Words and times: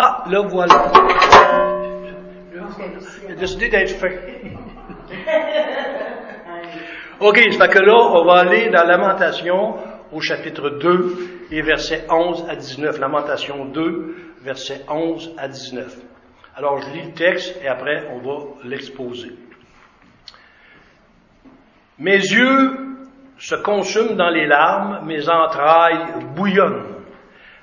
Ah, 0.00 0.22
le 0.30 0.38
voilà. 0.48 0.92
Il 3.26 3.32
a 3.32 3.34
décidé 3.34 3.68
d'être 3.68 3.96
fin. 3.96 4.06
OK, 7.18 7.36
ça 7.50 7.66
fait 7.66 7.72
que 7.72 7.80
là, 7.80 7.96
on 8.12 8.24
va 8.24 8.34
aller 8.42 8.70
dans 8.70 8.84
Lamentation 8.84 9.74
au 10.12 10.20
chapitre 10.20 10.70
2 10.70 11.48
et 11.50 11.62
versets 11.62 12.06
11 12.08 12.46
à 12.48 12.54
19. 12.54 13.00
Lamentation 13.00 13.64
2, 13.64 14.14
versets 14.42 14.82
11 14.88 15.34
à 15.36 15.48
19. 15.48 15.92
Alors, 16.54 16.80
je 16.80 16.90
lis 16.90 17.06
le 17.06 17.14
texte 17.14 17.58
et 17.60 17.66
après, 17.66 18.06
on 18.12 18.18
va 18.18 18.44
l'exposer. 18.62 19.32
Mes 21.98 22.18
yeux 22.18 22.98
se 23.36 23.56
consument 23.56 24.14
dans 24.14 24.30
les 24.30 24.46
larmes, 24.46 25.00
mes 25.06 25.28
entrailles 25.28 26.22
bouillonnent. 26.36 26.84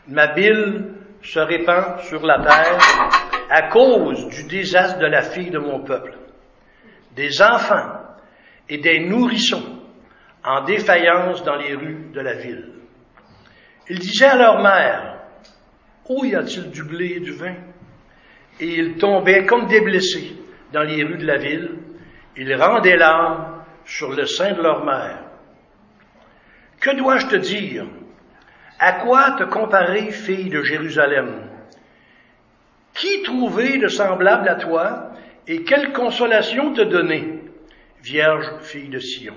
Ma 0.09 0.27
bile 0.33 0.94
se 1.25 1.39
répand 1.39 1.99
sur 2.01 2.25
la 2.25 2.39
terre 2.39 2.77
à 3.49 3.69
cause 3.69 4.27
du 4.27 4.43
désastre 4.43 4.99
de 4.99 5.07
la 5.07 5.23
fille 5.23 5.49
de 5.49 5.59
mon 5.59 5.83
peuple. 5.83 6.13
Des 7.15 7.41
enfants 7.41 7.99
et 8.69 8.77
des 8.77 8.99
nourrissons 9.07 9.81
en 10.43 10.63
défaillance 10.63 11.43
dans 11.43 11.55
les 11.55 11.73
rues 11.73 12.11
de 12.13 12.21
la 12.21 12.35
ville. 12.35 12.69
Ils 13.89 13.99
disaient 13.99 14.27
à 14.27 14.37
leur 14.37 14.61
mère, 14.61 15.19
Où 16.07 16.23
y 16.23 16.35
a-t-il 16.35 16.69
du 16.69 16.83
blé 16.83 17.13
et 17.15 17.19
du 17.19 17.31
vin? 17.31 17.55
Et 18.59 18.67
ils 18.67 18.97
tombaient 18.97 19.45
comme 19.45 19.65
des 19.65 19.81
blessés 19.81 20.35
dans 20.71 20.83
les 20.83 21.03
rues 21.03 21.17
de 21.17 21.25
la 21.25 21.37
ville. 21.37 21.79
Ils 22.37 22.53
rendaient 22.55 22.97
l'âme 22.97 23.63
sur 23.85 24.11
le 24.11 24.25
sein 24.25 24.53
de 24.53 24.61
leur 24.61 24.85
mère. 24.85 25.23
Que 26.79 26.95
dois-je 26.95 27.27
te 27.27 27.35
dire? 27.37 27.85
À 28.79 28.93
quoi 28.93 29.31
te 29.31 29.43
comparer, 29.43 30.11
fille 30.11 30.49
de 30.49 30.61
Jérusalem? 30.61 31.49
Qui 32.93 33.23
trouver 33.23 33.77
de 33.77 33.87
semblable 33.87 34.49
à 34.49 34.55
toi 34.55 35.11
et 35.47 35.63
quelle 35.63 35.93
consolation 35.93 36.73
te 36.73 36.81
donner, 36.81 37.41
Vierge 38.01 38.61
fille 38.61 38.89
de 38.89 38.99
Sion? 38.99 39.35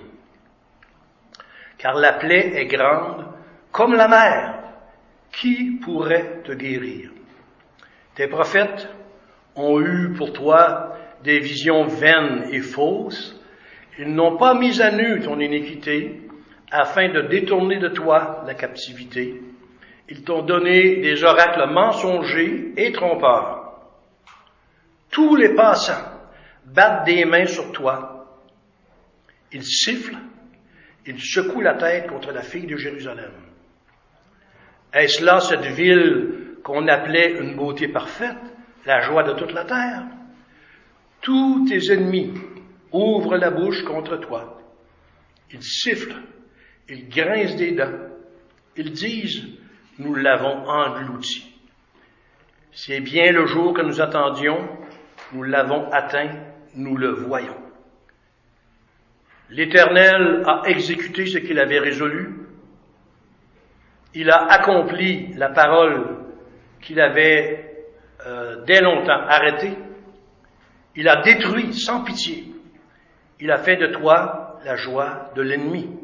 Car 1.78 1.94
la 1.94 2.14
plaie 2.14 2.52
est 2.56 2.66
grande 2.66 3.26
comme 3.70 3.94
la 3.94 4.08
mer. 4.08 4.54
Qui 5.32 5.78
pourrait 5.82 6.42
te 6.42 6.52
guérir? 6.52 7.10
Tes 8.16 8.26
prophètes 8.26 8.88
ont 9.54 9.80
eu 9.80 10.12
pour 10.16 10.32
toi 10.32 10.96
des 11.22 11.38
visions 11.38 11.84
vaines 11.84 12.48
et 12.50 12.60
fausses. 12.60 13.40
Ils 13.98 14.12
n'ont 14.12 14.36
pas 14.36 14.54
mis 14.54 14.80
à 14.82 14.90
nu 14.90 15.20
ton 15.20 15.38
iniquité 15.38 16.27
afin 16.70 17.08
de 17.08 17.22
détourner 17.22 17.78
de 17.78 17.88
toi 17.88 18.42
la 18.46 18.54
captivité. 18.54 19.40
Ils 20.08 20.24
t'ont 20.24 20.42
donné 20.42 20.96
des 20.96 21.22
oracles 21.24 21.70
mensongers 21.70 22.72
et 22.76 22.92
trompeurs. 22.92 23.80
Tous 25.10 25.36
les 25.36 25.54
passants 25.54 26.12
battent 26.66 27.04
des 27.06 27.24
mains 27.24 27.46
sur 27.46 27.72
toi. 27.72 28.26
Ils 29.52 29.64
sifflent, 29.64 30.18
ils 31.06 31.20
secouent 31.20 31.62
la 31.62 31.74
tête 31.74 32.08
contre 32.08 32.32
la 32.32 32.42
fille 32.42 32.66
de 32.66 32.76
Jérusalem. 32.76 33.32
Est-ce 34.92 35.24
là 35.24 35.40
cette 35.40 35.66
ville 35.66 36.56
qu'on 36.62 36.86
appelait 36.88 37.38
une 37.38 37.56
beauté 37.56 37.88
parfaite, 37.88 38.36
la 38.84 39.00
joie 39.00 39.22
de 39.22 39.32
toute 39.34 39.52
la 39.52 39.64
terre? 39.64 40.04
Tous 41.20 41.66
tes 41.68 41.92
ennemis 41.92 42.34
ouvrent 42.92 43.36
la 43.36 43.50
bouche 43.50 43.82
contre 43.84 44.16
toi. 44.18 44.60
Ils 45.50 45.62
sifflent 45.62 46.22
ils 46.88 47.08
grincent 47.08 47.56
des 47.56 47.72
dents. 47.72 48.08
Ils 48.76 48.92
disent, 48.92 49.44
nous 49.98 50.14
l'avons 50.14 50.66
englouti. 50.68 51.44
C'est 52.72 53.00
bien 53.00 53.32
le 53.32 53.46
jour 53.46 53.74
que 53.74 53.82
nous 53.82 54.00
attendions, 54.00 54.68
nous 55.32 55.42
l'avons 55.42 55.90
atteint, 55.90 56.30
nous 56.74 56.96
le 56.96 57.10
voyons. 57.10 57.56
L'Éternel 59.50 60.42
a 60.46 60.62
exécuté 60.66 61.26
ce 61.26 61.38
qu'il 61.38 61.58
avait 61.58 61.78
résolu. 61.78 62.46
Il 64.14 64.30
a 64.30 64.46
accompli 64.50 65.32
la 65.34 65.48
parole 65.48 66.18
qu'il 66.82 67.00
avait 67.00 67.86
euh, 68.26 68.64
dès 68.64 68.80
longtemps 68.80 69.20
arrêtée. 69.26 69.76
Il 70.96 71.08
a 71.08 71.22
détruit 71.22 71.72
sans 71.74 72.04
pitié. 72.04 72.44
Il 73.40 73.50
a 73.50 73.58
fait 73.58 73.76
de 73.76 73.86
toi 73.86 74.60
la 74.64 74.76
joie 74.76 75.30
de 75.34 75.42
l'ennemi. 75.42 75.97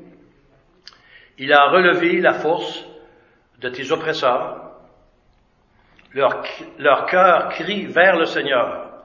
Il 1.39 1.53
a 1.53 1.69
relevé 1.71 2.21
la 2.21 2.34
force 2.34 2.84
de 3.61 3.69
tes 3.69 3.91
oppresseurs. 3.91 4.61
Leur, 6.12 6.45
leur 6.78 7.06
cœur 7.06 7.49
crie 7.49 7.87
vers 7.87 8.17
le 8.17 8.27
Seigneur. 8.27 9.03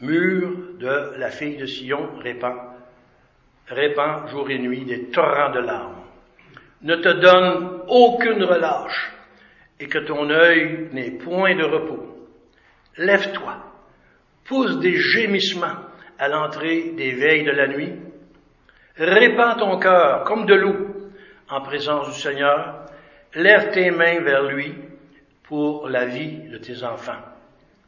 Mur 0.00 0.50
de 0.78 1.18
la 1.18 1.30
fille 1.30 1.56
de 1.56 1.66
Sion 1.66 2.18
répand, 2.18 2.56
répand 3.66 4.28
jour 4.28 4.50
et 4.50 4.58
nuit 4.58 4.84
des 4.84 5.10
torrents 5.10 5.50
de 5.50 5.60
larmes. 5.60 6.04
Ne 6.82 6.96
te 6.96 7.08
donne 7.08 7.82
aucune 7.88 8.44
relâche 8.44 9.12
et 9.80 9.88
que 9.88 9.98
ton 9.98 10.30
œil 10.30 10.88
n'ait 10.92 11.12
point 11.12 11.56
de 11.56 11.64
repos. 11.64 12.28
Lève-toi, 12.96 13.56
pousse 14.44 14.78
des 14.78 14.96
gémissements 14.96 15.78
à 16.18 16.28
l'entrée 16.28 16.92
des 16.96 17.12
veilles 17.12 17.44
de 17.44 17.52
la 17.52 17.68
nuit. 17.68 17.92
Répands 18.96 19.56
ton 19.56 19.78
cœur 19.78 20.24
comme 20.24 20.46
de 20.46 20.54
l'eau 20.54 20.87
en 21.50 21.60
présence 21.60 22.08
du 22.08 22.20
Seigneur, 22.20 22.86
lève 23.34 23.70
tes 23.72 23.90
mains 23.90 24.20
vers 24.20 24.42
lui 24.44 24.74
pour 25.44 25.88
la 25.88 26.04
vie 26.04 26.48
de 26.50 26.58
tes 26.58 26.84
enfants 26.84 27.20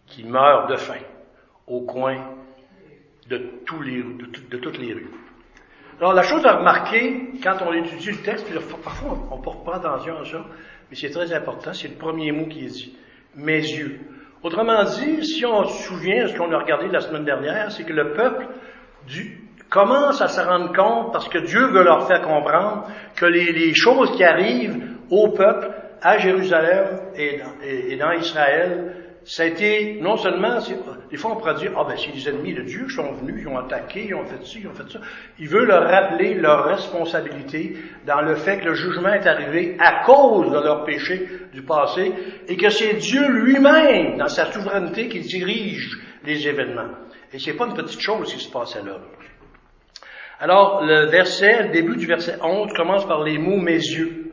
qui 0.06 0.24
meurent 0.24 0.66
de 0.66 0.76
faim 0.76 1.02
au 1.66 1.82
coin 1.82 2.16
de, 3.28 3.38
toutes 3.66 4.78
les 4.78 4.92
rues. 4.92 5.10
Alors, 6.00 6.14
la 6.14 6.22
chose 6.22 6.44
à 6.46 6.56
remarquer, 6.56 7.30
quand 7.42 7.58
on 7.64 7.72
étudie 7.72 8.10
le 8.10 8.22
texte, 8.22 8.46
parfois 8.82 9.18
on 9.30 9.36
ne 9.36 9.42
porte 9.42 9.64
pas 9.64 9.76
attention 9.76 10.18
à 10.18 10.24
ça, 10.24 10.44
mais 10.88 10.96
c'est 10.96 11.10
très 11.10 11.32
important, 11.32 11.72
c'est 11.72 11.88
le 11.88 11.94
premier 11.94 12.32
mot 12.32 12.46
qui 12.46 12.64
est 12.64 12.68
dit. 12.68 12.96
Mes 13.36 13.60
yeux. 13.60 14.00
Autrement 14.42 14.82
dit, 14.82 15.24
si 15.24 15.44
on 15.44 15.64
se 15.64 15.84
souvient 15.84 16.24
de 16.24 16.28
ce 16.28 16.36
qu'on 16.36 16.50
a 16.52 16.58
regardé 16.58 16.88
la 16.88 17.00
semaine 17.00 17.24
dernière, 17.24 17.70
c'est 17.70 17.84
que 17.84 17.92
le 17.92 18.14
peuple 18.14 18.48
du, 19.06 19.49
commencent 19.70 20.20
à 20.20 20.28
se 20.28 20.40
rendre 20.40 20.72
compte, 20.74 21.12
parce 21.12 21.28
que 21.28 21.38
Dieu 21.38 21.66
veut 21.68 21.84
leur 21.84 22.06
faire 22.06 22.22
comprendre, 22.22 22.88
que 23.16 23.26
les, 23.26 23.72
choses 23.74 24.10
qui 24.16 24.24
arrivent 24.24 24.82
au 25.10 25.28
peuple, 25.28 25.70
à 26.02 26.18
Jérusalem 26.18 26.98
et 27.14 27.38
dans, 27.38 27.62
et, 27.62 27.96
dans 27.96 28.12
Israël, 28.12 28.96
ça 29.24 29.42
a 29.42 29.46
été 29.46 29.98
non 30.00 30.16
seulement, 30.16 30.58
des 31.10 31.16
fois 31.18 31.32
on 31.32 31.36
pourrait 31.36 31.56
dire, 31.56 31.72
ah 31.76 31.84
ben 31.86 31.94
c'est 31.98 32.10
les 32.10 32.26
ennemis 32.26 32.54
de 32.54 32.62
Dieu 32.62 32.86
qui 32.88 32.94
sont 32.94 33.12
venus, 33.12 33.42
ils 33.42 33.48
ont 33.48 33.58
attaqué, 33.58 34.06
ils 34.08 34.14
ont 34.14 34.24
fait 34.24 34.42
ci, 34.44 34.60
ils 34.62 34.66
ont 34.66 34.72
fait 34.72 34.90
ça. 34.90 35.00
Il 35.38 35.46
veut 35.46 35.66
leur 35.66 35.86
rappeler 35.86 36.34
leur 36.34 36.64
responsabilité 36.64 37.76
dans 38.06 38.22
le 38.22 38.34
fait 38.34 38.60
que 38.60 38.68
le 38.68 38.74
jugement 38.74 39.12
est 39.12 39.26
arrivé 39.26 39.76
à 39.78 40.04
cause 40.04 40.50
de 40.50 40.58
leur 40.58 40.84
péché 40.84 41.28
du 41.52 41.62
passé 41.62 42.12
et 42.48 42.56
que 42.56 42.70
c'est 42.70 42.94
Dieu 42.94 43.28
lui-même, 43.28 44.16
dans 44.16 44.28
sa 44.28 44.50
souveraineté, 44.50 45.08
qui 45.08 45.20
dirige 45.20 45.98
les 46.24 46.48
événements. 46.48 46.88
Et 47.32 47.38
c'est 47.38 47.54
pas 47.54 47.66
une 47.66 47.74
petite 47.74 48.00
chose 48.00 48.32
qui 48.32 48.42
se 48.42 48.50
passait 48.50 48.82
là. 48.82 49.00
Alors, 50.42 50.82
le 50.82 51.10
verset, 51.10 51.64
le 51.64 51.68
début 51.68 51.96
du 51.96 52.06
verset 52.06 52.38
11 52.42 52.72
commence 52.72 53.06
par 53.06 53.22
les 53.22 53.36
mots 53.36 53.58
mes 53.58 53.74
yeux. 53.74 54.32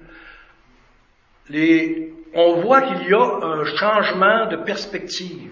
on 2.34 2.62
voit 2.62 2.82
qu'il 2.84 3.10
y 3.10 3.14
a 3.14 3.40
un 3.44 3.66
changement 3.66 4.48
de 4.48 4.56
perspective. 4.56 5.52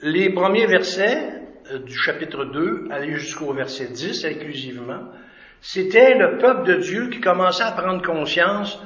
Les 0.00 0.30
premiers 0.30 0.66
versets 0.66 1.32
euh, 1.72 1.80
du 1.80 1.92
chapitre 1.92 2.44
2, 2.44 2.86
aller 2.92 3.16
jusqu'au 3.16 3.52
verset 3.52 3.88
10 3.88 4.26
inclusivement, 4.26 5.08
c'était 5.60 6.14
le 6.14 6.38
peuple 6.38 6.68
de 6.68 6.74
Dieu 6.76 7.08
qui 7.08 7.20
commençait 7.20 7.64
à 7.64 7.72
prendre 7.72 8.00
conscience 8.00 8.80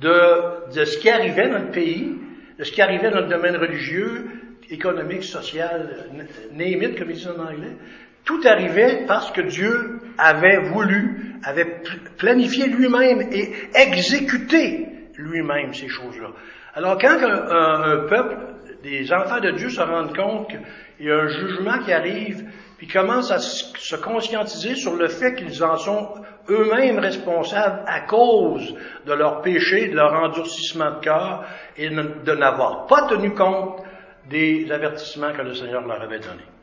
de, 0.00 0.72
de 0.72 0.84
ce 0.84 0.96
qui 0.96 1.10
arrivait 1.10 1.48
dans 1.48 1.58
le 1.58 1.72
pays, 1.72 2.16
de 2.56 2.62
ce 2.62 2.70
qui 2.70 2.82
arrivait 2.82 3.10
dans 3.10 3.22
le 3.22 3.28
domaine 3.28 3.56
religieux, 3.56 4.26
économique, 4.70 5.24
social, 5.24 6.06
némite, 6.52 6.96
comme 6.96 7.10
ils 7.10 7.16
disent 7.16 7.26
en 7.26 7.40
anglais, 7.40 7.76
tout 8.24 8.40
arrivait 8.44 9.04
parce 9.06 9.30
que 9.30 9.42
Dieu 9.42 10.00
avait 10.18 10.58
voulu, 10.70 11.34
avait 11.44 11.82
planifié 12.16 12.66
lui-même 12.68 13.28
et 13.32 13.52
exécuté 13.74 14.88
lui-même 15.16 15.72
ces 15.74 15.88
choses-là. 15.88 16.28
Alors 16.74 16.98
quand 16.98 17.18
un, 17.22 18.06
peuple, 18.08 18.36
des 18.82 19.12
enfants 19.12 19.40
de 19.40 19.50
Dieu 19.52 19.68
se 19.68 19.80
rendent 19.80 20.16
compte 20.16 20.48
qu'il 20.48 21.06
y 21.06 21.10
a 21.10 21.16
un 21.16 21.28
jugement 21.28 21.78
qui 21.84 21.92
arrive, 21.92 22.44
puis 22.76 22.88
commencent 22.88 23.30
à 23.30 23.38
se 23.38 23.96
conscientiser 23.96 24.74
sur 24.74 24.96
le 24.96 25.08
fait 25.08 25.34
qu'ils 25.34 25.62
en 25.62 25.76
sont 25.76 26.08
eux-mêmes 26.48 26.98
responsables 26.98 27.82
à 27.86 28.00
cause 28.00 28.74
de 29.06 29.12
leur 29.12 29.40
péché, 29.42 29.88
de 29.88 29.94
leur 29.94 30.12
endurcissement 30.12 30.96
de 30.96 31.00
cœur 31.00 31.44
et 31.76 31.88
de 31.88 32.34
n'avoir 32.34 32.86
pas 32.86 33.06
tenu 33.08 33.32
compte 33.32 33.82
des 34.28 34.70
avertissements 34.70 35.32
que 35.32 35.42
le 35.42 35.54
Seigneur 35.54 35.86
leur 35.86 36.02
avait 36.02 36.18
donnés. 36.18 36.53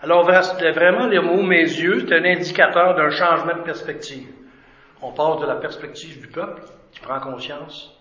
Alors, 0.00 0.24
vraiment, 0.24 1.06
les 1.06 1.18
mots 1.18 1.42
mes 1.42 1.62
yeux, 1.62 2.06
c'est 2.06 2.14
un 2.14 2.24
indicateur 2.24 2.94
d'un 2.94 3.10
changement 3.10 3.56
de 3.56 3.62
perspective. 3.62 4.28
On 5.02 5.12
passe 5.12 5.40
de 5.40 5.46
la 5.46 5.56
perspective 5.56 6.20
du 6.20 6.28
peuple, 6.28 6.62
qui 6.92 7.00
prend 7.00 7.18
conscience, 7.20 7.98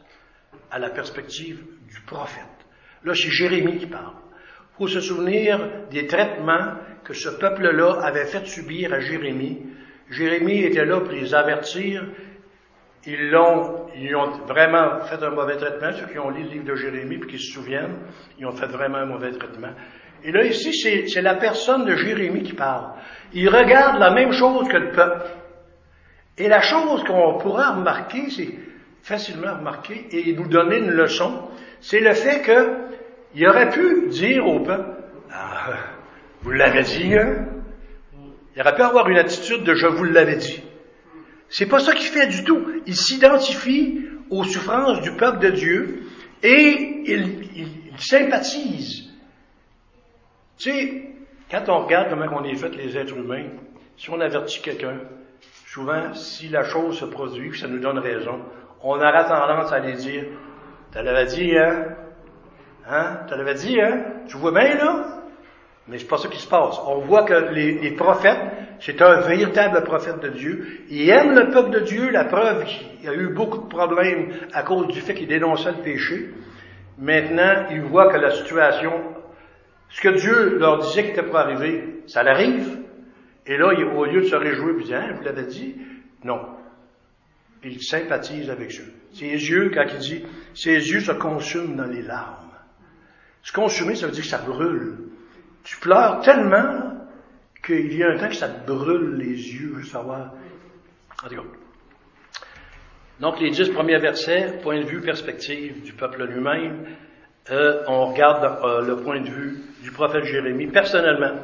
à 0.69 0.79
la 0.79 0.89
perspective 0.89 1.63
du 1.87 2.01
prophète. 2.01 2.43
Là, 3.03 3.13
c'est 3.15 3.29
Jérémie 3.29 3.77
qui 3.77 3.87
parle. 3.87 4.13
Il 4.73 4.77
faut 4.77 4.87
se 4.87 5.01
souvenir 5.01 5.59
des 5.89 6.05
traitements 6.05 6.75
que 7.03 7.13
ce 7.13 7.29
peuple-là 7.29 7.99
avait 8.03 8.25
fait 8.25 8.45
subir 8.45 8.93
à 8.93 8.99
Jérémie. 8.99 9.65
Jérémie 10.09 10.63
était 10.63 10.85
là 10.85 10.99
pour 10.99 11.11
les 11.11 11.33
avertir. 11.33 12.05
Ils 13.05 13.29
l'ont, 13.29 13.87
ils 13.95 14.15
ont 14.15 14.31
vraiment 14.45 14.99
fait 15.05 15.23
un 15.23 15.31
mauvais 15.31 15.55
traitement, 15.55 15.93
ceux 15.93 16.07
qui 16.07 16.19
ont 16.19 16.29
lu 16.29 16.43
le 16.43 16.49
livre 16.49 16.65
de 16.65 16.75
Jérémie 16.75 17.15
et 17.15 17.27
qui 17.27 17.39
se 17.39 17.53
souviennent, 17.53 17.97
ils 18.37 18.45
ont 18.45 18.51
fait 18.51 18.67
vraiment 18.67 18.97
un 18.97 19.05
mauvais 19.05 19.31
traitement. 19.31 19.73
Et 20.23 20.31
là, 20.31 20.45
ici, 20.45 20.73
c'est 21.07 21.21
la 21.21 21.35
personne 21.35 21.85
de 21.85 21.95
Jérémie 21.95 22.43
qui 22.43 22.53
parle. 22.53 22.93
Il 23.33 23.49
regarde 23.49 23.99
la 23.99 24.11
même 24.11 24.31
chose 24.31 24.67
que 24.67 24.77
le 24.77 24.91
peuple. 24.91 25.27
Et 26.37 26.47
la 26.47 26.61
chose 26.61 27.03
qu'on 27.03 27.37
pourra 27.39 27.75
remarquer, 27.75 28.29
c'est 28.29 28.49
facilement 29.01 29.55
remarquer 29.55 30.07
et 30.11 30.33
nous 30.33 30.47
donner 30.47 30.77
une 30.77 30.91
leçon, 30.91 31.49
c'est 31.79 31.99
le 31.99 32.13
fait 32.13 32.41
qu'il 32.43 33.47
aurait 33.47 33.69
pu 33.69 34.07
dire 34.09 34.45
au 34.45 34.59
peuple, 34.59 34.89
ah, 35.31 35.73
vous 36.41 36.51
l'avez 36.51 36.83
dit, 36.83 37.15
hein? 37.15 37.45
Il 38.55 38.61
aurait 38.61 38.75
pu 38.75 38.81
avoir 38.81 39.07
une 39.09 39.17
attitude 39.17 39.63
de 39.63 39.75
je 39.75 39.87
vous 39.87 40.03
l'avais 40.03 40.37
dit. 40.37 40.63
C'est 41.49 41.67
pas 41.67 41.79
ça 41.79 41.93
qu'il 41.93 42.07
fait 42.07 42.27
du 42.27 42.43
tout. 42.43 42.59
Il 42.85 42.95
s'identifie 42.95 44.01
aux 44.29 44.43
souffrances 44.43 45.01
du 45.01 45.11
peuple 45.11 45.39
de 45.39 45.49
Dieu 45.51 46.03
et 46.43 47.03
il, 47.05 47.49
il 47.55 47.99
sympathise. 47.99 49.06
Tu 50.57 50.71
sais, 50.71 51.03
quand 51.51 51.69
on 51.69 51.85
regarde 51.85 52.09
comment 52.09 52.39
on 52.39 52.43
est 52.43 52.55
fait 52.55 52.75
les 52.75 52.97
êtres 52.97 53.15
humains, 53.17 53.45
si 53.95 54.09
on 54.09 54.19
avertit 54.19 54.61
quelqu'un, 54.61 54.99
souvent, 55.67 56.13
si 56.13 56.49
la 56.49 56.63
chose 56.63 56.99
se 56.99 57.05
produit, 57.05 57.49
que 57.49 57.57
ça 57.57 57.67
nous 57.67 57.79
donne 57.79 57.99
raison, 57.99 58.39
on 58.81 58.95
aura 58.95 59.23
tendance 59.23 59.71
à 59.71 59.75
aller 59.75 59.93
dire, 59.93 60.25
tu 60.91 61.03
l'avais 61.03 61.25
dit, 61.25 61.57
hein? 61.57 61.85
Hein? 62.89 63.19
Tu 63.27 63.35
l'avais 63.35 63.53
dit, 63.55 63.79
hein? 63.81 64.03
Tu 64.27 64.37
vois 64.37 64.51
bien, 64.51 64.75
là? 64.75 65.05
Mais 65.87 65.99
c'est 65.99 66.07
pas 66.07 66.17
ça 66.17 66.27
qui 66.27 66.39
se 66.39 66.47
passe. 66.47 66.79
On 66.85 66.99
voit 66.99 67.23
que 67.23 67.53
les, 67.53 67.79
les 67.79 67.91
prophètes, 67.91 68.39
c'est 68.79 69.01
un 69.01 69.21
véritable 69.21 69.83
prophète 69.83 70.19
de 70.19 70.29
Dieu. 70.29 70.81
Il 70.89 71.09
aime 71.09 71.33
le 71.33 71.49
peuple 71.49 71.69
de 71.69 71.79
Dieu, 71.79 72.09
la 72.09 72.25
preuve 72.25 72.65
qu'il 72.65 73.05
y 73.05 73.07
a 73.07 73.13
eu 73.13 73.29
beaucoup 73.29 73.59
de 73.59 73.67
problèmes 73.67 74.31
à 74.53 74.63
cause 74.63 74.87
du 74.87 74.99
fait 75.01 75.13
qu'il 75.13 75.27
dénonçait 75.27 75.71
le 75.71 75.83
péché. 75.83 76.29
Maintenant, 76.97 77.67
il 77.71 77.81
voit 77.81 78.11
que 78.11 78.17
la 78.17 78.31
situation, 78.31 78.91
ce 79.89 80.01
que 80.01 80.09
Dieu 80.09 80.57
leur 80.57 80.79
disait 80.79 81.03
qui 81.03 81.09
était 81.11 81.23
pour 81.23 81.37
arriver, 81.37 82.01
ça 82.07 82.23
l'arrive. 82.23 82.79
Et 83.45 83.57
là, 83.57 83.67
au 83.67 84.05
lieu 84.05 84.21
de 84.21 84.27
se 84.27 84.35
réjouir, 84.35 84.75
il 84.79 84.85
dit, 84.85 84.93
hein, 84.93 85.13
vous 85.15 85.23
l'avez 85.23 85.45
dit? 85.45 85.75
Non. 86.23 86.41
Il 87.63 87.81
sympathise 87.81 88.49
avec 88.49 88.71
eux. 88.79 88.93
Ses 89.13 89.31
yeux, 89.31 89.71
quand 89.73 89.85
il 89.89 89.99
dit, 89.99 90.25
ses 90.53 90.73
yeux 90.73 90.99
se 90.99 91.13
consument 91.13 91.75
dans 91.75 91.85
les 91.85 92.01
larmes. 92.01 92.51
Se 93.41 93.53
consumer, 93.53 93.95
ça 93.95 94.07
veut 94.07 94.11
dire 94.11 94.23
que 94.23 94.29
ça 94.29 94.39
brûle. 94.39 94.97
Tu 95.63 95.77
pleures 95.77 96.19
tellement 96.21 97.07
qu'il 97.65 97.93
y 97.93 98.03
a 98.03 98.11
un 98.11 98.17
temps 98.17 98.29
que 98.29 98.35
ça 98.35 98.49
te 98.49 98.67
brûle 98.67 99.15
les 99.15 99.53
yeux, 99.53 99.81
savoir. 99.83 100.33
En 101.23 101.27
tout 101.29 101.35
cas. 101.35 101.41
Donc, 103.19 103.39
les 103.39 103.49
dix 103.49 103.69
premiers 103.69 103.97
versets, 103.97 104.59
point 104.61 104.79
de 104.79 104.85
vue, 104.85 105.01
perspective 105.01 105.81
du 105.81 105.93
peuple 105.93 106.25
lui-même, 106.25 106.85
euh, 107.49 107.83
on 107.87 108.07
regarde 108.07 108.43
euh, 108.63 108.81
le 108.81 108.97
point 108.97 109.21
de 109.21 109.29
vue 109.29 109.57
du 109.81 109.91
prophète 109.91 110.25
Jérémie 110.25 110.67
personnellement. 110.67 111.39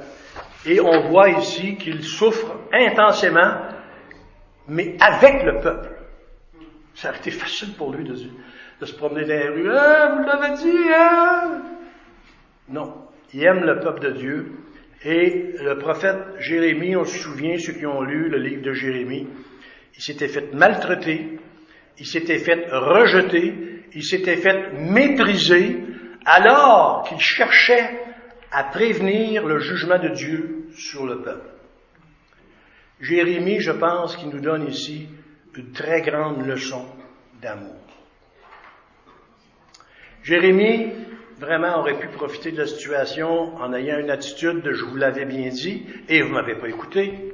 Et 0.65 0.79
on 0.79 1.09
voit 1.09 1.29
ici 1.29 1.75
qu'il 1.77 2.03
souffre 2.03 2.55
intensément, 2.71 3.53
mais 4.67 4.95
avec 4.99 5.43
le 5.43 5.59
peuple. 5.59 5.89
Ça 6.95 7.09
a 7.09 7.15
été 7.15 7.31
facile 7.31 7.73
pour 7.73 7.93
lui 7.93 8.03
de, 8.03 8.15
se 8.85 8.93
promener 8.93 9.21
dans 9.21 9.27
les 9.27 9.49
rues. 9.49 9.71
Ah, 9.71 10.15
vous 10.17 10.25
l'avez 10.25 10.57
dit, 10.57 10.77
hein? 10.93 11.61
Non. 12.69 12.93
Il 13.33 13.43
aime 13.43 13.63
le 13.63 13.79
peuple 13.79 14.01
de 14.01 14.11
Dieu. 14.11 14.51
Et 15.05 15.55
le 15.59 15.77
prophète 15.77 16.17
Jérémie, 16.39 16.95
on 16.95 17.03
se 17.03 17.17
souvient, 17.17 17.57
ceux 17.57 17.73
qui 17.73 17.85
ont 17.85 18.01
lu 18.01 18.29
le 18.29 18.37
livre 18.37 18.61
de 18.61 18.73
Jérémie, 18.73 19.27
il 19.95 20.01
s'était 20.01 20.27
fait 20.27 20.53
maltraiter, 20.53 21.39
il 21.99 22.05
s'était 22.05 22.37
fait 22.37 22.67
rejeter, 22.71 23.53
il 23.93 24.03
s'était 24.03 24.37
fait 24.37 24.71
mépriser, 24.73 25.77
alors 26.25 27.03
qu'il 27.07 27.19
cherchait 27.19 27.99
à 28.51 28.63
prévenir 28.65 29.45
le 29.45 29.59
jugement 29.59 29.99
de 29.99 30.09
Dieu 30.09 30.67
sur 30.75 31.05
le 31.05 31.21
peuple. 31.21 31.49
Jérémie, 32.99 33.59
je 33.59 33.71
pense, 33.71 34.15
qu'il 34.15 34.29
nous 34.29 34.39
donne 34.39 34.67
ici 34.67 35.09
une 35.55 35.71
très 35.71 36.01
grande 36.01 36.45
leçon 36.45 36.85
d'amour. 37.41 37.75
Jérémie, 40.23 40.91
vraiment, 41.37 41.79
aurait 41.79 41.99
pu 41.99 42.07
profiter 42.07 42.51
de 42.51 42.59
la 42.59 42.67
situation 42.67 43.55
en 43.55 43.73
ayant 43.73 43.99
une 43.99 44.09
attitude 44.09 44.61
de 44.61 44.71
je 44.71 44.85
vous 44.85 44.95
l'avais 44.95 45.25
bien 45.25 45.49
dit 45.49 45.85
et 46.07 46.21
vous 46.21 46.31
m'avez 46.31 46.55
pas 46.55 46.69
écouté. 46.69 47.33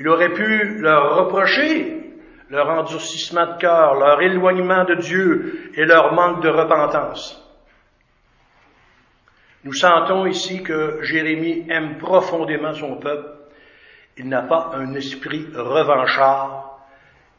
Il 0.00 0.08
aurait 0.08 0.32
pu 0.32 0.78
leur 0.78 1.16
reprocher 1.16 2.07
leur 2.50 2.68
endurcissement 2.68 3.54
de 3.54 3.58
cœur, 3.58 3.94
leur 3.94 4.20
éloignement 4.20 4.84
de 4.84 4.94
Dieu 4.94 5.72
et 5.74 5.84
leur 5.84 6.14
manque 6.14 6.42
de 6.42 6.48
repentance. 6.48 7.44
Nous 9.64 9.74
sentons 9.74 10.26
ici 10.26 10.62
que 10.62 11.02
Jérémie 11.02 11.66
aime 11.68 11.98
profondément 11.98 12.72
son 12.72 12.96
peuple. 12.96 13.28
Il 14.16 14.28
n'a 14.28 14.42
pas 14.42 14.70
un 14.74 14.94
esprit 14.94 15.46
revanchard, 15.54 16.80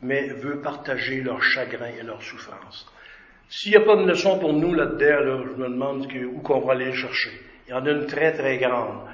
mais 0.02 0.28
veut 0.28 0.62
partager 0.62 1.22
leur 1.22 1.42
chagrin 1.42 1.88
et 2.00 2.04
leur 2.04 2.22
souffrance. 2.22 2.88
S'il 3.50 3.72
n'y 3.72 3.78
a 3.78 3.86
pas 3.86 3.96
de 3.96 4.06
leçon 4.06 4.38
pour 4.38 4.54
nous 4.54 4.74
là-dedans, 4.74 5.44
je 5.46 5.62
me 5.62 5.70
demande 5.70 6.08
où 6.34 6.40
qu'on 6.42 6.60
va 6.60 6.74
aller 6.74 6.94
chercher. 6.94 7.32
Il 7.68 7.72
y 7.72 7.74
en 7.74 7.86
a 7.86 7.90
une 7.90 8.06
très 8.06 8.32
très 8.34 8.58
grande 8.58 9.08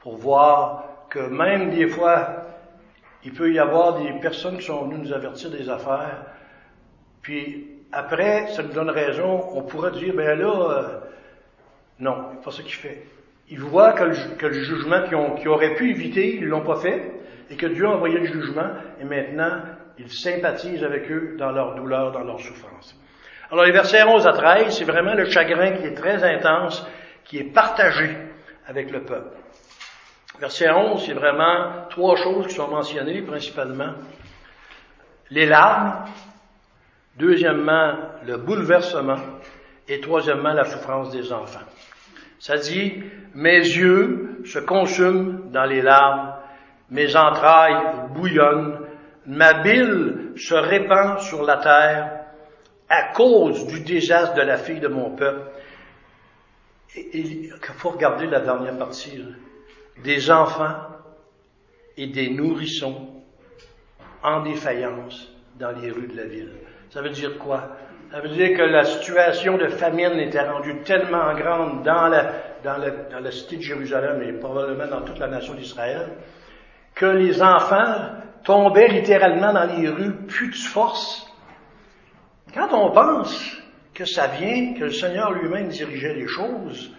pour 0.00 0.16
voir 0.16 0.84
que 1.10 1.18
même 1.18 1.70
des 1.70 1.88
fois, 1.88 2.43
il 3.24 3.32
peut 3.32 3.52
y 3.52 3.58
avoir 3.58 4.02
des 4.02 4.12
personnes 4.20 4.58
qui 4.58 4.64
sont 4.64 4.86
venues 4.86 4.98
nous 4.98 5.12
avertir 5.12 5.50
des 5.50 5.68
affaires, 5.68 6.24
puis 7.22 7.66
après, 7.92 8.48
ça 8.48 8.62
nous 8.62 8.72
donne 8.72 8.90
raison, 8.90 9.40
on 9.54 9.62
pourrait 9.62 9.92
dire, 9.92 10.14
ben 10.14 10.38
là, 10.38 10.70
euh, 10.70 10.98
non, 12.00 12.26
c'est 12.32 12.44
pas 12.44 12.50
ça 12.50 12.62
qu'il 12.62 12.74
fait. 12.74 13.02
Il 13.48 13.60
voit 13.60 13.92
que 13.92 14.04
le, 14.04 14.52
jugement 14.52 15.02
qu'ils 15.04 15.48
auraient 15.48 15.74
pu 15.74 15.90
éviter, 15.90 16.36
ils 16.36 16.46
l'ont 16.46 16.64
pas 16.64 16.76
fait, 16.76 17.12
et 17.50 17.56
que 17.56 17.66
Dieu 17.66 17.86
a 17.86 17.90
envoyé 17.90 18.18
le 18.18 18.26
jugement, 18.26 18.68
et 19.00 19.04
maintenant, 19.04 19.62
il 19.98 20.10
sympathise 20.10 20.82
avec 20.82 21.10
eux 21.10 21.36
dans 21.38 21.52
leur 21.52 21.74
douleur, 21.76 22.12
dans 22.12 22.24
leur 22.24 22.40
souffrance. 22.40 22.98
Alors 23.50 23.64
les 23.64 23.72
versets 23.72 24.02
11 24.02 24.26
à 24.26 24.32
13, 24.32 24.76
c'est 24.76 24.84
vraiment 24.84 25.14
le 25.14 25.26
chagrin 25.26 25.72
qui 25.72 25.86
est 25.86 25.94
très 25.94 26.24
intense, 26.24 26.86
qui 27.24 27.38
est 27.38 27.52
partagé 27.52 28.16
avec 28.66 28.90
le 28.90 29.04
peuple. 29.04 29.36
Verset 30.40 30.70
11, 30.70 31.04
c'est 31.06 31.12
vraiment 31.12 31.86
trois 31.90 32.16
choses 32.16 32.48
qui 32.48 32.54
sont 32.54 32.68
mentionnées 32.68 33.22
principalement. 33.22 33.94
Les 35.30 35.46
larmes, 35.46 36.04
deuxièmement, 37.16 37.94
le 38.26 38.36
bouleversement, 38.38 39.18
et 39.88 40.00
troisièmement, 40.00 40.52
la 40.52 40.64
souffrance 40.64 41.10
des 41.10 41.32
enfants. 41.32 41.64
Ça 42.38 42.56
dit, 42.56 43.02
mes 43.34 43.58
yeux 43.58 44.42
se 44.44 44.58
consument 44.58 45.50
dans 45.50 45.64
les 45.64 45.82
larmes, 45.82 46.34
mes 46.90 47.16
entrailles 47.16 48.08
bouillonnent, 48.10 48.80
ma 49.26 49.54
bile 49.62 50.32
se 50.36 50.54
répand 50.54 51.20
sur 51.20 51.44
la 51.44 51.58
terre 51.58 52.24
à 52.88 53.12
cause 53.14 53.66
du 53.66 53.80
désastre 53.80 54.34
de 54.34 54.42
la 54.42 54.56
fille 54.56 54.80
de 54.80 54.88
mon 54.88 55.14
peuple. 55.14 55.50
Il 56.96 57.52
faut 57.78 57.90
regarder 57.90 58.26
la 58.26 58.40
dernière 58.40 58.76
partie. 58.76 59.24
Des 60.02 60.30
enfants 60.30 60.76
et 61.96 62.08
des 62.08 62.30
nourrissons 62.30 63.08
en 64.22 64.42
défaillance 64.42 65.28
dans 65.58 65.70
les 65.70 65.90
rues 65.90 66.08
de 66.08 66.16
la 66.16 66.24
ville. 66.24 66.52
Ça 66.90 67.02
veut 67.02 67.10
dire 67.10 67.38
quoi? 67.38 67.76
Ça 68.10 68.20
veut 68.20 68.28
dire 68.28 68.56
que 68.56 68.62
la 68.62 68.84
situation 68.84 69.56
de 69.56 69.68
famine 69.68 70.18
était 70.18 70.48
rendue 70.48 70.80
tellement 70.84 71.34
grande 71.34 71.82
dans 71.82 72.08
la, 72.08 72.32
dans 72.62 72.76
la, 72.76 72.90
dans 72.90 73.20
la 73.20 73.30
cité 73.30 73.56
de 73.56 73.62
Jérusalem 73.62 74.22
et 74.22 74.32
probablement 74.38 74.86
dans 74.86 75.02
toute 75.02 75.18
la 75.18 75.28
nation 75.28 75.54
d'Israël 75.54 76.10
que 76.94 77.06
les 77.06 77.42
enfants 77.42 78.12
tombaient 78.44 78.88
littéralement 78.88 79.52
dans 79.52 79.64
les 79.64 79.88
rues, 79.88 80.26
plus 80.26 80.50
de 80.50 80.54
force. 80.54 81.26
Quand 82.52 82.72
on 82.72 82.92
pense 82.92 83.56
que 83.92 84.04
ça 84.04 84.28
vient, 84.28 84.74
que 84.74 84.84
le 84.84 84.92
Seigneur 84.92 85.32
lui-même 85.32 85.68
dirigeait 85.68 86.14
les 86.14 86.28
choses, 86.28 86.92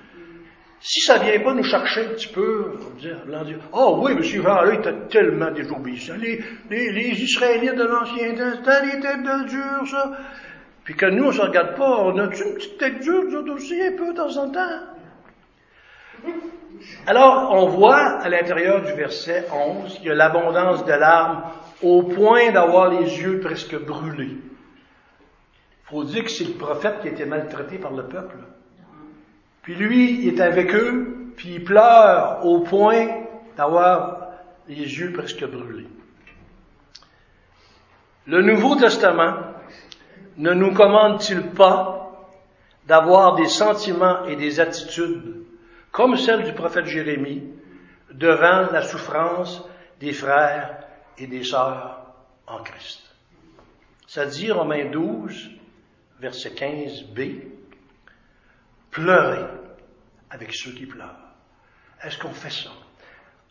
si 0.88 1.01
ça 1.01 1.18
vient 1.18 1.39
pas 1.39 1.56
nous 1.56 1.63
chercher 1.63 2.01
un 2.06 2.10
petit 2.10 2.27
peu, 2.27 2.74
on 2.75 2.94
va 2.94 3.00
dire, 3.00 3.46
dire 3.46 3.58
oh 3.74 4.01
oui, 4.04 4.13
monsieur 4.13 4.44
là 4.44 4.63
il 4.68 4.80
était 4.80 5.08
tellement 5.10 5.50
désobéissant. 5.50 6.13
Les, 6.18 6.44
les, 6.70 7.24
Israélites 7.24 7.74
de 7.74 7.86
l'Ancien 7.86 8.36
Temps, 8.36 8.51
c'était 8.58 8.86
des 8.86 9.01
têtes 9.01 9.24
de 9.24 9.88
ça. 9.88 10.12
Puis 10.84 10.96
que 10.96 11.08
nous, 11.08 11.24
on 11.25 11.32
se 11.32 11.42
regarde 11.42 11.75
pas, 11.75 11.89
on 11.89 12.20
a 12.20 12.25
une 12.25 12.30
petite 12.30 12.77
tête 12.77 13.00
dure, 13.00 13.24
nous 13.24 13.54
aussi, 13.54 13.82
un 13.82 13.98
peu 13.98 14.13
de 14.13 14.15
temps 14.15 14.38
en 14.38 14.51
temps? 14.51 14.80
Alors, 17.08 17.50
on 17.54 17.65
voit 17.65 18.22
à 18.22 18.30
l'intérieur 18.30 18.84
du 18.84 18.94
verset 18.94 19.48
11 19.51 19.92
qu'il 19.96 20.06
y 20.06 20.12
a 20.12 20.13
l'abondance 20.13 20.86
de 20.86 20.92
larmes 20.92 21.46
au 21.82 22.04
point 22.04 22.51
d'avoir 22.51 22.92
les 22.92 23.22
yeux 23.22 23.39
presque 23.39 23.75
brûlés. 23.75 24.38
faut 25.86 26.04
dire 26.04 26.25
que 26.25 26.30
c'est 26.30 26.48
le 26.48 26.54
prophète 26.54 27.00
qui 27.01 27.08
a 27.08 27.12
été 27.12 27.25
maltraité 27.25 27.80
par 27.80 27.94
le 27.94 28.08
peuple. 28.08 28.38
Puis 29.65 29.74
lui, 29.74 30.22
il 30.22 30.27
est 30.27 30.41
avec 30.41 30.75
eux, 30.75 31.31
puis 31.36 31.55
il 31.55 31.63
pleure 31.63 32.45
au 32.45 32.60
point 32.60 33.24
d'avoir 33.57 34.27
les 34.67 34.75
yeux 34.75 35.12
presque 35.12 35.43
brûlés. 35.43 35.88
Le 38.27 38.43
Nouveau 38.43 38.75
Testament 38.75 39.34
ne 40.38 40.53
nous 40.53 40.72
commande-t-il 40.72 41.50
pas 41.50 42.27
d'avoir 42.86 43.34
des 43.34 43.48
sentiments 43.48 44.25
et 44.25 44.36
des 44.36 44.60
attitudes 44.60 45.43
comme 45.91 46.15
celle 46.15 46.43
du 46.43 46.53
prophète 46.53 46.86
Jérémie 46.86 47.41
devant 48.12 48.72
la 48.72 48.84
souffrance 48.84 49.67
des 50.00 50.13
frères 50.13 50.77
et 51.17 51.25
des 51.25 51.43
sœurs 51.43 52.05
en 52.45 52.62
Christ? 52.62 53.01
Ça 54.05 54.27
dit 54.27 54.51
Romains 54.51 54.91
12, 54.91 55.50
verset 56.19 56.50
15b, 56.50 57.54
pleurer 58.95 59.45
avec 60.29 60.53
ceux 60.53 60.71
qui 60.71 60.85
pleurent. 60.85 61.19
Est-ce 62.01 62.17
qu'on 62.17 62.29
fait 62.29 62.49
ça? 62.49 62.71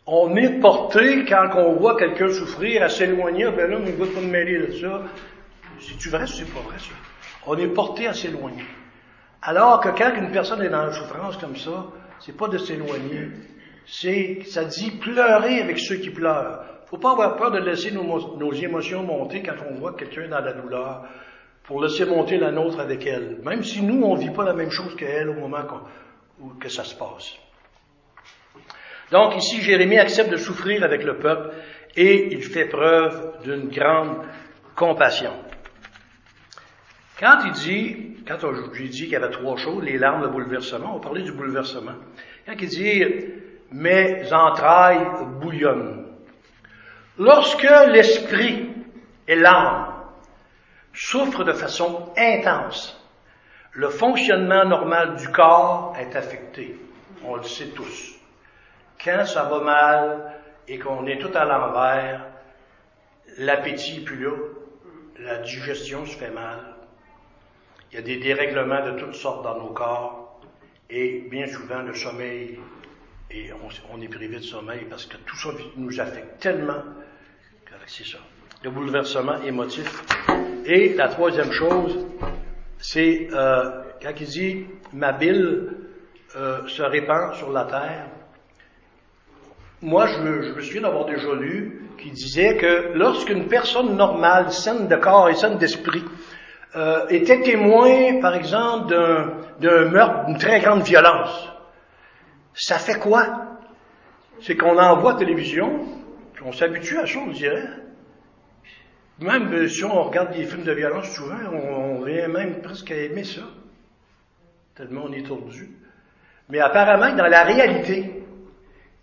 On 0.07 0.35
est 0.35 0.59
porté, 0.59 1.23
quand 1.25 1.49
on 1.55 1.73
voit 1.73 1.97
quelqu'un 1.97 2.29
souffrir, 2.29 2.83
à 2.83 2.89
s'éloigner, 2.89 3.45
ben 3.51 3.69
là, 3.69 3.77
on 3.77 3.85
ne 3.85 3.91
veut 3.91 4.07
pas 4.07 4.21
me 4.21 4.27
mêler 4.27 4.67
de 4.67 4.71
ça. 4.73 5.03
C'est-tu 5.79 6.09
vrai 6.09 6.23
ou 6.23 6.27
c'est 6.27 6.51
pas 6.53 6.61
vrai, 6.61 6.77
ça? 6.79 6.95
On 7.45 7.57
est 7.57 7.67
porté 7.67 8.07
à 8.07 8.13
s'éloigner. 8.13 8.65
Alors 9.41 9.79
que 9.81 9.89
quand 9.89 10.15
une 10.15 10.31
personne 10.31 10.61
est 10.63 10.69
dans 10.69 10.85
la 10.85 10.91
souffrance 10.91 11.37
comme 11.37 11.55
ça, 11.55 11.87
c'est 12.19 12.35
pas 12.35 12.47
de 12.47 12.57
s'éloigner. 12.57 13.29
C'est, 13.85 14.41
ça 14.47 14.65
dit 14.65 14.91
pleurer 14.91 15.61
avec 15.61 15.79
ceux 15.79 15.97
qui 15.97 16.09
pleurent. 16.09 16.65
Faut 16.87 16.97
pas 16.97 17.11
avoir 17.11 17.35
peur 17.35 17.51
de 17.51 17.59
laisser 17.59 17.91
nos, 17.91 18.37
nos 18.37 18.53
émotions 18.53 19.03
monter 19.03 19.43
quand 19.43 19.55
on 19.69 19.75
voit 19.75 19.95
quelqu'un 19.95 20.27
dans 20.27 20.39
la 20.39 20.53
douleur, 20.53 21.05
pour 21.67 21.81
laisser 21.81 22.05
monter 22.05 22.37
la 22.37 22.51
nôtre 22.51 22.79
avec 22.79 23.05
elle. 23.05 23.39
Même 23.43 23.63
si 23.63 23.81
nous, 23.81 24.03
on 24.03 24.15
vit 24.15 24.29
pas 24.29 24.43
la 24.43 24.53
même 24.53 24.69
chose 24.71 24.95
qu'elle 24.95 25.29
au 25.29 25.33
moment 25.33 25.63
où 26.39 26.49
que 26.49 26.69
ça 26.69 26.83
se 26.83 26.95
passe. 26.95 27.33
Donc 29.11 29.35
ici, 29.35 29.61
Jérémie 29.61 29.97
accepte 29.97 30.31
de 30.31 30.37
souffrir 30.37 30.83
avec 30.83 31.03
le 31.03 31.17
peuple 31.17 31.53
et 31.95 32.33
il 32.33 32.43
fait 32.43 32.65
preuve 32.65 33.41
d'une 33.43 33.69
grande 33.69 34.17
compassion. 34.75 35.31
Quand 37.19 37.39
il 37.45 37.51
dit, 37.51 38.17
quand 38.27 38.37
je 38.39 38.77
lui 38.77 38.89
dit 38.89 39.03
qu'il 39.03 39.11
y 39.11 39.15
avait 39.15 39.29
trois 39.29 39.55
choses, 39.57 39.83
les 39.83 39.97
larmes, 39.97 40.23
le 40.23 40.29
bouleversement, 40.29 40.97
on 40.97 40.99
parlait 40.99 41.21
du 41.21 41.31
bouleversement. 41.31 41.93
Quand 42.45 42.55
il 42.59 42.67
dit 42.67 43.03
mes 43.71 44.33
entrailles 44.33 45.07
bouillonnent. 45.41 46.05
Lorsque 47.17 47.67
l'esprit 47.87 48.69
et 49.27 49.35
l'âme 49.35 49.94
souffrent 50.95 51.43
de 51.43 51.53
façon 51.53 52.13
intense, 52.17 52.99
le 53.71 53.89
fonctionnement 53.89 54.65
normal 54.65 55.15
du 55.17 55.29
corps 55.29 55.95
est 55.99 56.15
affecté. 56.15 56.79
On 57.23 57.35
le 57.35 57.43
sait 57.43 57.69
tous. 57.69 58.15
Quand 59.03 59.25
ça 59.25 59.43
va 59.43 59.59
mal 59.59 60.33
et 60.67 60.79
qu'on 60.79 61.05
est 61.05 61.19
tout 61.19 61.31
à 61.35 61.45
l'envers, 61.45 62.25
l'appétit 63.37 63.99
n'est 63.99 64.05
plus 64.05 64.23
là, 64.23 64.31
la 65.19 65.37
digestion 65.39 66.05
se 66.05 66.17
fait 66.17 66.31
mal, 66.31 66.59
il 67.91 67.95
y 67.95 67.97
a 67.99 68.01
des 68.01 68.17
dérèglements 68.17 68.85
de 68.85 68.99
toutes 68.99 69.15
sortes 69.15 69.43
dans 69.43 69.57
nos 69.57 69.73
corps 69.73 70.39
et 70.89 71.27
bien 71.29 71.47
souvent 71.47 71.81
le 71.81 71.93
sommeil, 71.93 72.59
et 73.31 73.49
on, 73.91 74.01
est 74.01 74.07
privé 74.07 74.37
de 74.37 74.43
sommeil 74.43 74.85
parce 74.89 75.05
que 75.05 75.17
tout 75.17 75.35
ça 75.35 75.49
nous 75.75 75.99
affecte 75.99 76.39
tellement 76.39 76.83
c'est 77.87 78.05
ça. 78.05 78.17
Le 78.63 78.71
bouleversement 78.71 79.41
émotif. 79.43 80.03
Et 80.65 80.95
la 80.95 81.09
troisième 81.09 81.51
chose, 81.51 82.07
c'est 82.79 83.27
euh, 83.31 83.83
quand 84.01 84.13
il 84.19 84.27
dit 84.27 84.65
ma 84.93 85.11
bile 85.11 85.69
euh, 86.35 86.67
se 86.67 86.81
répand 86.81 87.35
sur 87.35 87.51
la 87.51 87.65
terre, 87.65 88.07
moi, 89.83 90.07
je 90.07 90.19
me, 90.21 90.41
je 90.41 90.53
me 90.53 90.61
souviens 90.61 90.81
d'avoir 90.81 91.05
déjà 91.05 91.33
lu 91.35 91.87
qui 91.99 92.09
disait 92.09 92.57
que 92.57 92.93
lorsqu'une 92.95 93.47
personne 93.47 93.95
normale, 93.95 94.51
saine 94.51 94.87
de 94.87 94.95
corps 94.95 95.29
et 95.29 95.35
saine 95.35 95.57
d'esprit, 95.57 96.03
euh, 96.75 97.05
était 97.09 97.41
témoin, 97.41 98.19
par 98.19 98.33
exemple, 98.33 98.93
d'un 99.59 99.85
meurtre 99.85 100.25
d'une 100.25 100.37
très 100.39 100.59
grande 100.61 100.81
violence, 100.81 101.47
ça 102.55 102.79
fait 102.79 102.99
quoi? 102.99 103.59
C'est 104.41 104.57
qu'on 104.57 104.79
envoie 104.79 105.11
à 105.11 105.13
la 105.13 105.19
télévision, 105.19 105.85
on 106.43 106.51
s'habitue 106.51 106.97
à 106.97 107.05
ça, 107.05 107.19
on 107.19 107.31
dirait. 107.31 107.84
Même 109.19 109.53
euh, 109.53 109.67
si 109.67 109.83
on 109.85 110.03
regarde 110.03 110.33
des 110.33 110.43
films 110.43 110.63
de 110.63 110.73
violence 110.73 111.09
souvent, 111.09 111.37
on, 111.53 112.03
vient 112.03 112.27
même 112.27 112.61
presque 112.61 112.91
à 112.91 112.95
aimer 112.95 113.23
ça. 113.23 113.43
Tellement 114.75 115.05
on 115.05 115.13
est 115.13 115.25
tordu. 115.25 115.69
Mais 116.49 116.59
apparemment, 116.59 117.15
dans 117.15 117.27
la 117.27 117.43
réalité, 117.43 118.23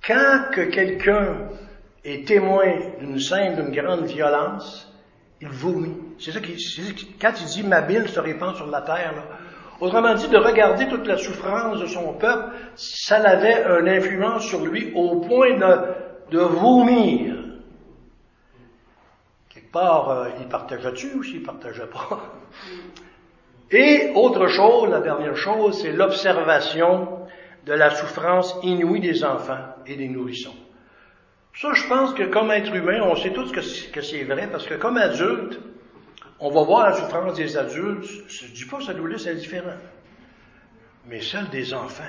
quand 0.06 0.50
que 0.52 0.62
quelqu'un 0.62 1.48
est 2.04 2.26
témoin 2.26 2.74
d'une 3.00 3.18
scène 3.18 3.56
d'une 3.56 3.74
grande 3.74 4.04
violence, 4.04 4.92
il 5.40 5.48
vomit. 5.48 5.96
C'est 6.18 6.32
ça 6.32 6.40
qui, 6.40 6.56
quand 7.20 7.32
il 7.40 7.46
dit 7.46 7.62
ma 7.62 7.80
bile 7.80 8.06
se 8.06 8.20
répand 8.20 8.54
sur 8.54 8.66
la 8.66 8.82
terre, 8.82 9.14
autrement 9.80 10.14
dit, 10.14 10.28
de 10.28 10.36
regarder 10.36 10.88
toute 10.88 11.06
la 11.06 11.16
souffrance 11.16 11.80
de 11.80 11.86
son 11.86 12.12
peuple, 12.14 12.54
ça 12.76 13.16
avait 13.16 13.64
une 13.80 13.88
influence 13.88 14.44
sur 14.44 14.64
lui 14.64 14.92
au 14.94 15.20
point 15.20 15.56
de, 15.56 16.36
de 16.36 16.38
vomir. 16.38 17.41
Part, 19.72 20.10
euh, 20.10 20.28
il 20.38 20.48
partageait-tu 20.48 21.14
ou 21.14 21.22
s'il 21.22 21.42
partageait 21.42 21.86
pas? 21.86 22.34
Et 23.70 24.12
autre 24.14 24.48
chose, 24.48 24.90
la 24.90 25.00
dernière 25.00 25.36
chose, 25.36 25.80
c'est 25.80 25.92
l'observation 25.92 27.26
de 27.64 27.72
la 27.72 27.90
souffrance 27.90 28.58
inouïe 28.62 29.00
des 29.00 29.24
enfants 29.24 29.64
et 29.86 29.96
des 29.96 30.08
nourrissons. 30.08 30.54
Ça, 31.54 31.72
je 31.72 31.86
pense 31.88 32.12
que 32.12 32.24
comme 32.24 32.50
être 32.50 32.74
humain, 32.74 33.00
on 33.02 33.16
sait 33.16 33.32
tous 33.32 33.50
que 33.50 33.62
c'est 34.02 34.24
vrai, 34.24 34.48
parce 34.50 34.66
que 34.66 34.74
comme 34.74 34.98
adulte, 34.98 35.58
on 36.38 36.50
va 36.50 36.64
voir 36.64 36.90
la 36.90 36.92
souffrance 36.94 37.34
des 37.34 37.56
adultes. 37.56 38.04
Je 38.28 38.46
ne 38.46 38.50
dis 38.50 38.66
pas 38.66 38.78
que 38.78 38.84
ça 38.84 38.94
nous 38.94 39.06
laisse 39.06 39.26
indifférent, 39.26 39.78
mais 41.06 41.20
celle 41.20 41.48
des 41.48 41.72
enfants. 41.72 42.02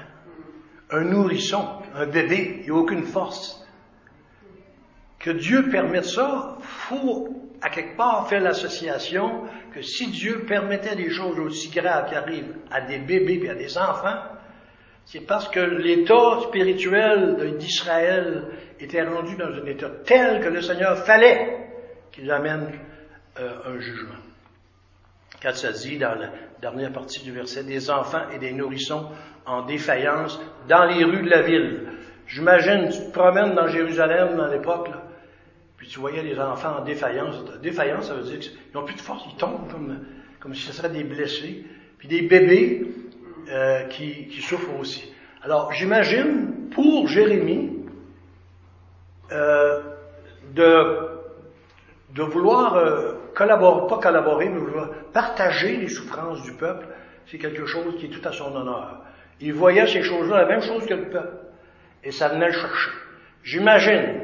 Un 0.90 1.06
nourrisson, 1.06 1.66
un 1.96 2.08
bébé, 2.08 2.62
il 2.62 2.64
n'y 2.64 2.78
a 2.78 2.82
aucune 2.82 3.04
force. 3.04 3.66
Que 5.20 5.32
Dieu 5.32 5.70
permette 5.70 6.06
ça, 6.06 6.58
faut 6.60 7.43
à 7.64 7.70
quelque 7.70 7.96
part 7.96 8.28
faire 8.28 8.42
l'association 8.42 9.44
que 9.74 9.82
si 9.82 10.12
Dieu 10.12 10.44
permettait 10.46 10.96
des 10.96 11.10
choses 11.10 11.40
aussi 11.40 11.70
graves 11.70 12.10
qui 12.10 12.16
arrivent 12.16 12.56
à 12.70 12.82
des 12.82 13.00
bébés 13.00 13.42
et 13.44 13.50
à 13.50 13.56
des 13.56 13.78
enfants, 13.78 14.20
c'est 15.06 15.26
parce 15.26 15.48
que 15.48 15.60
l'état 15.60 16.42
spirituel 16.42 17.58
d'Israël 17.58 18.44
était 18.80 19.04
rendu 19.04 19.36
dans 19.38 19.48
un 19.48 19.66
état 19.66 19.90
tel 20.06 20.42
que 20.42 20.50
le 20.50 20.62
Seigneur 20.62 20.98
fallait 21.06 21.70
qu'il 22.12 22.30
amène 22.30 22.70
euh, 23.40 23.54
un 23.66 23.80
jugement. 23.80 24.20
Quand 25.42 25.54
ça 25.54 25.72
dit 25.72 25.98
dans 25.98 26.16
la 26.16 26.32
dernière 26.62 26.92
partie 26.92 27.24
du 27.24 27.32
verset, 27.32 27.64
des 27.64 27.90
enfants 27.90 28.30
et 28.34 28.40
des 28.40 28.54
nourrissons 28.54 29.10
en 29.46 29.66
défaillance 29.66 30.40
dans 30.68 30.86
les 30.86 31.04
rues 31.04 31.24
de 31.24 31.30
la 31.30 31.42
ville. 31.42 31.82
J'imagine, 32.28 32.90
tu 32.90 33.00
te 33.00 33.12
promènes 33.12 33.54
dans 33.54 33.68
Jérusalem 33.68 34.38
dans 34.38 34.48
l'époque, 34.48 34.90
puis 35.84 35.92
tu 35.92 36.00
voyais 36.00 36.24
les 36.24 36.40
enfants 36.40 36.78
en 36.80 36.86
défaillance. 36.86 37.44
Défaillance, 37.62 38.08
ça 38.08 38.14
veut 38.14 38.24
dire 38.24 38.40
qu'ils 38.40 38.54
n'ont 38.74 38.86
plus 38.86 38.96
de 38.96 39.02
force, 39.02 39.22
ils 39.30 39.36
tombent 39.36 39.70
comme, 39.70 40.00
comme 40.40 40.56
si 40.56 40.62
ce 40.62 40.72
seraient 40.72 40.88
des 40.88 41.04
blessés. 41.04 41.66
Puis 41.98 42.08
des 42.08 42.22
bébés 42.22 42.88
euh, 43.50 43.84
qui, 43.90 44.30
qui, 44.30 44.42
souffrent 44.42 44.80
aussi. 44.80 45.14
Alors, 45.42 45.74
j'imagine, 45.74 46.70
pour 46.72 47.10
Jérémie, 47.10 47.80
euh, 49.34 49.82
de, 50.56 51.10
de 52.16 52.24
vouloir 52.24 52.76
euh, 52.76 53.16
collaborer, 53.36 53.86
pas 53.90 53.98
collaborer, 53.98 54.48
mais 54.48 54.60
vouloir 54.60 54.88
partager 55.12 55.76
les 55.76 55.90
souffrances 55.90 56.44
du 56.44 56.54
peuple, 56.54 56.86
c'est 57.28 57.40
quelque 57.40 57.66
chose 57.66 57.98
qui 57.98 58.06
est 58.06 58.10
tout 58.10 58.26
à 58.26 58.32
son 58.32 58.56
honneur. 58.56 59.02
Il 59.42 59.52
voyait 59.52 59.88
ces 59.88 60.02
choses-là, 60.02 60.44
la 60.44 60.48
même 60.48 60.62
chose 60.62 60.86
que 60.86 60.94
le 60.94 61.10
peuple, 61.10 61.36
et 62.06 62.12
ça 62.12 62.30
venait 62.30 62.48
le 62.48 62.54
chercher. 62.54 62.92
J'imagine, 63.44 64.23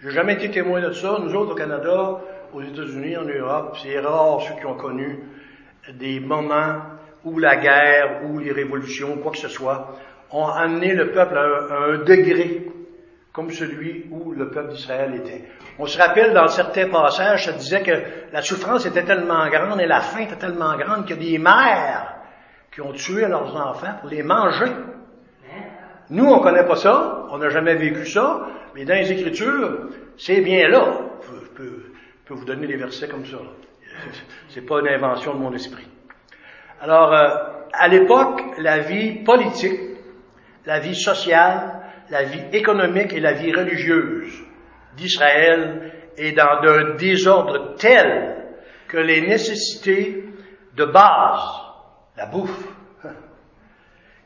j'ai 0.00 0.10
jamais 0.10 0.34
été 0.34 0.48
témoin 0.50 0.80
de 0.80 0.92
ça, 0.92 1.16
nous 1.20 1.34
autres 1.34 1.52
au 1.52 1.54
Canada, 1.56 2.20
aux 2.52 2.62
États-Unis, 2.62 3.16
en 3.16 3.24
Europe, 3.24 3.76
c'est 3.82 3.98
rare 3.98 4.40
ceux 4.42 4.54
qui 4.54 4.64
ont 4.64 4.76
connu 4.76 5.24
des 5.94 6.20
moments 6.20 6.82
ou 7.24 7.40
la 7.40 7.56
guerre, 7.56 8.20
ou 8.24 8.38
les 8.38 8.52
révolutions, 8.52 9.16
quoi 9.16 9.32
que 9.32 9.38
ce 9.38 9.48
soit, 9.48 9.96
ont 10.30 10.46
amené 10.46 10.94
le 10.94 11.10
peuple 11.10 11.36
à 11.36 11.42
un, 11.42 11.98
degré 12.04 12.70
comme 13.32 13.50
celui 13.50 14.06
où 14.12 14.32
le 14.32 14.50
peuple 14.50 14.70
d'Israël 14.70 15.16
était. 15.16 15.48
On 15.80 15.86
se 15.86 15.98
rappelle 15.98 16.32
dans 16.32 16.46
certains 16.46 16.88
passages, 16.88 17.46
ça 17.46 17.52
disait 17.52 17.82
que 17.82 18.32
la 18.32 18.42
souffrance 18.42 18.86
était 18.86 19.04
tellement 19.04 19.48
grande 19.48 19.80
et 19.80 19.86
la 19.86 20.00
faim 20.00 20.20
était 20.20 20.36
tellement 20.36 20.76
grande 20.76 21.10
a 21.10 21.16
des 21.16 21.38
mères 21.38 22.14
qui 22.72 22.80
ont 22.82 22.92
tué 22.92 23.26
leurs 23.26 23.56
enfants 23.56 23.94
pour 24.00 24.10
les 24.10 24.22
manger. 24.22 24.70
Nous, 26.10 26.24
on 26.24 26.40
connaît 26.40 26.66
pas 26.66 26.76
ça, 26.76 27.26
on 27.30 27.38
n'a 27.38 27.48
jamais 27.48 27.74
vécu 27.74 28.06
ça, 28.06 28.46
mais 28.78 28.84
dans 28.84 28.94
les 28.94 29.10
Écritures, 29.10 29.88
c'est 30.16 30.40
bien 30.40 30.68
là. 30.68 31.00
Je 31.20 31.48
peux, 31.48 32.34
vous 32.34 32.44
donner 32.44 32.68
des 32.68 32.76
versets 32.76 33.08
comme 33.08 33.26
ça. 33.26 33.38
C'est 34.50 34.60
pas 34.60 34.78
une 34.78 34.88
invention 34.88 35.34
de 35.34 35.40
mon 35.40 35.52
esprit. 35.52 35.88
Alors, 36.80 37.12
euh, 37.12 37.28
à 37.72 37.88
l'époque, 37.88 38.40
la 38.58 38.78
vie 38.78 39.24
politique, 39.24 39.80
la 40.64 40.78
vie 40.78 40.94
sociale, 40.94 41.80
la 42.10 42.22
vie 42.22 42.44
économique 42.52 43.12
et 43.12 43.18
la 43.18 43.32
vie 43.32 43.52
religieuse 43.52 44.32
d'Israël 44.96 45.92
est 46.16 46.32
dans 46.32 46.60
un 46.62 46.94
désordre 46.94 47.74
tel 47.74 48.44
que 48.86 48.98
les 48.98 49.22
nécessités 49.22 50.24
de 50.76 50.84
base, 50.84 51.42
la 52.16 52.26
bouffe, 52.26 52.68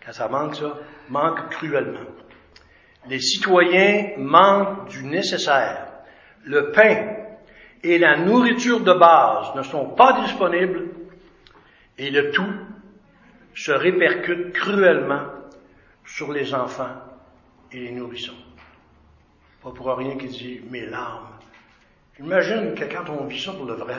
quand 0.04 0.12
ça 0.12 0.28
manque 0.28 0.56
ça, 0.56 0.75
manque 1.09 1.49
cruellement. 1.49 2.00
Les 3.09 3.21
citoyens 3.21 4.12
manquent 4.18 4.88
du 4.88 5.04
nécessaire. 5.04 5.88
Le 6.44 6.71
pain 6.73 7.16
et 7.82 7.99
la 7.99 8.16
nourriture 8.18 8.80
de 8.80 8.92
base 8.92 9.54
ne 9.56 9.62
sont 9.62 9.90
pas 9.90 10.21
disponibles 10.23 10.88
et 11.99 12.11
le 12.11 12.30
tout 12.30 12.54
se 13.54 13.73
répercute 13.73 14.52
cruellement 14.52 15.26
sur 16.04 16.32
les 16.32 16.54
enfants 16.54 16.97
et 17.71 17.80
les 17.80 17.92
nourrissons. 17.92 18.37
Pas 19.62 19.71
pour 19.71 19.94
rien 19.97 20.16
qu'il 20.16 20.30
dit 20.30 20.61
mes 20.71 20.87
larmes. 20.87 21.28
Imagine 22.18 22.75
que 22.75 22.85
quand 22.85 23.09
on 23.11 23.25
vit 23.26 23.40
ça 23.40 23.52
pour 23.52 23.64
le 23.64 23.75
vrai, 23.75 23.97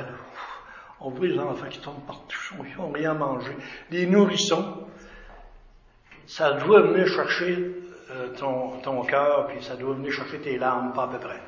on 1.00 1.10
voit 1.10 1.28
les 1.28 1.40
enfants 1.40 1.68
qui 1.70 1.80
tombent 1.80 2.06
partout, 2.06 2.56
ils 2.66 2.78
n'ont 2.78 2.92
rien 2.92 3.12
à 3.12 3.14
manger. 3.14 3.56
Les 3.92 4.06
nourrissons, 4.06 4.88
ça 6.26 6.54
doit 6.54 6.82
venir 6.82 7.08
chercher 7.08 7.76
euh, 8.14 8.28
ton, 8.38 8.80
ton 8.82 9.02
cœur, 9.04 9.48
puis 9.48 9.64
ça 9.64 9.76
doit 9.76 9.96
venir 9.96 10.12
chercher 10.12 10.40
tes 10.40 10.58
larmes, 10.58 10.94
pas 10.94 11.04
à 11.04 11.08
peu 11.08 11.18
près. 11.18 11.42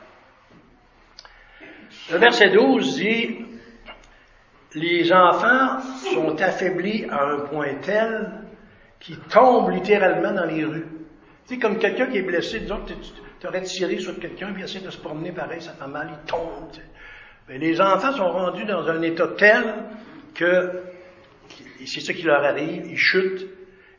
Le 2.11 2.17
verset 2.17 2.49
12 2.49 2.95
dit, 2.95 3.45
les 4.73 5.13
enfants 5.13 5.79
sont 6.13 6.41
affaiblis 6.41 7.05
à 7.09 7.23
un 7.23 7.39
point 7.41 7.75
tel 7.81 8.41
qu'ils 8.99 9.19
tombent 9.19 9.69
littéralement 9.69 10.31
dans 10.31 10.45
les 10.45 10.65
rues. 10.65 10.87
C'est 11.45 11.59
comme 11.59 11.77
quelqu'un 11.77 12.07
qui 12.07 12.17
est 12.17 12.23
blessé, 12.23 12.61
disons 12.61 12.79
que 12.79 12.93
tu 12.93 13.47
aurais 13.47 13.61
tiré 13.61 13.99
sur 13.99 14.19
quelqu'un, 14.19 14.51
puis 14.51 14.63
essaie 14.63 14.79
de 14.79 14.89
se 14.89 14.97
promener 14.97 15.31
pareil, 15.31 15.61
ça 15.61 15.73
fait 15.73 15.87
mal, 15.87 16.09
il 16.11 16.25
tombe. 16.25 16.71
Mais 17.47 17.59
les 17.59 17.79
enfants 17.79 18.11
sont 18.13 18.31
rendus 18.31 18.65
dans 18.65 18.87
un 18.87 19.03
état 19.03 19.27
tel 19.37 19.63
que 20.33 20.81
c'est 21.85 22.01
ce 22.01 22.11
qui 22.11 22.23
leur 22.23 22.43
arrive, 22.43 22.87
ils 22.87 22.97
chutent. 22.97 23.45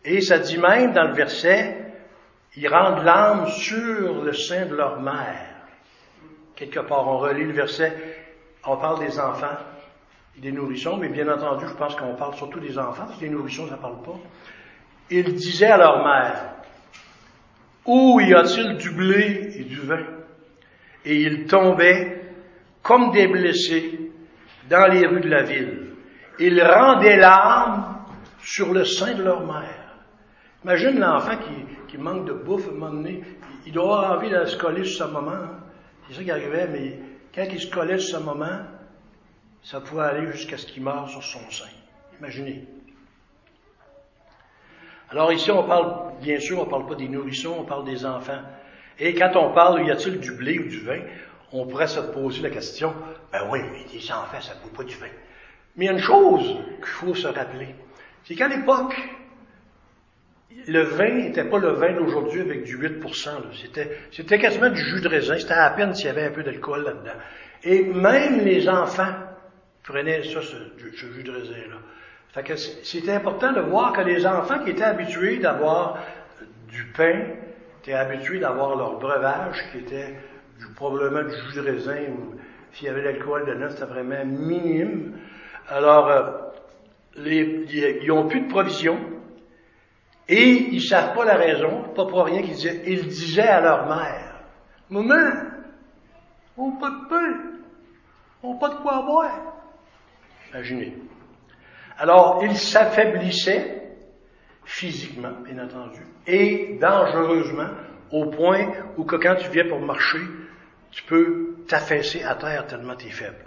Et 0.05 0.21
ça 0.21 0.41
dit 0.41 0.59
même 0.59 0.93
dans 0.93 1.05
le 1.05 1.15
verset, 1.15 1.86
ils 2.57 2.69
rendent 2.69 3.05
l'âme 3.05 3.49
sur 3.49 4.23
le 4.23 4.33
sein 4.33 4.67
de 4.67 4.75
leur 4.75 5.01
mère. 5.01 5.55
Quelque 6.55 6.81
part, 6.81 7.07
on 7.07 7.19
relit 7.19 7.45
le 7.45 7.53
verset, 7.53 7.93
on 8.65 8.77
parle 8.77 9.01
des 9.01 9.19
enfants 9.21 9.59
des 10.39 10.53
nourrissons, 10.53 10.99
mais 10.99 11.09
bien 11.09 11.29
entendu, 11.29 11.65
je 11.67 11.75
pense 11.75 11.95
qu'on 11.97 12.15
parle 12.15 12.35
surtout 12.35 12.61
des 12.61 12.79
enfants, 12.79 13.05
parce 13.07 13.19
que 13.19 13.25
les 13.25 13.31
nourrissons, 13.31 13.67
ça 13.69 13.77
ne 13.77 13.81
parle 13.81 14.03
pas. 14.03 14.19
Ils 15.11 15.35
disaient 15.35 15.71
à 15.71 15.79
leur 15.79 16.05
mère, 16.05 16.55
où 17.85 18.21
y 18.21 18.35
a-t-il 18.35 18.77
du 18.77 18.91
blé 18.91 19.53
et 19.57 19.65
du 19.65 19.81
vin? 19.81 20.05
Et 21.05 21.17
ils 21.23 21.47
tombaient 21.47 22.21
comme 22.83 23.13
des 23.13 23.29
blessés 23.29 24.11
dans 24.69 24.87
les 24.89 25.07
rues 25.07 25.21
de 25.21 25.29
la 25.29 25.43
ville. 25.43 25.93
Ils 26.39 26.61
rendaient 26.63 27.17
l'âme 27.17 28.05
sur 28.41 28.73
le 28.73 28.85
sein 28.85 29.15
de 29.15 29.23
leur 29.23 29.47
mère. 29.47 29.76
Imagine 30.67 30.99
l'enfant 30.99 31.37
qui, 31.37 31.87
qui, 31.87 31.97
manque 31.97 32.25
de 32.25 32.33
bouffe 32.33 32.67
à 32.67 32.71
un 32.71 32.75
moment 32.75 32.91
donné. 32.91 33.23
Il 33.67 33.73
doit 33.73 33.85
avoir 33.85 34.19
envie 34.19 34.31
de 34.31 34.45
se 34.47 34.57
coller 34.57 34.85
sur 34.85 34.99
sa 34.99 35.07
maman. 35.07 35.47
C'est 36.09 36.17
ça 36.17 36.25
qui 36.25 36.31
arrivait, 36.33 36.67
mais 36.67 36.99
quand 37.33 37.47
il 37.49 37.61
se 37.61 37.71
collait 37.71 38.01
sur 38.01 38.19
sa 38.19 38.25
maman, 38.25 38.65
ça 39.63 39.81
pouvait 39.81 40.03
aller 40.03 40.33
jusqu'à 40.33 40.57
ce 40.59 40.67
qu'il 40.67 40.83
meure 40.83 41.09
sur 41.09 41.23
son 41.23 41.49
sein. 41.53 41.71
Imaginez. 42.19 42.67
Alors 45.11 45.33
ici, 45.33 45.53
on 45.53 45.63
parle, 45.63 46.15
bien 46.21 46.41
sûr, 46.41 46.59
on 46.59 46.65
ne 46.65 46.71
parle 46.71 46.87
pas 46.87 46.97
des 46.97 47.09
nourrissons, 47.09 47.59
on 47.61 47.65
parle 47.65 47.85
des 47.85 48.05
enfants. 48.05 48.43
Et 48.99 49.15
quand 49.15 49.37
on 49.37 49.53
parle, 49.53 49.87
y 49.87 49.91
a-t-il 49.93 50.19
du 50.19 50.33
blé 50.33 50.59
ou 50.59 50.67
du 50.67 50.81
vin, 50.81 50.99
on 51.53 51.69
pourrait 51.69 51.87
se 51.87 52.01
poser 52.01 52.43
la 52.43 52.51
question, 52.51 52.93
ben 53.31 53.43
oui, 53.53 53.61
mais 53.71 53.85
des 53.97 54.11
enfants, 54.11 54.41
ça 54.41 54.57
ne 54.57 54.69
vaut 54.69 54.77
pas 54.77 54.83
du 54.83 54.97
vin. 54.97 55.07
Mais 55.77 55.85
il 55.85 55.87
y 55.87 55.91
a 55.91 55.93
une 55.93 56.01
chose 56.01 56.57
qu'il 56.79 56.87
faut 56.87 57.15
se 57.15 57.29
rappeler, 57.29 57.77
c'est 58.25 58.35
qu'à 58.35 58.49
l'époque, 58.49 58.97
le 60.69 60.83
vin 60.83 61.11
n'était 61.11 61.45
pas 61.45 61.59
le 61.59 61.71
vin 61.71 61.93
d'aujourd'hui 61.93 62.41
avec 62.41 62.65
du 62.65 62.79
8%. 62.79 63.29
C'était, 63.61 63.99
c'était 64.13 64.39
quasiment 64.39 64.71
du 64.71 64.81
jus 64.81 65.01
de 65.01 65.09
raisin. 65.09 65.39
C'était 65.39 65.55
à 65.55 65.71
peine 65.71 65.95
s'il 65.95 66.07
y 66.07 66.11
avait 66.11 66.25
un 66.25 66.31
peu 66.31 66.43
d'alcool 66.43 66.85
là-dedans. 66.85 67.19
Et 67.63 67.85
même 67.85 68.45
les 68.45 68.69
enfants 68.69 69.15
prenaient 69.83 70.23
ça, 70.25 70.41
ce, 70.43 70.57
jus 70.77 71.23
de 71.23 71.31
raisin-là. 71.31 71.77
Fait 72.33 72.43
que 72.43 72.57
c'était 72.57 73.13
important 73.13 73.53
de 73.53 73.61
voir 73.61 73.93
que 73.93 74.03
les 74.03 74.27
enfants 74.27 74.59
qui 74.63 74.71
étaient 74.71 74.83
habitués 74.83 75.39
d'avoir 75.39 75.99
du 76.69 76.85
pain, 76.97 77.23
étaient 77.81 77.95
habitués 77.95 78.41
d'avoir 78.41 78.77
leur 78.77 78.99
breuvage, 78.99 79.57
qui 79.73 79.79
était 79.79 80.15
du, 80.59 80.67
probablement 80.75 81.23
du 81.23 81.35
jus 81.35 81.57
de 81.57 81.61
raisin, 81.61 82.01
ou 82.11 82.35
s'il 82.73 82.87
y 82.87 82.91
avait 82.91 83.01
de 83.01 83.07
l'alcool 83.07 83.47
dedans, 83.47 83.71
c'était 83.71 83.85
vraiment 83.85 84.25
minime. 84.25 85.13
Alors, 85.69 86.09
euh, 86.09 86.23
les, 87.17 87.65
ils 88.03 88.09
n'ont 88.09 88.29
plus 88.29 88.41
de 88.43 88.49
provisions. 88.49 88.99
Et 90.29 90.69
ils 90.73 90.83
savent 90.83 91.15
pas 91.15 91.25
la 91.25 91.37
raison, 91.37 91.85
pas 91.95 92.07
pour 92.07 92.25
rien 92.25 92.43
qu'ils 92.43 92.55
disaient, 92.55 92.83
ils 92.87 93.07
disaient 93.07 93.43
à 93.43 93.61
leur 93.61 93.87
mère, 93.87 94.41
Maman, 94.91 95.33
on 96.57 96.71
n'a 96.71 96.81
pas 96.81 96.91
de 96.91 97.09
pain, 97.09 97.41
on 98.43 98.55
n'a 98.55 98.61
pas 98.61 98.69
de 98.71 98.75
quoi 98.77 99.03
boire. 99.03 99.55
Imaginez. 100.51 100.97
Alors, 101.99 102.41
ils 102.43 102.57
s'affaiblissaient 102.57 103.83
physiquement, 104.65 105.33
bien 105.45 105.65
entendu, 105.65 106.01
et 106.27 106.77
dangereusement, 106.81 107.69
au 108.11 108.27
point 108.27 108.73
où 108.97 109.05
que 109.05 109.17
quand 109.17 109.37
tu 109.37 109.49
viens 109.51 109.69
pour 109.69 109.81
marcher, 109.81 110.21
tu 110.91 111.03
peux 111.05 111.57
t'affaisser 111.69 112.23
à 112.23 112.35
terre 112.35 112.67
tellement 112.67 112.97
tu 112.97 113.07
es 113.07 113.11
faible. 113.11 113.45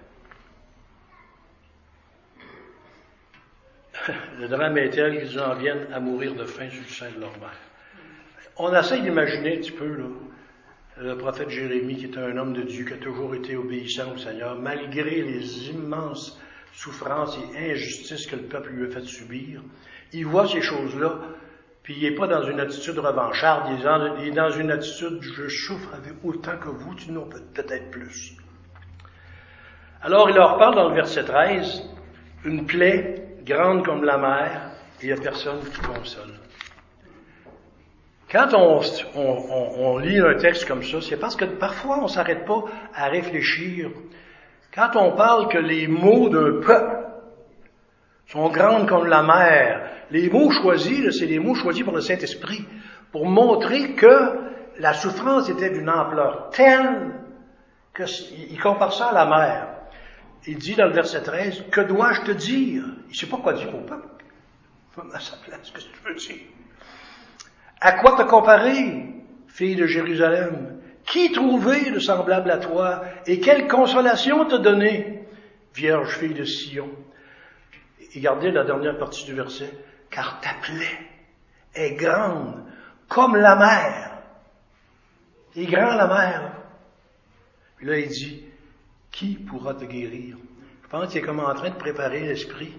Le 4.39 4.47
drame 4.47 4.77
est 4.77 4.89
tel 4.89 5.19
qu'ils 5.19 5.39
en 5.39 5.55
viennent 5.55 5.87
à 5.93 5.99
mourir 5.99 6.35
de 6.35 6.45
faim 6.45 6.69
sur 6.69 6.81
le 6.81 6.87
sein 6.87 7.15
de 7.15 7.21
leur 7.21 7.37
mère. 7.39 7.57
On 8.57 8.73
essaie 8.73 9.01
d'imaginer 9.01 9.57
un 9.57 9.59
petit 9.59 9.71
peu, 9.71 9.97
le 10.97 11.17
prophète 11.17 11.49
Jérémie, 11.49 11.95
qui 11.95 12.05
est 12.05 12.17
un 12.17 12.37
homme 12.37 12.53
de 12.53 12.63
Dieu, 12.63 12.85
qui 12.85 12.93
a 12.93 12.97
toujours 12.97 13.33
été 13.35 13.55
obéissant 13.55 14.11
au 14.13 14.17
Seigneur, 14.17 14.59
malgré 14.59 15.21
les 15.21 15.69
immenses 15.69 16.39
souffrances 16.73 17.37
et 17.55 17.71
injustices 17.71 18.27
que 18.27 18.35
le 18.35 18.43
peuple 18.43 18.71
lui 18.71 18.85
a 18.85 18.89
fait 18.89 19.05
subir. 19.05 19.61
Il 20.13 20.25
voit 20.25 20.47
ces 20.47 20.61
choses-là, 20.61 21.19
puis 21.83 21.95
il 21.97 22.03
n'est 22.03 22.15
pas 22.15 22.27
dans 22.27 22.43
une 22.43 22.59
attitude 22.59 22.99
revancharde, 22.99 23.71
il 24.19 24.27
est 24.27 24.31
dans 24.31 24.51
une 24.51 24.71
attitude 24.71 25.19
je 25.21 25.47
souffre 25.47 25.93
avec 25.93 26.13
autant 26.23 26.57
que 26.57 26.69
vous, 26.69 26.95
tu 26.95 27.11
n'en 27.11 27.27
peut-être 27.27 27.91
plus. 27.91 28.37
Alors 30.01 30.29
il 30.29 30.35
leur 30.35 30.57
parle 30.57 30.75
dans 30.75 30.89
le 30.89 30.95
verset 30.95 31.25
13, 31.25 31.83
une 32.45 32.65
plaie 32.65 33.28
grande 33.49 33.83
comme 33.83 34.03
la 34.03 34.17
mer, 34.17 34.71
il 35.01 35.07
n'y 35.07 35.13
a 35.13 35.17
personne 35.17 35.59
qui 35.59 35.81
console. 35.81 36.35
Quand 38.31 38.53
on, 38.53 39.97
lit 39.97 40.19
un 40.19 40.35
texte 40.35 40.67
comme 40.67 40.83
ça, 40.83 41.01
c'est 41.01 41.17
parce 41.17 41.35
que 41.35 41.45
parfois 41.45 41.97
on 41.97 42.03
ne 42.03 42.07
s'arrête 42.07 42.45
pas 42.45 42.63
à 42.93 43.07
réfléchir. 43.07 43.89
Quand 44.73 44.95
on 44.95 45.15
parle 45.15 45.47
que 45.47 45.57
les 45.57 45.87
mots 45.87 46.29
d'un 46.29 46.61
peuple 46.61 47.07
sont 48.27 48.49
grandes 48.49 48.87
comme 48.87 49.07
la 49.07 49.23
mer, 49.23 49.89
les 50.11 50.29
mots 50.29 50.51
choisis, 50.51 51.17
c'est 51.17 51.25
les 51.25 51.39
mots 51.39 51.55
choisis 51.55 51.83
par 51.83 51.95
le 51.95 52.01
Saint-Esprit, 52.01 52.63
pour 53.11 53.25
montrer 53.25 53.95
que 53.95 54.77
la 54.77 54.93
souffrance 54.93 55.49
était 55.49 55.71
d'une 55.71 55.89
ampleur 55.89 56.51
telle 56.51 57.15
qu'il 57.95 58.61
compare 58.61 58.93
ça 58.93 59.07
à 59.07 59.13
la 59.13 59.25
mer. 59.25 59.78
Il 60.47 60.57
dit 60.57 60.75
dans 60.75 60.87
le 60.87 60.93
verset 60.93 61.21
13, 61.21 61.65
que 61.71 61.81
dois-je 61.81 62.21
te 62.21 62.31
dire? 62.31 62.83
Il 63.05 63.09
ne 63.09 63.13
sait 63.13 63.27
pas 63.27 63.37
quoi 63.37 63.53
dire 63.53 63.73
au 63.75 63.81
peuple. 63.81 64.07
À 65.13 65.19
sa 65.19 65.37
place, 65.37 65.71
qu'est-ce 65.71 65.85
que 65.85 65.95
tu 65.95 66.03
veux 66.03 66.15
dire? 66.15 66.45
À 67.79 67.93
quoi 67.93 68.17
te 68.17 68.27
comparer, 68.27 69.13
fille 69.47 69.75
de 69.75 69.85
Jérusalem? 69.85 70.81
Qui 71.05 71.31
trouver 71.31 71.91
de 71.91 71.99
semblable 71.99 72.51
à 72.51 72.57
toi? 72.57 73.03
Et 73.25 73.39
quelle 73.39 73.67
consolation 73.67 74.45
te 74.45 74.55
donner, 74.55 75.23
vierge 75.73 76.17
fille 76.17 76.33
de 76.33 76.43
Sion? 76.43 76.89
Et 78.13 78.19
gardez 78.19 78.51
la 78.51 78.65
dernière 78.65 78.97
partie 78.97 79.25
du 79.25 79.33
verset. 79.33 79.71
Car 80.09 80.41
ta 80.41 80.53
plaie 80.61 80.99
est 81.75 81.93
grande 81.93 82.65
comme 83.07 83.35
la 83.35 83.55
mer. 83.55 84.21
Il 85.55 85.63
est 85.63 85.71
grand 85.71 85.95
la 85.95 86.07
mer. 86.07 86.51
Là, 87.81 87.97
il 87.97 88.09
dit, 88.09 88.43
qui 89.11 89.35
pourra 89.35 89.73
te 89.73 89.85
guérir? 89.85 90.37
Je 90.83 90.87
pense 90.89 91.07
qu'il 91.07 91.21
est 91.21 91.25
comme 91.25 91.39
en 91.39 91.53
train 91.53 91.69
de 91.69 91.75
préparer 91.75 92.21
l'esprit 92.21 92.73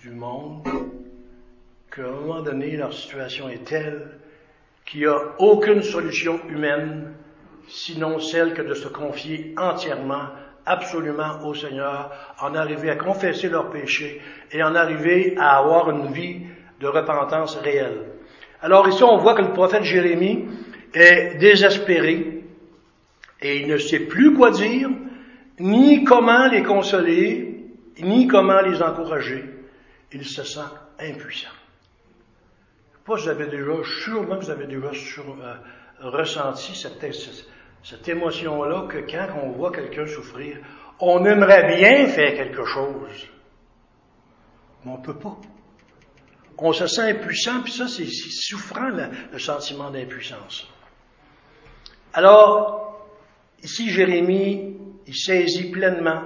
du 0.00 0.10
monde, 0.10 0.66
qu'à 1.94 2.02
un 2.02 2.10
moment 2.10 2.42
donné, 2.42 2.76
leur 2.76 2.92
situation 2.92 3.48
est 3.48 3.64
telle 3.64 4.20
qu'il 4.84 5.00
n'y 5.00 5.06
a 5.06 5.18
aucune 5.38 5.82
solution 5.82 6.40
humaine, 6.48 7.12
sinon 7.68 8.20
celle 8.20 8.54
que 8.54 8.62
de 8.62 8.74
se 8.74 8.88
confier 8.88 9.54
entièrement 9.56 10.28
absolument 10.64 11.44
au 11.44 11.54
Seigneur, 11.54 12.12
en 12.40 12.54
arriver 12.54 12.90
à 12.90 12.96
confesser 12.96 13.48
leurs 13.48 13.70
péchés 13.70 14.20
et 14.52 14.62
en 14.62 14.74
arriver 14.74 15.34
à 15.38 15.58
avoir 15.58 15.90
une 15.90 16.12
vie 16.12 16.42
de 16.80 16.86
repentance 16.86 17.56
réelle. 17.56 18.04
Alors 18.60 18.88
ici, 18.88 19.02
on 19.02 19.16
voit 19.16 19.34
que 19.34 19.42
le 19.42 19.52
prophète 19.52 19.84
Jérémie 19.84 20.46
est 20.94 21.36
désespéré 21.38 22.35
et 23.40 23.60
il 23.60 23.68
ne 23.68 23.78
sait 23.78 24.00
plus 24.00 24.34
quoi 24.34 24.50
dire, 24.50 24.88
ni 25.58 26.04
comment 26.04 26.48
les 26.48 26.62
consoler, 26.62 27.66
ni 28.00 28.26
comment 28.26 28.60
les 28.60 28.82
encourager. 28.82 29.44
Il 30.12 30.24
se 30.24 30.44
sent 30.44 30.60
impuissant. 30.98 31.48
Pas 33.04 33.14
vous 33.16 33.28
avez 33.28 33.46
déjà, 33.46 33.72
sûrement 33.84 34.38
vous 34.38 34.50
avez 34.50 34.66
déjà 34.66 34.88
euh, 34.88 35.54
ressenti 36.00 36.74
cette, 36.74 38.08
émotion-là 38.08 38.86
que 38.88 38.98
quand 38.98 39.28
on 39.42 39.50
voit 39.50 39.70
quelqu'un 39.70 40.06
souffrir, 40.06 40.58
on 40.98 41.24
aimerait 41.24 41.76
bien 41.76 42.06
faire 42.06 42.34
quelque 42.34 42.64
chose, 42.64 43.28
mais 44.84 44.92
on 44.92 44.98
ne 44.98 45.02
peut 45.02 45.18
pas. 45.18 45.36
On 46.58 46.72
se 46.72 46.86
sent 46.86 47.10
impuissant, 47.10 47.60
puis 47.62 47.72
ça, 47.72 47.86
c'est 47.86 48.06
souffrant, 48.06 48.88
le 48.88 49.38
sentiment 49.38 49.90
d'impuissance. 49.90 50.66
Alors, 52.14 52.85
ici, 53.66 53.90
Jérémie, 53.90 54.76
il 55.06 55.14
saisit 55.14 55.72
pleinement 55.72 56.22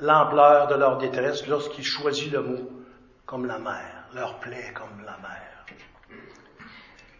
l'ampleur 0.00 0.66
de 0.66 0.74
leur 0.74 0.98
détresse 0.98 1.46
lorsqu'il 1.46 1.84
choisit 1.84 2.30
le 2.30 2.42
mot 2.42 2.70
comme 3.24 3.46
la 3.46 3.58
mer, 3.58 4.08
leur 4.14 4.38
plaie 4.38 4.72
comme 4.74 5.02
la 5.04 5.16
mer. 5.18 5.64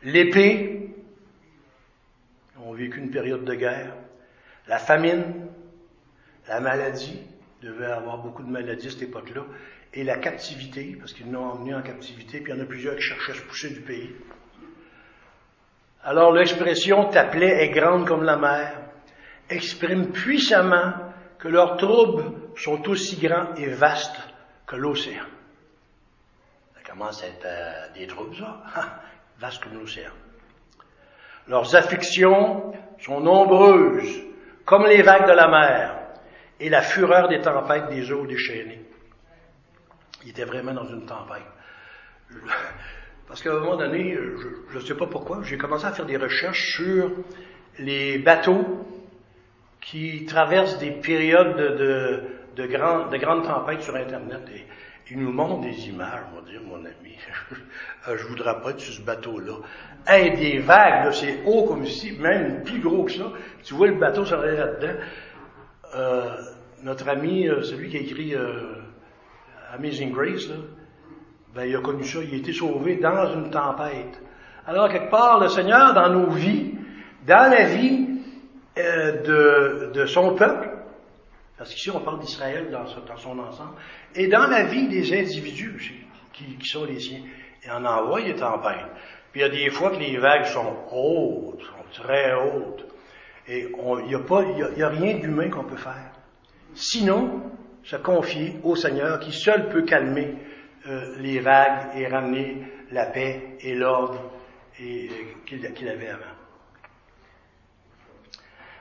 L'épée, 0.03 0.91
ont 2.59 2.75
vécu 2.75 2.99
une 2.99 3.11
période 3.11 3.45
de 3.45 3.55
guerre, 3.55 3.95
la 4.69 4.79
famine, 4.79 5.49
la 6.47 6.61
maladie, 6.61 7.23
il 7.63 7.69
devait 7.69 7.87
avoir 7.87 8.19
beaucoup 8.19 8.43
de 8.43 8.51
maladies 8.51 8.89
à 8.89 8.91
cette 8.91 9.03
époque-là, 9.03 9.45
et 9.95 10.05
la 10.05 10.19
captivité, 10.19 10.97
parce 10.99 11.15
qu'ils 11.15 11.31
l'ont 11.31 11.45
emmené 11.45 11.75
en 11.75 11.83
captivité, 11.83 12.41
puis 12.41 12.53
il 12.53 12.57
y 12.57 12.61
en 12.61 12.63
a 12.63 12.67
plusieurs 12.67 12.97
qui 12.97 13.03
cherchaient 13.03 13.33
à 13.33 13.37
se 13.37 13.43
pousser 13.43 13.71
du 13.71 13.81
pays. 13.81 14.15
Alors 16.03 16.33
l'expression 16.33 17.09
ta 17.09 17.25
plaie 17.25 17.65
est 17.65 17.71
grande 17.71 18.07
comme 18.07 18.25
la 18.25 18.37
mer 18.37 18.84
exprime 19.51 20.13
puissamment 20.13 20.93
que 21.39 21.49
leurs 21.49 21.77
troubles 21.77 22.33
sont 22.57 22.89
aussi 22.89 23.17
grands 23.17 23.55
et 23.57 23.69
vastes 23.69 24.21
que 24.67 24.77
l'océan. 24.77 25.25
Ça 26.75 26.91
commence 26.91 27.23
à 27.23 27.27
être 27.27 27.45
euh, 27.45 27.93
des 27.95 28.07
troubles, 28.07 28.37
ça. 28.37 28.63
Vaste 29.39 29.63
comme 29.65 29.79
l'océan. 29.79 30.13
Leurs 31.49 31.75
afflictions 31.75 32.73
sont 32.99 33.21
nombreuses, 33.21 34.23
comme 34.65 34.87
les 34.87 35.03
vagues 35.03 35.27
de 35.27 35.33
la 35.33 35.49
mer 35.49 35.99
et 36.61 36.71
la 36.71 36.83
fureur 36.83 37.29
des 37.29 37.41
tempêtes 37.41 37.89
des 37.91 38.11
eaux 38.13 38.27
déchaînées. 38.27 38.81
Il 40.23 40.31
était 40.31 40.45
vraiment 40.45 40.73
dans 40.73 40.87
une 40.87 41.05
tempête. 41.05 41.43
Parce 43.27 43.43
qu'à 43.43 43.51
un 43.51 43.59
moment 43.59 43.77
donné, 43.77 44.17
je 44.71 44.79
ne 44.79 44.83
sais 44.83 44.95
pas 44.95 45.07
pourquoi, 45.07 45.43
j'ai 45.43 45.59
commencé 45.59 45.85
à 45.85 45.93
faire 45.93 46.07
des 46.07 46.17
recherches 46.17 46.77
sur 46.77 47.11
les 47.79 48.19
bateaux 48.19 48.87
qui 49.85 50.25
traversent 50.25 50.79
des 50.79 50.91
périodes 50.91 51.57
de, 51.57 52.23
de, 52.57 52.67
grandes 52.67 53.45
tempêtes 53.45 53.83
sur 53.83 53.95
Internet. 53.95 54.41
Et 54.55 54.65
ils 55.11 55.19
nous 55.19 55.31
montrent 55.31 55.61
des 55.61 55.89
images, 55.89 56.23
on 56.33 56.41
va 56.41 56.51
dire, 56.51 56.61
mon 56.67 56.79
ami. 56.79 57.17
je 58.07 58.25
voudrais 58.27 58.61
pas 58.63 58.71
être 58.71 58.81
sur 58.81 58.95
ce 58.95 59.03
bateau-là. 59.03 59.57
Hey, 60.07 60.37
des 60.37 60.59
vagues, 60.59 61.13
c'est 61.13 61.43
haut 61.45 61.65
comme 61.65 61.85
ici, 61.85 62.17
même 62.19 62.63
plus 62.65 62.81
gros 62.81 63.05
que 63.05 63.13
ça. 63.13 63.31
Tu 63.63 63.75
vois 63.75 63.89
le 63.89 63.99
bateau 63.99 64.25
s'arrêter 64.25 64.57
là-dedans. 64.57 65.01
Euh, 65.97 66.31
notre 66.83 67.09
ami, 67.09 67.47
euh, 67.49 67.63
celui 67.63 67.91
qui 67.91 67.99
a 67.99 68.01
écrit 68.01 68.35
euh, 68.35 68.77
Amazing 69.75 70.13
Grace, 70.13 70.49
là, 70.49 70.57
ben, 71.55 71.65
il 71.67 71.77
a 71.77 71.81
connu 71.81 72.05
ça, 72.05 72.19
il 72.23 72.35
a 72.35 72.37
été 72.39 72.53
sauvé 72.53 72.97
dans 72.97 73.33
une 73.35 73.51
tempête. 73.51 74.21
Alors, 74.67 74.89
quelque 74.89 75.11
part, 75.11 75.41
le 75.41 75.49
Seigneur, 75.49 75.93
dans 75.93 76.09
nos 76.09 76.31
vies, 76.31 76.73
dans 77.27 77.51
la 77.51 77.65
vie 77.67 78.14
de, 78.77 79.93
de, 79.93 80.07
son 80.07 80.35
peuple, 80.35 80.71
parce 81.57 81.73
qu'ici 81.73 81.91
on 81.91 82.01
parle 82.01 82.21
d'Israël 82.21 82.71
dans, 82.71 82.87
son 83.17 83.39
ensemble, 83.39 83.75
et 84.15 84.27
dans 84.27 84.47
la 84.47 84.65
vie 84.65 84.89
des 84.89 85.13
individus 85.13 86.07
qui, 86.33 86.57
qui 86.57 86.69
sont 86.69 86.85
les 86.85 86.99
siens, 86.99 87.23
il 87.65 87.71
en 87.71 87.85
envoie 87.85 88.23
des 88.23 88.35
tempêtes. 88.35 88.91
Puis 89.33 89.41
il 89.41 89.45
y 89.45 89.47
a 89.47 89.49
des 89.49 89.71
fois 89.71 89.91
que 89.91 89.97
les 89.97 90.17
vagues 90.17 90.45
sont 90.45 90.77
hautes, 90.93 91.63
sont 91.63 92.03
très 92.03 92.35
hautes. 92.35 92.85
Et 93.47 93.69
il 93.69 94.07
n'y 94.07 94.15
a, 94.15 94.77
y 94.77 94.83
a, 94.83 94.89
rien 94.89 95.19
d'humain 95.19 95.51
qu'on 95.51 95.65
peut 95.65 95.77
faire. 95.77 96.13
Sinon, 96.75 97.43
se 97.83 97.97
confier 97.97 98.57
au 98.63 98.75
Seigneur 98.75 99.19
qui 99.21 99.33
seul 99.33 99.69
peut 99.69 99.83
calmer 99.83 100.35
euh, 100.87 101.17
les 101.19 101.41
vagues 101.41 101.97
et 101.97 102.07
ramener 102.07 102.63
la 102.91 103.07
paix 103.07 103.57
et 103.61 103.75
l'ordre 103.75 104.31
euh, 104.81 105.09
qu'il 105.45 105.89
avait 105.89 106.09
avant. 106.09 106.34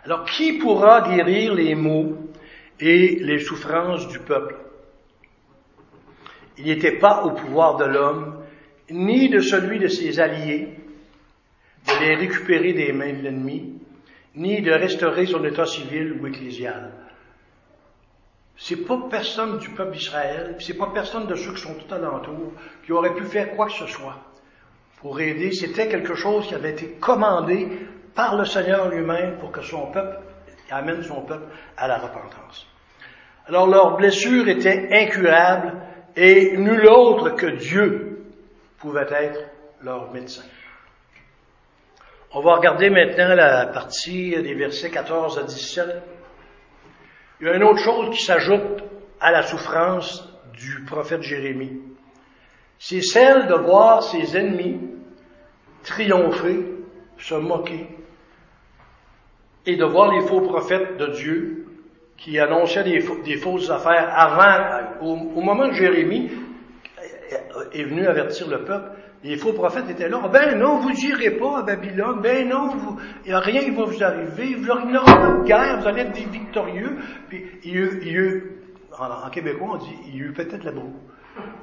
Alors, 0.05 0.25
qui 0.25 0.53
pourra 0.53 1.09
guérir 1.09 1.53
les 1.53 1.75
maux 1.75 2.17
et 2.79 3.19
les 3.21 3.39
souffrances 3.39 4.07
du 4.09 4.19
peuple? 4.19 4.55
Il 6.57 6.65
n'était 6.65 6.99
pas 6.99 7.23
au 7.23 7.31
pouvoir 7.31 7.77
de 7.77 7.85
l'homme 7.85 8.43
ni 8.91 9.29
de 9.29 9.39
celui 9.39 9.79
de 9.79 9.87
ses 9.87 10.19
alliés, 10.19 10.67
de 11.87 12.05
les 12.05 12.15
récupérer 12.15 12.73
des 12.73 12.91
mains 12.91 13.13
de 13.13 13.21
l'ennemi, 13.21 13.79
ni 14.35 14.61
de 14.61 14.71
restaurer 14.71 15.25
son 15.25 15.43
état 15.45 15.65
civil 15.65 16.17
ou 16.19 16.27
ecclésial. 16.27 16.91
C'est 18.57 18.85
pas 18.85 19.07
personne 19.09 19.57
du 19.57 19.69
peuple 19.69 19.93
d'Israël, 19.93 20.55
c'est 20.59 20.77
pas 20.77 20.91
personne 20.93 21.27
de 21.27 21.35
ceux 21.35 21.53
qui 21.53 21.61
sont 21.61 21.75
tout 21.75 21.93
alentour 21.93 22.53
qui 22.85 22.91
aurait 22.91 23.15
pu 23.15 23.23
faire 23.23 23.55
quoi 23.55 23.67
que 23.67 23.73
ce 23.73 23.87
soit 23.87 24.19
pour 24.97 25.19
aider. 25.19 25.51
C'était 25.51 25.87
quelque 25.87 26.13
chose 26.13 26.47
qui 26.47 26.55
avait 26.55 26.71
été 26.71 26.97
commandé 26.99 27.67
par 28.15 28.37
le 28.37 28.45
Seigneur 28.45 28.89
lui-même 28.89 29.37
pour 29.37 29.51
que 29.51 29.61
son 29.61 29.91
peuple 29.91 30.19
amène 30.69 31.03
son 31.03 31.21
peuple 31.21 31.45
à 31.77 31.87
la 31.87 31.97
repentance. 31.97 32.67
Alors 33.47 33.67
leur 33.67 33.97
blessure 33.97 34.47
était 34.47 34.89
incurable 34.91 35.73
et 36.15 36.57
nul 36.57 36.87
autre 36.87 37.31
que 37.31 37.47
Dieu 37.47 38.25
pouvait 38.77 39.07
être 39.11 39.39
leur 39.81 40.11
médecin. 40.11 40.43
On 42.33 42.41
va 42.41 42.55
regarder 42.55 42.89
maintenant 42.89 43.35
la 43.35 43.67
partie 43.67 44.31
des 44.31 44.55
versets 44.55 44.89
14 44.89 45.37
à 45.37 45.43
17. 45.43 45.85
Il 47.39 47.47
y 47.47 47.49
a 47.49 47.55
une 47.55 47.63
autre 47.63 47.79
chose 47.79 48.09
qui 48.15 48.23
s'ajoute 48.23 48.83
à 49.19 49.31
la 49.31 49.43
souffrance 49.43 50.27
du 50.53 50.83
prophète 50.85 51.21
Jérémie. 51.21 51.81
C'est 52.79 53.01
celle 53.01 53.47
de 53.47 53.55
voir 53.55 54.03
ses 54.03 54.37
ennemis 54.37 54.79
triompher, 55.83 56.65
se 57.17 57.35
moquer, 57.35 57.87
et 59.65 59.75
de 59.75 59.85
voir 59.85 60.11
les 60.13 60.21
faux 60.21 60.41
prophètes 60.41 60.97
de 60.97 61.07
Dieu 61.07 61.65
qui 62.17 62.39
annonçaient 62.39 62.83
des, 62.83 63.37
fausses 63.37 63.69
affaires 63.69 64.09
avant, 64.15 65.01
au, 65.01 65.41
moment 65.41 65.67
de 65.67 65.73
Jérémie, 65.73 66.31
est 67.73 67.83
venu 67.83 68.05
avertir 68.07 68.47
le 68.49 68.63
peuple. 68.63 68.91
Les 69.23 69.37
faux 69.37 69.53
prophètes 69.53 69.89
étaient 69.89 70.09
là. 70.09 70.21
Ben 70.31 70.57
non, 70.57 70.79
vous 70.79 70.91
n'irez 70.91 71.31
pas 71.31 71.59
à 71.59 71.63
Babylone. 71.63 72.19
Ben 72.21 72.47
non, 72.47 72.69
il 73.25 73.29
n'y 73.29 73.33
a 73.33 73.39
rien 73.39 73.61
qui 73.61 73.71
va 73.71 73.83
vous 73.85 74.03
arriver. 74.03 74.55
Vous 74.55 74.65
n'aurez 74.65 75.05
pas 75.05 75.31
de 75.31 75.45
guerre. 75.45 75.79
Vous 75.79 75.87
allez 75.87 76.01
être 76.01 76.11
des 76.11 76.25
victorieux. 76.25 76.97
Puis, 77.29 77.45
il 77.63 77.75
y 77.75 78.17
a 78.17 78.29
en, 78.99 79.25
en, 79.25 79.29
québécois, 79.29 79.69
on 79.73 79.77
dit, 79.77 79.95
il 80.07 80.17
y 80.17 80.21
a 80.21 80.25
eu 80.25 80.33
peut-être 80.33 80.63
la 80.63 80.71
boue. 80.71 80.93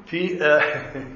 Puis, 0.06 0.38
euh, 0.40 0.58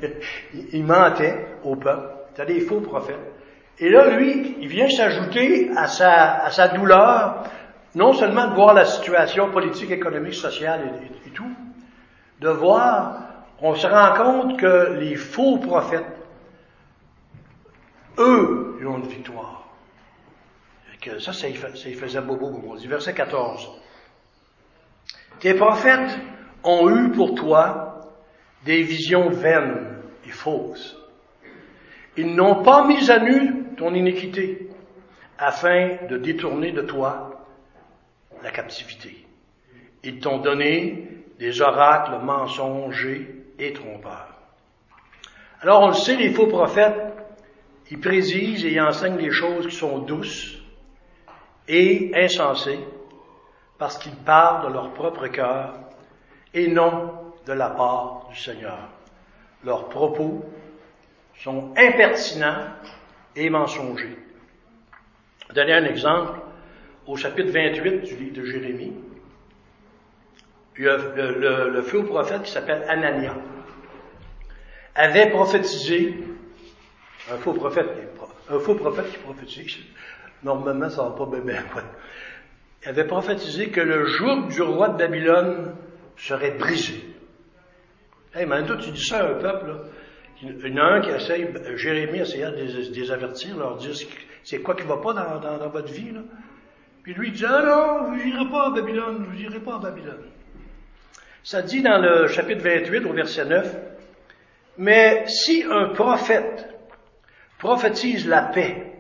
il 0.73 0.85
mentait 0.85 1.47
au 1.65 1.77
peuple. 1.77 2.09
C'était 2.35 2.55
des 2.55 2.61
faux 2.61 2.81
prophètes. 2.81 3.33
Et 3.79 3.91
là, 3.91 4.17
lui, 4.17 4.57
il 4.61 4.69
vient 4.69 4.89
s'ajouter 4.89 5.71
à 5.77 5.87
sa, 5.87 6.45
à 6.45 6.51
sa 6.51 6.69
douleur, 6.69 7.45
non 7.95 8.13
seulement 8.13 8.49
de 8.49 8.55
voir 8.55 8.75
la 8.75 8.85
situation 8.85 9.51
politique, 9.51 9.91
économique, 9.91 10.35
sociale 10.35 10.93
et 11.27 11.31
tout, 11.31 11.51
de 12.41 12.49
voir 12.49 13.25
on 13.61 13.75
se 13.75 13.87
rend 13.87 14.15
compte 14.15 14.61
que 14.61 14.93
les 14.99 15.17
faux 15.17 15.57
prophètes, 15.59 16.05
eux, 18.19 18.77
ils 18.79 18.87
ont 18.87 18.99
une 18.99 19.09
victoire. 19.09 19.65
que 21.01 21.19
ça, 21.19 21.33
ça 21.33 21.49
y, 21.49 21.55
faisait 21.55 22.21
bobo, 22.21 22.61
on 22.67 22.75
dit. 22.75 22.87
Verset 22.87 23.15
14. 23.15 23.71
Tes 25.41 25.55
prophètes 25.55 26.19
ont 26.63 26.91
eu 26.91 27.11
pour 27.11 27.35
toi 27.35 28.01
des 28.65 28.83
visions 28.83 29.31
vaines 29.31 30.03
et 30.27 30.31
fausses. 30.31 30.97
Ils 32.17 32.35
n'ont 32.35 32.63
pas 32.63 32.87
mis 32.87 33.11
à 33.11 33.19
nu 33.19 33.64
ton 33.75 33.95
iniquité 33.95 34.69
afin 35.39 35.97
de 36.09 36.17
détourner 36.17 36.73
de 36.73 36.83
toi 36.83 37.47
la 38.43 38.51
captivité. 38.51 39.27
Ils 40.03 40.21
t'ont 40.21 40.39
donné 40.39 41.09
des 41.39 41.61
oracles 41.61 42.23
mensongers 42.23 43.35
et 43.59 43.73
trompeur. 43.73 44.29
Alors 45.61 45.83
on 45.83 45.89
le 45.89 45.95
sait, 45.95 46.17
les 46.17 46.31
faux 46.31 46.47
prophètes, 46.47 47.15
ils 47.91 48.01
prédisent 48.01 48.65
et 48.65 48.81
enseignent 48.81 49.17
des 49.17 49.31
choses 49.31 49.67
qui 49.67 49.75
sont 49.75 49.99
douces 49.99 50.59
et 51.69 52.13
insensées, 52.15 52.81
parce 53.79 53.99
qu'ils 53.99 54.17
parlent 54.17 54.69
de 54.69 54.73
leur 54.73 54.93
propre 54.93 55.27
cœur 55.29 55.75
et 56.53 56.69
non 56.69 57.13
de 57.47 57.53
la 57.53 57.71
part 57.71 58.29
du 58.31 58.37
Seigneur. 58.37 58.89
Leurs 59.65 59.89
propos 59.89 60.45
sont 61.39 61.73
impertinents 61.77 62.67
et 63.37 63.49
vais 63.49 64.17
donner 65.55 65.73
un 65.73 65.85
exemple. 65.85 66.41
Au 67.07 67.17
chapitre 67.17 67.51
28 67.51 68.01
du 68.01 68.17
livre 68.17 68.35
de 68.35 68.45
Jérémie, 68.45 68.95
le, 70.77 71.83
faux 71.83 72.03
prophète 72.05 72.43
qui 72.43 72.51
s'appelle 72.51 72.83
Anania 72.89 73.37
avait 74.95 75.31
prophétisé, 75.31 76.15
un 77.31 77.37
faux 77.37 77.53
prophète, 77.53 77.89
un 78.49 78.59
faux 78.59 78.75
prophète 78.75 79.11
qui 79.11 79.19
prophétise, 79.19 79.77
normalement 80.43 80.89
ça 80.89 81.03
va 81.03 81.11
pas 81.11 81.27
bien, 81.27 81.41
bien 81.41 81.63
Il 82.83 82.89
avait 82.89 83.07
prophétisé 83.07 83.69
que 83.69 83.81
le 83.81 84.07
jour 84.07 84.47
du 84.47 84.63
roi 84.63 84.89
de 84.89 84.99
Babylone 84.99 85.75
serait 86.17 86.53
brisé. 86.53 87.05
Hey, 88.35 88.47
maintenant, 88.47 88.77
tu 88.77 88.91
dis 88.91 89.05
ça 89.05 89.19
à 89.19 89.31
un 89.31 89.35
peuple. 89.35 89.77
Il 90.43 90.69
y 90.69 90.81
en 90.81 90.85
a 90.85 90.95
un 90.95 91.01
qui 91.01 91.11
essaye, 91.11 91.49
Jérémie 91.77 92.19
essayait 92.19 92.51
de 92.51 92.95
les 92.95 93.11
avertir, 93.11 93.57
leur 93.57 93.77
dire 93.77 93.93
c'est 94.43 94.59
quoi 94.59 94.75
qui 94.75 94.83
va 94.83 94.99
pas 94.99 95.13
dans, 95.13 95.69
votre 95.69 95.93
vie, 95.93 96.13
là. 96.13 96.21
Puis 97.03 97.15
lui 97.15 97.33
dit, 97.33 97.45
ah 97.47 97.63
non, 97.63 98.11
vous 98.11 98.17
n'irez 98.17 98.51
pas 98.51 98.67
à 98.67 98.71
Babylone, 98.71 99.27
vous 99.29 99.37
n'irez 99.37 99.61
pas 99.61 99.77
à 99.77 99.79
Babylone. 99.79 100.25
Ça 101.43 101.61
dit 101.61 101.83
dans 101.83 101.99
le 101.99 102.27
chapitre 102.29 102.63
28 102.63 103.05
au 103.05 103.13
verset 103.13 103.45
9, 103.45 103.77
mais 104.79 105.25
si 105.27 105.65
un 105.71 105.91
prophète 105.91 106.67
prophétise 107.59 108.27
la 108.27 108.45
paix, 108.45 108.91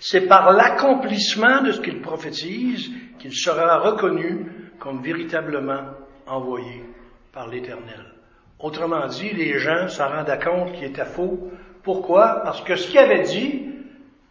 c'est 0.00 0.26
par 0.26 0.52
l'accomplissement 0.52 1.62
de 1.62 1.72
ce 1.72 1.80
qu'il 1.80 2.00
prophétise 2.00 2.90
qu'il 3.18 3.34
sera 3.34 3.78
reconnu 3.78 4.46
comme 4.78 5.02
véritablement 5.02 5.90
envoyé 6.26 6.84
par 7.32 7.48
l'Éternel. 7.48 8.17
Autrement 8.60 9.06
dit, 9.06 9.30
les 9.30 9.58
gens 9.58 9.88
s'en 9.88 10.08
rendent 10.08 10.38
compte 10.42 10.72
qu'il 10.72 10.84
était 10.84 11.04
faux. 11.04 11.50
Pourquoi? 11.82 12.40
Parce 12.42 12.60
que 12.62 12.76
ce 12.76 12.88
qu'il 12.88 12.98
avait 12.98 13.22
dit, 13.22 13.66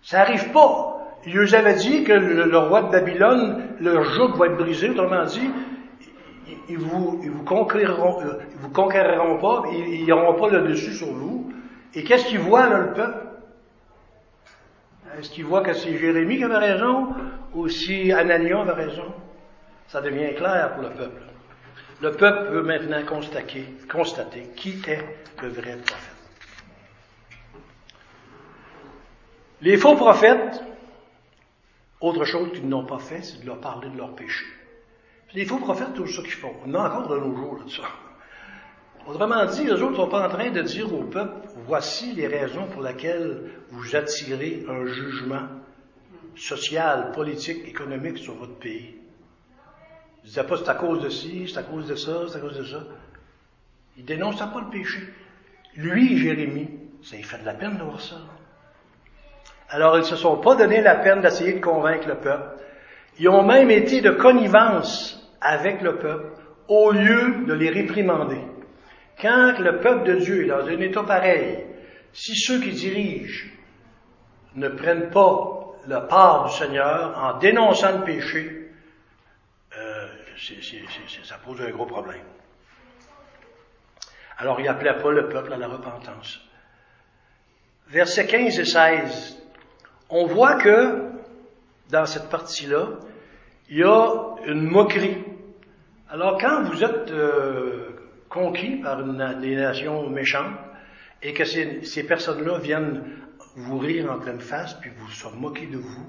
ça 0.02 0.20
n'arrive 0.20 0.52
pas. 0.52 0.98
Il 1.26 1.36
nous 1.36 1.56
avait 1.56 1.76
dit 1.76 2.04
que 2.04 2.14
le, 2.14 2.58
roi 2.58 2.84
de 2.84 2.92
Babylone, 2.92 3.76
leur 3.80 4.04
joug 4.04 4.36
va 4.38 4.48
être 4.48 4.58
brisé. 4.58 4.90
Autrement 4.90 5.26
dit, 5.26 5.50
ils 6.70 6.78
vous, 6.78 7.20
ils 7.24 7.32
vous 7.32 7.44
conquériront, 7.44 8.22
euh, 8.22 8.40
vous 8.60 8.70
conquériront 8.70 9.38
pas, 9.40 9.64
ils 9.72 10.06
n'auront 10.06 10.40
pas 10.40 10.50
le 10.50 10.68
dessus 10.68 10.94
sur 10.94 11.08
vous. 11.08 11.52
Et 11.94 12.04
qu'est-ce 12.04 12.28
qu'ils 12.28 12.40
voient, 12.40 12.70
là, 12.70 12.80
le 12.80 12.94
peuple? 12.94 13.28
Est-ce 15.18 15.32
qu'ils 15.32 15.46
voient 15.46 15.64
que 15.64 15.74
c'est 15.74 15.98
Jérémie 15.98 16.38
qui 16.38 16.44
avait 16.44 16.58
raison 16.58 17.08
ou 17.56 17.68
si 17.68 18.12
Ananias 18.12 18.62
avait 18.62 18.86
raison? 18.86 19.14
Ça 19.88 20.02
devient 20.02 20.36
clair 20.36 20.74
pour 20.74 20.84
le 20.84 20.90
peuple. 20.90 21.22
Le 22.02 22.12
peuple 22.12 22.52
veut 22.52 22.64
maintenant 22.64 23.04
constater, 23.06 23.66
qui 24.56 24.82
est 24.88 25.04
le 25.42 25.50
vrai 25.50 25.78
prophète. 25.78 26.16
Les 29.62 29.78
faux 29.78 29.96
prophètes, 29.96 30.64
autre 32.00 32.26
chose 32.26 32.52
qu'ils 32.52 32.70
n'ont 32.70 32.86
pas 32.86 33.00
fait, 33.00 33.24
c'est 33.24 33.42
de 33.42 33.48
leur 33.48 33.60
parler 33.60 33.90
de 33.90 33.98
leur 33.98 34.16
péché. 34.16 34.46
Les 35.34 35.46
faux 35.46 35.58
prophètes, 35.58 35.94
tout 35.96 36.06
ça 36.06 36.22
qu'ils 36.22 36.32
font. 36.32 36.54
On 36.66 36.74
a 36.76 36.88
encore 36.88 37.08
de 37.08 37.18
nos 37.18 37.36
jours 37.36 37.58
là, 37.58 37.66
ça. 37.68 37.84
Autrement 39.08 39.46
dit, 39.46 39.64
les 39.64 39.72
autres 39.72 39.92
ne 39.92 39.96
sont 39.96 40.10
pas 40.10 40.28
en 40.28 40.30
train 40.30 40.52
de 40.52 40.62
dire 40.62 40.94
au 40.94 41.04
peuple, 41.04 41.48
voici 41.66 42.14
les 42.14 42.28
raisons 42.28 42.68
pour 42.68 42.84
lesquelles 42.84 43.52
vous 43.70 43.96
attirez 43.96 44.66
un 44.70 44.86
jugement 44.86 45.48
social, 46.36 47.12
politique, 47.14 47.68
économique 47.68 48.20
sur 48.20 48.36
votre 48.36 48.60
pays. 48.60 48.96
Ne 50.28 50.32
disaient 50.32 50.44
pas 50.44 50.58
c'est 50.58 50.70
à 50.70 50.76
cause 50.76 51.02
de 51.02 51.08
ci, 51.08 51.48
c'est 51.48 51.58
à 51.58 51.64
cause 51.64 51.88
de 51.88 51.96
ça, 51.96 52.12
c'est 52.28 52.36
à 52.36 52.42
cause 52.42 52.58
de 52.58 52.66
ça. 52.66 52.84
Ils 53.98 54.04
dénonçaient 54.04 54.52
pas 54.54 54.60
le 54.60 54.70
péché. 54.70 55.00
Lui, 55.78 56.18
Jérémie, 56.18 56.68
ça 57.02 57.16
lui 57.16 57.24
fait 57.24 57.38
de 57.38 57.46
la 57.46 57.54
peine 57.54 57.78
de 57.78 57.84
voir 57.84 58.02
ça. 58.02 58.18
Alors, 59.70 59.96
ils 59.96 60.02
ne 60.02 60.06
se 60.06 60.18
sont 60.18 60.36
pas 60.36 60.56
donné 60.56 60.82
la 60.82 60.96
peine 60.96 61.22
d'essayer 61.22 61.54
de 61.54 61.62
convaincre 61.62 62.10
le 62.10 62.16
peuple. 62.16 62.62
Ils 63.20 63.30
ont 63.30 63.44
même 63.44 63.72
été 63.72 64.02
de 64.02 64.12
connivence 64.12 65.32
avec 65.40 65.82
le 65.82 65.98
peuple 65.98 66.34
au 66.68 66.92
lieu 66.92 67.46
de 67.46 67.54
les 67.54 67.70
réprimander. 67.70 68.42
Quand 69.22 69.58
le 69.60 69.80
peuple 69.80 70.08
de 70.08 70.16
Dieu 70.16 70.44
est 70.44 70.48
dans 70.48 70.68
un 70.68 70.82
état 70.82 71.04
pareil, 71.04 71.64
si 72.12 72.36
ceux 72.36 72.60
qui 72.60 72.72
dirigent 72.72 73.46
ne 74.56 74.68
prennent 74.68 75.10
pas 75.10 75.74
la 75.88 76.02
part 76.02 76.50
du 76.50 76.54
Seigneur 76.54 77.18
en 77.18 77.40
dénonçant 77.40 78.00
le 78.00 78.04
péché, 78.04 78.67
ça 81.24 81.38
pose 81.44 81.62
un 81.62 81.70
gros 81.72 81.86
problème. 81.86 82.24
Alors 84.38 84.60
il 84.60 84.66
n'appelait 84.66 84.98
pas 84.98 85.12
le 85.12 85.30
peuple 85.30 85.54
à 85.54 85.58
la 85.58 85.68
repentance. 85.68 86.40
Versets 87.88 88.28
15 88.28 88.60
et 88.60 88.66
16, 88.66 89.44
on 90.10 90.26
voit 90.26 90.56
que 90.56 91.10
dans 91.90 92.06
cette 92.06 92.30
partie-là, 92.30 93.00
il 93.70 93.78
y 93.78 93.84
a 93.84 94.36
une 94.46 94.64
moquerie. 94.64 95.24
Alors 96.10 96.38
quand 96.38 96.64
vous 96.64 96.84
êtes 96.84 97.12
euh, 97.12 97.90
conquis 98.30 98.78
par 98.78 99.02
une, 99.02 99.40
des 99.42 99.56
nations 99.56 100.10
méchantes 100.10 100.58
et 101.22 101.34
que 101.34 101.46
ces, 101.46 101.84
ces 101.84 102.06
personnes-là 102.06 102.60
viennent 102.60 103.04
vous 103.56 103.80
rire 103.80 104.12
en 104.12 104.20
pleine 104.20 104.40
face 104.40 104.76
puis 104.76 104.92
vous 104.96 105.10
se 105.10 105.28
moquer 105.30 105.66
de 105.66 105.78
vous, 105.78 106.06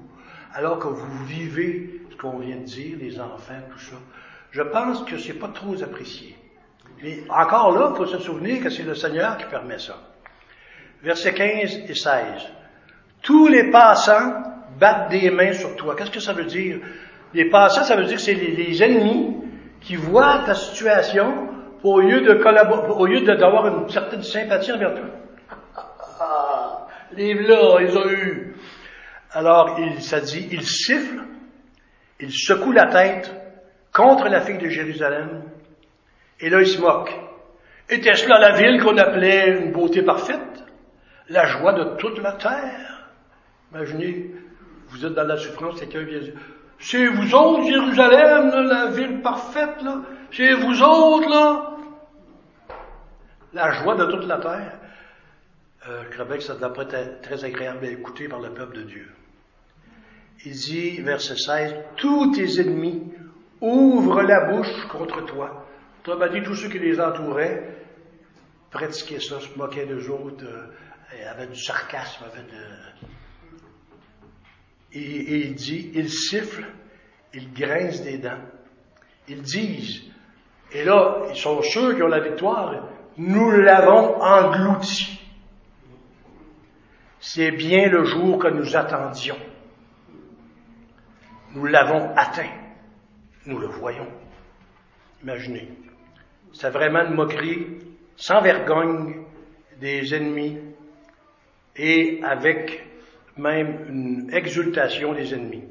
alors 0.53 0.79
que 0.79 0.87
vous 0.87 1.25
vivez 1.25 2.01
ce 2.11 2.17
qu'on 2.17 2.39
vient 2.39 2.57
de 2.57 2.63
dire, 2.63 2.97
les 2.99 3.19
enfants, 3.19 3.61
tout 3.71 3.79
ça, 3.79 3.95
je 4.51 4.61
pense 4.61 5.03
que 5.03 5.17
c'est 5.17 5.33
pas 5.33 5.49
trop 5.49 5.81
apprécié. 5.83 6.35
Mais 7.03 7.19
encore 7.29 7.77
là, 7.77 7.89
il 7.91 7.97
faut 7.97 8.05
se 8.05 8.17
souvenir 8.19 8.61
que 8.61 8.69
c'est 8.69 8.83
le 8.83 8.95
Seigneur 8.95 9.37
qui 9.37 9.45
permet 9.45 9.79
ça. 9.79 9.97
Versets 11.01 11.33
15 11.33 11.89
et 11.89 11.95
16. 11.95 12.23
Tous 13.21 13.47
les 13.47 13.71
passants 13.71 14.43
battent 14.77 15.09
des 15.09 15.29
mains 15.29 15.53
sur 15.53 15.75
toi. 15.75 15.95
Qu'est-ce 15.95 16.11
que 16.11 16.19
ça 16.19 16.33
veut 16.33 16.45
dire? 16.45 16.79
Les 17.33 17.45
passants, 17.45 17.83
ça 17.83 17.95
veut 17.95 18.05
dire 18.05 18.17
que 18.17 18.21
c'est 18.21 18.33
les, 18.33 18.83
ennemis 18.83 19.37
qui 19.81 19.95
voient 19.95 20.43
ta 20.45 20.55
situation 20.55 21.47
au 21.83 22.01
lieu 22.01 22.21
de 22.21 22.33
collaborer, 22.33 22.91
au 22.91 23.05
lieu 23.05 23.21
d'avoir 23.21 23.67
une 23.67 23.89
certaine 23.89 24.23
sympathie 24.23 24.73
envers 24.73 24.95
toi. 24.95 25.05
Ah, 26.19 26.87
les 27.13 27.33
là, 27.33 27.77
ils 27.81 27.97
ont 27.97 28.09
eu. 28.09 28.48
Alors, 29.31 29.79
il, 29.79 30.01
ça 30.01 30.21
dit, 30.21 30.47
il 30.51 30.63
siffle, 30.63 31.21
il 32.19 32.31
secoue 32.31 32.71
la 32.71 32.87
tête 32.87 33.33
contre 33.93 34.27
la 34.27 34.41
fille 34.41 34.57
de 34.57 34.69
Jérusalem, 34.69 35.43
et 36.39 36.49
là, 36.49 36.61
il 36.61 36.67
se 36.67 36.79
moque. 36.79 37.13
Était-ce 37.89 38.27
là 38.27 38.39
la 38.39 38.55
ville 38.57 38.81
qu'on 38.81 38.97
appelait 38.97 39.59
une 39.59 39.71
beauté 39.71 40.03
parfaite? 40.03 40.63
La 41.27 41.45
joie 41.45 41.73
de 41.73 41.95
toute 41.97 42.19
la 42.19 42.33
terre? 42.33 43.09
Imaginez, 43.71 44.31
vous 44.87 45.05
êtes 45.05 45.13
dans 45.13 45.27
la 45.27 45.37
souffrance, 45.37 45.79
quelqu'un 45.79 46.03
vient 46.03 46.19
dire, 46.19 46.33
c'est 46.79 47.05
vous 47.07 47.35
autres, 47.35 47.63
Jérusalem, 47.63 48.51
la 48.67 48.87
ville 48.87 49.21
parfaite, 49.21 49.81
là. 49.83 50.01
C'est 50.31 50.53
vous 50.53 50.81
autres, 50.81 51.29
là. 51.29 51.71
La 53.53 53.71
joie 53.71 53.95
de 53.95 54.05
toute 54.05 54.25
la 54.25 54.37
terre. 54.37 54.79
Euh, 55.87 56.03
je 56.11 56.23
que 56.23 56.39
ça 56.39 56.55
pas 56.55 56.83
être 56.83 57.21
très 57.21 57.43
agréable 57.43 57.85
à 57.85 57.89
écouter 57.89 58.27
par 58.27 58.39
le 58.39 58.53
peuple 58.53 58.77
de 58.77 58.83
Dieu. 58.83 59.07
Il 60.45 60.53
dit, 60.53 61.01
verset 61.01 61.35
16, 61.35 61.75
tous 61.97 62.31
tes 62.31 62.61
ennemis 62.61 63.03
ouvrent 63.61 64.21
la 64.21 64.51
bouche 64.51 64.87
contre 64.87 65.25
toi. 65.25 65.65
Toi, 66.03 66.29
dit, 66.29 66.41
tous 66.43 66.55
ceux 66.55 66.69
qui 66.69 66.79
les 66.79 66.99
entouraient 66.99 67.75
pratiquaient 68.71 69.19
ça, 69.19 69.39
se 69.39 69.57
moquaient 69.57 69.85
d'eux 69.85 70.09
autres, 70.09 70.45
euh, 70.45 71.29
avaient 71.29 71.47
du 71.47 71.59
sarcasme, 71.59 72.23
avaient 72.23 72.43
de, 72.43 72.63
et, 74.91 75.45
il 75.45 75.55
dit, 75.55 75.91
ils 75.93 76.09
sifflent, 76.09 76.65
ils 77.33 77.53
grincent 77.53 78.03
des 78.03 78.17
dents, 78.17 78.41
ils 79.27 79.41
disent, 79.41 80.03
et 80.71 80.83
là, 80.83 81.27
ils 81.29 81.35
sont 81.35 81.61
sûrs 81.61 81.93
qu'ils 81.93 82.03
ont 82.03 82.07
la 82.07 82.21
victoire, 82.21 82.87
nous 83.17 83.51
l'avons 83.51 84.21
englouti. 84.21 85.19
C'est 87.19 87.51
bien 87.51 87.89
le 87.89 88.05
jour 88.05 88.39
que 88.39 88.47
nous 88.47 88.75
attendions. 88.75 89.37
Nous 91.53 91.65
l'avons 91.65 92.11
atteint. 92.15 92.51
Nous 93.45 93.57
le 93.57 93.67
voyons. 93.67 94.07
Imaginez. 95.23 95.69
C'est 96.53 96.69
vraiment 96.69 97.05
une 97.05 97.15
moquerie 97.15 97.79
sans 98.15 98.41
vergogne 98.41 99.23
des 99.79 100.13
ennemis 100.13 100.57
et 101.75 102.19
avec 102.23 102.85
même 103.37 103.85
une 103.87 104.33
exultation 104.33 105.13
des 105.13 105.33
ennemis. 105.33 105.63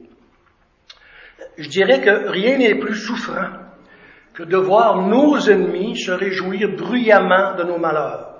Je 1.56 1.68
dirais 1.68 2.00
que 2.00 2.28
rien 2.28 2.58
n'est 2.58 2.76
plus 2.76 2.94
souffrant 2.94 3.50
que 4.32 4.44
de 4.44 4.56
voir 4.56 5.06
nos 5.06 5.38
ennemis 5.38 5.98
se 5.98 6.12
réjouir 6.12 6.68
bruyamment 6.76 7.56
de 7.56 7.64
nos 7.64 7.78
malheurs. 7.78 8.38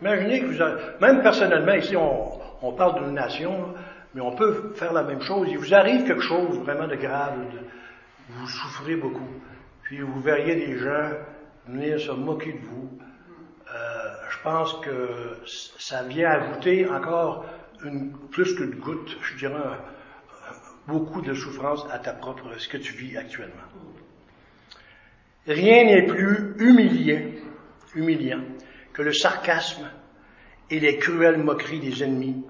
Imaginez 0.00 0.40
que 0.40 0.46
vous 0.46 0.62
même 1.00 1.22
personnellement, 1.22 1.74
ici 1.74 1.96
on, 1.96 2.72
parle 2.72 3.02
d'une 3.02 3.14
nation, 3.14 3.74
Mais 4.14 4.20
on 4.20 4.34
peut 4.34 4.72
faire 4.74 4.92
la 4.92 5.02
même 5.02 5.20
chose. 5.20 5.48
Il 5.50 5.58
vous 5.58 5.74
arrive 5.74 6.06
quelque 6.06 6.22
chose 6.22 6.58
vraiment 6.58 6.86
de 6.86 6.96
grave, 6.96 7.38
vous 8.30 8.46
souffrez 8.46 8.96
beaucoup, 8.96 9.30
puis 9.82 10.00
vous 10.00 10.20
verriez 10.20 10.54
des 10.54 10.78
gens 10.78 11.12
venir 11.66 11.98
se 12.00 12.12
moquer 12.12 12.52
de 12.52 12.66
vous. 12.66 12.98
Euh, 13.74 14.08
je 14.30 14.38
pense 14.42 14.74
que 14.80 15.36
ça 15.78 16.02
vient 16.04 16.30
ajouter 16.30 16.88
encore 16.88 17.44
une, 17.84 18.12
plus 18.30 18.54
qu'une 18.54 18.76
goutte, 18.76 19.16
je 19.22 19.36
dirais, 19.36 19.78
beaucoup 20.86 21.20
de 21.20 21.34
souffrance 21.34 21.86
à 21.90 21.98
ta 21.98 22.14
propre, 22.14 22.58
ce 22.58 22.68
que 22.68 22.78
tu 22.78 22.94
vis 22.94 23.16
actuellement. 23.16 23.68
Rien 25.46 25.84
n'est 25.84 26.06
plus 26.06 26.54
humiliant, 26.58 27.30
humiliant 27.94 28.42
que 28.92 29.02
le 29.02 29.12
sarcasme 29.12 29.88
et 30.70 30.80
les 30.80 30.98
cruelles 30.98 31.38
moqueries 31.38 31.80
des 31.80 32.02
ennemis 32.02 32.44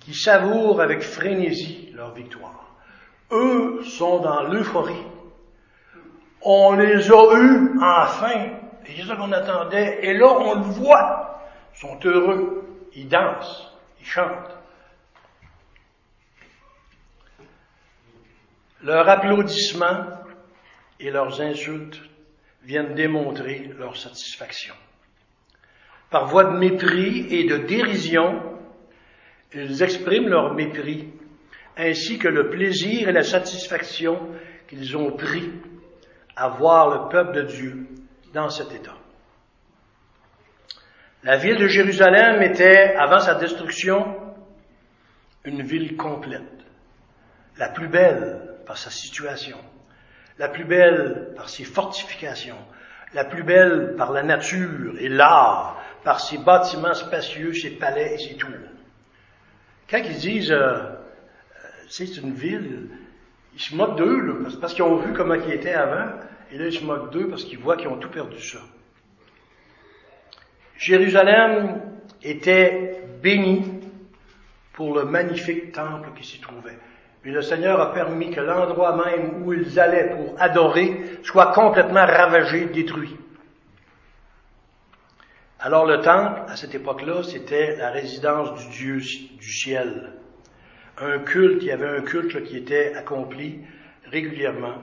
qui 0.00 0.14
savourent 0.14 0.80
avec 0.80 1.02
frénésie 1.02 1.92
leur 1.94 2.12
victoire. 2.14 2.74
Eux 3.30 3.82
sont 3.84 4.20
dans 4.20 4.42
l'euphorie. 4.42 5.04
On 6.42 6.72
les 6.72 7.10
a 7.10 7.38
eus 7.38 7.78
enfin. 7.80 8.50
Et 8.86 8.96
c'est 8.96 9.06
ça 9.06 9.16
qu'on 9.16 9.32
attendait. 9.32 10.00
Et 10.02 10.14
là, 10.14 10.26
on 10.26 10.54
le 10.54 10.62
voit. 10.62 11.42
Ils 11.74 11.80
sont 11.80 12.00
heureux. 12.04 12.64
Ils 12.94 13.08
dansent. 13.08 13.72
Ils 14.00 14.06
chantent. 14.06 14.56
Leurs 18.82 19.08
applaudissements 19.08 20.06
et 20.98 21.10
leurs 21.10 21.40
insultes 21.40 22.00
viennent 22.62 22.94
démontrer 22.94 23.70
leur 23.78 23.96
satisfaction. 23.96 24.74
Par 26.08 26.26
voie 26.26 26.44
de 26.44 26.58
mépris 26.58 27.26
et 27.30 27.44
de 27.44 27.58
dérision, 27.58 28.49
ils 29.54 29.82
expriment 29.82 30.28
leur 30.28 30.54
mépris, 30.54 31.08
ainsi 31.76 32.18
que 32.18 32.28
le 32.28 32.50
plaisir 32.50 33.08
et 33.08 33.12
la 33.12 33.22
satisfaction 33.22 34.18
qu'ils 34.68 34.96
ont 34.96 35.12
pris 35.12 35.50
à 36.36 36.48
voir 36.48 36.88
le 36.88 37.08
peuple 37.08 37.32
de 37.32 37.42
Dieu 37.42 37.86
dans 38.32 38.48
cet 38.48 38.72
état. 38.72 38.96
La 41.22 41.36
ville 41.36 41.58
de 41.58 41.66
Jérusalem 41.66 42.42
était, 42.42 42.94
avant 42.94 43.18
sa 43.18 43.34
destruction, 43.34 44.16
une 45.44 45.62
ville 45.62 45.96
complète, 45.96 46.42
la 47.58 47.68
plus 47.68 47.88
belle 47.88 48.56
par 48.66 48.78
sa 48.78 48.90
situation, 48.90 49.58
la 50.38 50.48
plus 50.48 50.64
belle 50.64 51.32
par 51.36 51.48
ses 51.50 51.64
fortifications, 51.64 52.56
la 53.12 53.24
plus 53.24 53.42
belle 53.42 53.94
par 53.98 54.12
la 54.12 54.22
nature 54.22 54.94
et 54.98 55.08
l'art, 55.08 55.82
par 56.04 56.20
ses 56.20 56.38
bâtiments 56.38 56.94
spacieux, 56.94 57.52
ses 57.52 57.70
palais 57.70 58.14
et 58.14 58.18
ses 58.18 58.36
tours. 58.36 58.50
Quand 59.90 59.98
ils 59.98 60.18
disent, 60.18 60.52
euh, 60.52 60.56
euh, 60.56 60.92
c'est 61.88 62.16
une 62.16 62.32
ville, 62.32 62.90
ils 63.54 63.60
se 63.60 63.74
moquent 63.74 63.96
d'eux, 63.96 64.46
parce 64.60 64.72
qu'ils 64.72 64.84
ont 64.84 64.96
vu 64.96 65.12
comment 65.12 65.34
ils 65.34 65.52
étaient 65.52 65.74
avant, 65.74 66.12
et 66.52 66.58
là 66.58 66.66
ils 66.66 66.72
se 66.72 66.84
moquent 66.84 67.10
d'eux 67.10 67.28
parce 67.28 67.44
qu'ils 67.44 67.58
voient 67.58 67.76
qu'ils 67.76 67.88
ont 67.88 67.96
tout 67.96 68.08
perdu 68.08 68.40
ça. 68.40 68.60
Jérusalem 70.78 71.80
était 72.22 73.02
bénie 73.22 73.64
pour 74.72 74.94
le 74.94 75.04
magnifique 75.04 75.72
temple 75.72 76.10
qui 76.16 76.26
s'y 76.26 76.40
trouvait. 76.40 76.78
Mais 77.24 77.32
le 77.32 77.42
Seigneur 77.42 77.80
a 77.80 77.92
permis 77.92 78.30
que 78.30 78.40
l'endroit 78.40 78.96
même 78.96 79.42
où 79.42 79.52
ils 79.52 79.78
allaient 79.78 80.14
pour 80.14 80.40
adorer 80.40 81.18
soit 81.22 81.52
complètement 81.52 82.06
ravagé, 82.06 82.66
détruit. 82.66 83.14
Alors 85.62 85.84
le 85.84 86.00
temple, 86.00 86.40
à 86.48 86.56
cette 86.56 86.74
époque-là, 86.74 87.22
c'était 87.22 87.76
la 87.76 87.90
résidence 87.90 88.58
du 88.58 88.78
Dieu 88.78 88.96
du 88.96 89.52
ciel. 89.52 90.14
Un 90.96 91.18
culte, 91.18 91.62
il 91.62 91.68
y 91.68 91.70
avait 91.70 91.98
un 91.98 92.00
culte 92.00 92.44
qui 92.44 92.56
était 92.56 92.94
accompli 92.94 93.60
régulièrement. 94.06 94.76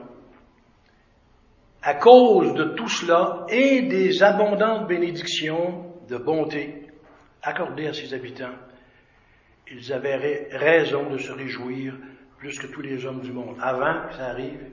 À 1.82 1.94
cause 1.94 2.54
de 2.54 2.62
tout 2.76 2.88
cela 2.88 3.44
et 3.48 3.82
des 3.82 4.22
abondantes 4.22 4.86
bénédictions 4.86 5.94
de 6.08 6.16
bonté 6.16 6.86
accordées 7.42 7.88
à 7.88 7.92
ses 7.92 8.14
habitants, 8.14 8.54
ils 9.72 9.92
avaient 9.92 10.48
raison 10.52 11.10
de 11.10 11.18
se 11.18 11.32
réjouir 11.32 11.94
plus 12.38 12.56
que 12.56 12.68
tous 12.68 12.82
les 12.82 13.04
hommes 13.04 13.20
du 13.20 13.32
monde. 13.32 13.56
Avant 13.60 14.06
que 14.06 14.14
ça 14.14 14.26
arrive, 14.26 14.64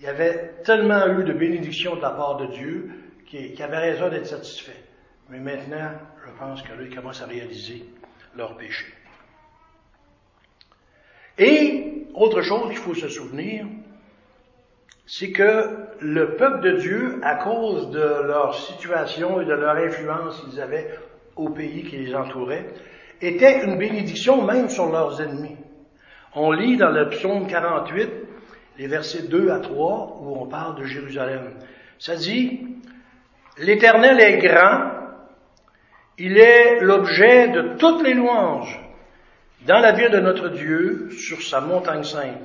il 0.00 0.04
y 0.04 0.08
avait 0.08 0.52
tellement 0.64 1.06
eu 1.18 1.24
de 1.24 1.32
bénédictions 1.32 1.96
de 1.96 2.02
la 2.02 2.10
part 2.10 2.36
de 2.36 2.46
Dieu 2.48 2.90
qu'ils 3.24 3.62
avaient 3.62 3.92
raison 3.92 4.10
d'être 4.10 4.26
satisfaits. 4.26 4.85
Mais 5.28 5.40
maintenant, 5.40 5.90
je 6.24 6.30
pense 6.38 6.62
que 6.62 6.72
là, 6.72 6.82
ils 6.82 6.94
commencent 6.94 7.22
à 7.22 7.26
réaliser 7.26 7.84
leur 8.36 8.56
péché. 8.56 8.86
Et, 11.38 12.06
autre 12.14 12.42
chose 12.42 12.68
qu'il 12.70 12.78
faut 12.78 12.94
se 12.94 13.08
souvenir, 13.08 13.66
c'est 15.06 15.32
que 15.32 15.68
le 16.00 16.36
peuple 16.36 16.60
de 16.60 16.76
Dieu, 16.78 17.20
à 17.22 17.36
cause 17.36 17.90
de 17.90 18.00
leur 18.00 18.54
situation 18.54 19.40
et 19.40 19.44
de 19.44 19.52
leur 19.52 19.76
influence 19.76 20.40
qu'ils 20.40 20.60
avaient 20.60 20.98
au 21.36 21.50
pays 21.50 21.84
qui 21.84 21.98
les 21.98 22.14
entourait, 22.14 22.66
était 23.20 23.64
une 23.64 23.78
bénédiction 23.78 24.42
même 24.42 24.68
sur 24.68 24.86
leurs 24.90 25.20
ennemis. 25.20 25.56
On 26.34 26.52
lit 26.52 26.76
dans 26.76 26.90
le 26.90 27.08
psaume 27.08 27.46
48, 27.46 28.08
les 28.78 28.86
versets 28.86 29.22
2 29.22 29.50
à 29.50 29.58
3, 29.60 30.18
où 30.20 30.36
on 30.40 30.46
parle 30.46 30.78
de 30.78 30.84
Jérusalem. 30.84 31.54
Ça 31.98 32.14
dit, 32.14 32.60
L'Éternel 33.58 34.20
est 34.20 34.38
grand, 34.38 34.95
il 36.18 36.38
est 36.38 36.80
l'objet 36.80 37.48
de 37.48 37.76
toutes 37.76 38.02
les 38.02 38.14
louanges 38.14 38.80
dans 39.66 39.80
la 39.80 39.92
ville 39.92 40.10
de 40.10 40.20
notre 40.20 40.48
Dieu, 40.48 41.10
sur 41.10 41.42
sa 41.42 41.60
montagne 41.60 42.04
sainte. 42.04 42.40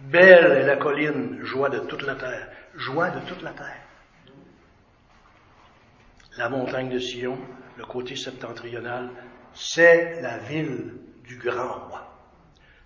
Belle 0.00 0.52
est 0.52 0.66
la 0.66 0.76
colline, 0.76 1.38
joie 1.42 1.70
de 1.70 1.80
toute 1.80 2.02
la 2.02 2.14
terre. 2.14 2.48
Joie 2.76 3.10
de 3.10 3.20
toute 3.26 3.42
la 3.42 3.50
terre. 3.50 3.82
La 6.36 6.48
montagne 6.48 6.90
de 6.90 6.98
Sion, 6.98 7.38
le 7.76 7.84
côté 7.84 8.14
septentrional, 8.14 9.08
c'est 9.54 10.20
la 10.20 10.38
ville 10.38 10.94
du 11.24 11.36
grand 11.36 11.86
roi. 11.88 12.14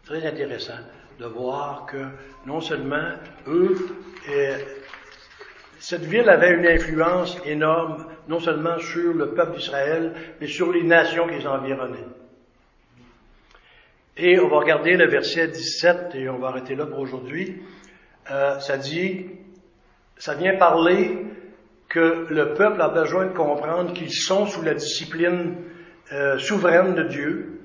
Très 0.05 0.27
intéressant 0.27 0.79
de 1.19 1.27
voir 1.27 1.85
que 1.87 2.07
non 2.47 2.61
seulement 2.61 3.13
eux, 3.47 3.77
euh, 4.31 4.59
cette 5.83 6.05
ville 6.05 6.29
avait 6.29 6.53
une 6.53 6.67
influence 6.67 7.37
énorme, 7.45 8.07
non 8.29 8.39
seulement 8.39 8.79
sur 8.79 9.13
le 9.15 9.35
peuple 9.35 9.57
d'Israël, 9.57 10.13
mais 10.41 10.47
sur 10.47 10.71
les 10.71 10.85
nations 10.85 11.27
qui 11.27 11.45
environnaient. 11.45 12.07
Et 14.17 14.39
on 14.39 14.47
va 14.47 14.59
regarder 14.59 14.97
le 14.97 15.09
verset 15.09 15.49
17, 15.49 16.15
et 16.15 16.29
on 16.29 16.39
va 16.39 16.49
arrêter 16.51 16.77
là 16.77 16.87
pour 16.87 17.01
aujourd'hui. 17.01 17.61
Euh, 18.31 18.61
ça 18.61 18.79
dit, 18.79 19.27
ça 20.19 20.37
vient 20.37 20.57
parler 20.57 21.19
que 21.89 22.29
le 22.31 22.55
peuple 22.55 22.81
a 22.81 22.89
besoin 22.89 23.27
de 23.27 23.33
comprendre 23.33 23.93
qu'ils 23.93 24.13
sont 24.13 24.47
sous 24.47 24.63
la 24.63 24.75
discipline 24.75 25.57
euh, 26.13 26.39
souveraine 26.39 26.95
de 26.95 27.03
Dieu, 27.09 27.61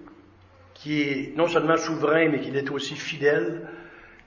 qui 0.73 1.03
est 1.03 1.37
non 1.37 1.47
seulement 1.47 1.77
souverain, 1.77 2.29
mais 2.29 2.39
qui 2.39 2.49
est 2.49 2.71
aussi 2.71 2.95
fidèle. 2.95 3.67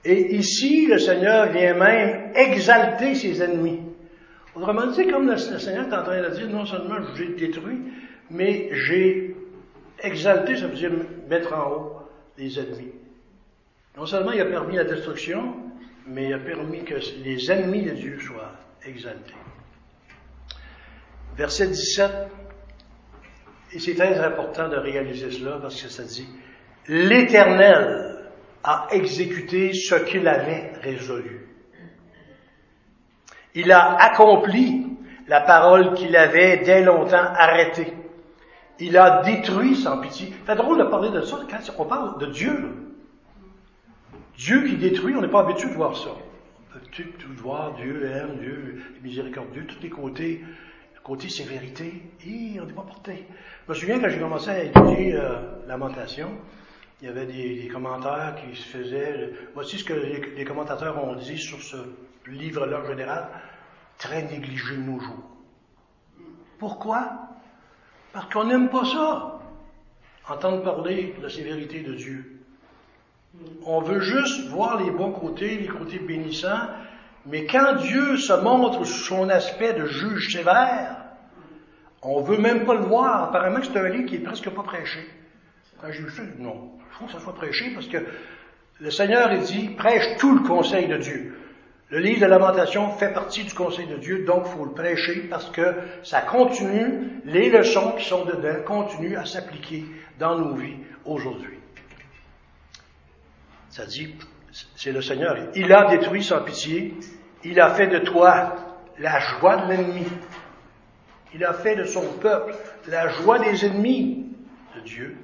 Et 0.04 0.36
ici, 0.36 0.86
le 0.86 0.98
Seigneur 0.98 1.52
vient 1.52 1.74
même 1.74 2.32
exalter 2.34 3.14
ses 3.14 3.42
ennemis. 3.42 3.80
Autrement 4.54 4.86
dit, 4.86 5.06
comme 5.06 5.28
le, 5.28 5.36
Seigneur 5.36 5.88
est 5.88 5.94
en 5.94 6.02
train 6.02 6.22
de 6.22 6.34
dire, 6.34 6.48
non 6.48 6.64
seulement 6.64 6.96
j'ai 7.14 7.28
détruit, 7.34 7.78
mais 8.30 8.70
j'ai 8.72 9.36
exalté, 10.02 10.56
ça 10.56 10.66
veut 10.66 10.74
dire 10.74 10.90
mettre 11.28 11.52
en 11.52 11.70
haut 11.70 11.92
les 12.38 12.58
ennemis. 12.58 12.92
Non 13.96 14.06
seulement 14.06 14.32
il 14.32 14.40
a 14.40 14.46
permis 14.46 14.76
la 14.76 14.84
destruction, 14.84 15.54
mais 16.06 16.28
il 16.28 16.32
a 16.32 16.38
permis 16.38 16.82
que 16.84 16.94
les 17.22 17.50
ennemis 17.50 17.82
de 17.82 17.90
Dieu 17.90 18.18
soient 18.20 18.52
exaltés. 18.86 19.34
Verset 21.36 21.68
17, 21.68 22.10
et 23.72 23.78
c'est 23.78 23.94
très 23.94 24.18
important 24.18 24.68
de 24.68 24.76
réaliser 24.76 25.30
cela 25.30 25.58
parce 25.60 25.80
que 25.80 25.88
ça 25.88 26.02
dit, 26.02 26.26
l'Éternel 26.88 28.09
a 28.62 28.88
exécuté 28.90 29.72
ce 29.72 29.94
qu'il 29.94 30.26
avait 30.28 30.72
résolu. 30.82 31.46
Il 33.54 33.72
a 33.72 33.96
accompli 33.96 34.86
la 35.26 35.40
parole 35.40 35.94
qu'il 35.94 36.16
avait 36.16 36.58
dès 36.58 36.82
longtemps 36.82 37.16
arrêtée. 37.16 37.92
Il 38.78 38.96
a 38.96 39.22
détruit 39.22 39.76
sans 39.76 40.00
pitié. 40.00 40.32
C'est 40.46 40.56
drôle 40.56 40.78
de 40.78 40.84
parler 40.84 41.10
de 41.10 41.20
ça 41.22 41.38
quand 41.48 41.74
on 41.78 41.84
parle 41.84 42.18
de 42.18 42.26
Dieu. 42.26 42.74
Dieu 44.36 44.64
qui 44.64 44.76
détruit, 44.76 45.14
on 45.16 45.20
n'est 45.20 45.28
pas 45.28 45.42
habitué 45.42 45.68
de 45.68 45.74
voir 45.74 45.96
ça. 45.96 46.10
On 46.10 46.78
peut 46.78 46.86
tout 47.18 47.32
voir, 47.36 47.74
Dieu 47.74 48.06
aime, 48.06 48.38
Dieu 48.40 48.82
miséricordieux, 49.02 49.66
tous 49.66 49.82
les 49.82 49.90
côtés 49.90 50.42
côté 51.02 51.28
sévérité, 51.28 52.02
et 52.26 52.60
on 52.60 52.66
n'est 52.66 52.72
pas 52.72 52.82
porté. 52.82 53.24
Je 53.66 53.72
me 53.72 53.76
souviens 53.76 54.00
quand 54.00 54.08
j'ai 54.08 54.18
commencé 54.18 54.50
à 54.50 54.62
étudier 54.62 55.14
euh, 55.14 55.40
Lamentation, 55.66 56.28
il 57.00 57.08
y 57.08 57.10
avait 57.10 57.26
des, 57.26 57.68
commentaires 57.68 58.36
qui 58.36 58.54
se 58.56 58.66
faisaient. 58.66 59.32
Voici 59.54 59.78
ce 59.78 59.84
que 59.84 59.94
les, 59.94 60.44
commentateurs 60.44 61.02
ont 61.02 61.14
dit 61.14 61.38
sur 61.38 61.62
ce 61.62 61.76
livre-là 62.26 62.80
en 62.80 62.86
général, 62.86 63.28
très 63.98 64.22
négligé 64.22 64.76
de 64.76 64.82
nos 64.82 65.00
jours. 65.00 65.24
Pourquoi? 66.58 67.28
Parce 68.12 68.30
qu'on 68.32 68.44
n'aime 68.44 68.68
pas 68.68 68.84
ça, 68.84 69.40
entendre 70.28 70.62
parler 70.62 71.14
de 71.16 71.22
la 71.22 71.30
sévérité 71.30 71.80
de 71.80 71.94
Dieu. 71.94 72.40
On 73.64 73.80
veut 73.80 74.00
juste 74.00 74.48
voir 74.48 74.82
les 74.82 74.90
bons 74.90 75.12
côtés, 75.12 75.56
les 75.56 75.68
côtés 75.68 76.00
bénissants, 76.00 76.68
mais 77.24 77.46
quand 77.46 77.76
Dieu 77.76 78.16
se 78.16 78.32
montre 78.32 78.84
sous 78.84 79.04
son 79.04 79.28
aspect 79.30 79.72
de 79.72 79.86
juge 79.86 80.32
sévère, 80.32 80.96
on 82.02 82.20
veut 82.22 82.38
même 82.38 82.64
pas 82.64 82.74
le 82.74 82.80
voir. 82.80 83.24
Apparemment, 83.24 83.60
c'est 83.62 83.78
un 83.78 83.88
livre 83.88 84.06
qui 84.06 84.16
est 84.16 84.20
presque 84.20 84.50
pas 84.50 84.62
prêché. 84.62 85.00
Quand 85.80 85.90
j'ai 85.90 86.08
ça, 86.10 86.22
non, 86.38 86.72
il 86.78 86.94
faut 86.98 87.06
que 87.06 87.12
ça 87.12 87.20
soit 87.20 87.34
prêché 87.34 87.70
parce 87.72 87.86
que 87.86 87.98
le 88.80 88.90
Seigneur, 88.90 89.32
il 89.32 89.40
dit, 89.42 89.68
prêche 89.70 90.16
tout 90.18 90.34
le 90.34 90.46
conseil 90.46 90.88
de 90.88 90.96
Dieu. 90.96 91.36
Le 91.90 91.98
livre 91.98 92.20
de 92.20 92.26
Lamentation 92.26 92.90
fait 92.92 93.12
partie 93.12 93.44
du 93.44 93.52
conseil 93.52 93.86
de 93.86 93.96
Dieu, 93.96 94.24
donc 94.24 94.44
il 94.46 94.52
faut 94.52 94.64
le 94.64 94.72
prêcher 94.72 95.22
parce 95.28 95.50
que 95.50 95.74
ça 96.02 96.22
continue, 96.22 97.20
les 97.24 97.50
leçons 97.50 97.92
qui 97.92 98.04
sont 98.04 98.24
dedans 98.24 98.62
continuent 98.64 99.16
à 99.16 99.24
s'appliquer 99.24 99.84
dans 100.18 100.38
nos 100.38 100.54
vies 100.54 100.76
aujourd'hui. 101.04 101.58
Ça 103.70 103.86
dit, 103.86 104.14
c'est 104.76 104.92
le 104.92 105.02
Seigneur. 105.02 105.36
Il 105.54 105.72
a 105.72 105.86
détruit 105.90 106.22
sans 106.22 106.42
pitié. 106.42 106.94
Il 107.44 107.60
a 107.60 107.74
fait 107.74 107.86
de 107.86 107.98
toi 107.98 108.54
la 108.98 109.18
joie 109.18 109.56
de 109.56 109.70
l'ennemi. 109.70 110.06
Il 111.34 111.44
a 111.44 111.54
fait 111.54 111.76
de 111.76 111.84
son 111.84 112.04
peuple 112.20 112.54
la 112.88 113.08
joie 113.08 113.38
des 113.38 113.64
ennemis 113.64 114.26
de 114.76 114.80
Dieu. 114.80 115.16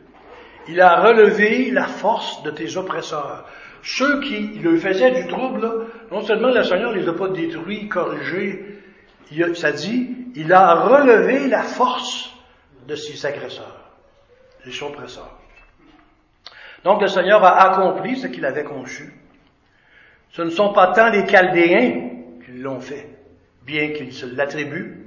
Il 0.68 0.80
a 0.80 1.00
relevé 1.00 1.70
la 1.70 1.86
force 1.86 2.42
de 2.42 2.50
tes 2.50 2.76
oppresseurs. 2.76 3.44
Ceux 3.82 4.20
qui 4.20 4.38
lui 4.58 4.80
faisaient 4.80 5.12
du 5.12 5.28
trouble, 5.28 5.86
non 6.10 6.22
seulement 6.22 6.48
le 6.48 6.64
Seigneur 6.64 6.92
ne 6.92 6.98
les 6.98 7.08
a 7.08 7.12
pas 7.12 7.28
détruits, 7.28 7.88
corrigés, 7.88 8.80
ça 9.54 9.72
dit, 9.72 10.10
il 10.34 10.52
a 10.52 10.74
relevé 10.74 11.48
la 11.48 11.62
force 11.62 12.34
de 12.86 12.94
ses 12.96 13.24
agresseurs, 13.26 13.90
ses 14.64 14.82
oppresseurs. 14.82 15.38
Donc 16.84 17.00
le 17.00 17.08
Seigneur 17.08 17.44
a 17.44 17.72
accompli 17.72 18.16
ce 18.16 18.26
qu'il 18.26 18.44
avait 18.44 18.64
conçu. 18.64 19.12
Ce 20.30 20.42
ne 20.42 20.50
sont 20.50 20.72
pas 20.72 20.92
tant 20.92 21.08
les 21.10 21.26
Chaldéens 21.26 22.10
qui 22.44 22.52
l'ont 22.52 22.80
fait, 22.80 23.08
bien 23.64 23.92
qu'ils 23.92 24.12
se 24.12 24.26
l'attribuent, 24.26 25.06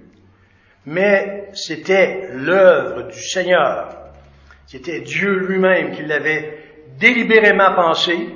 mais 0.85 1.49
c'était 1.53 2.29
l'œuvre 2.33 3.03
du 3.03 3.21
Seigneur. 3.21 3.98
C'était 4.69 4.99
Dieu 4.99 5.47
lui-même 5.47 5.95
qui 5.95 6.03
l'avait 6.03 6.59
délibérément 6.99 7.73
pensé, 7.73 8.29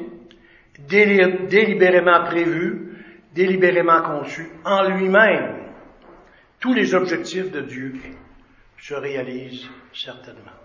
délibérément 0.79 2.23
prévu, 2.23 3.05
délibérément 3.35 4.01
conçu, 4.01 4.49
en 4.65 4.81
lui-même, 4.81 5.57
tous 6.59 6.73
les 6.73 6.95
objectifs 6.95 7.51
de 7.51 7.61
Dieu 7.61 7.93
se 8.81 8.95
réalisent 8.95 9.69
certainement. 9.93 10.57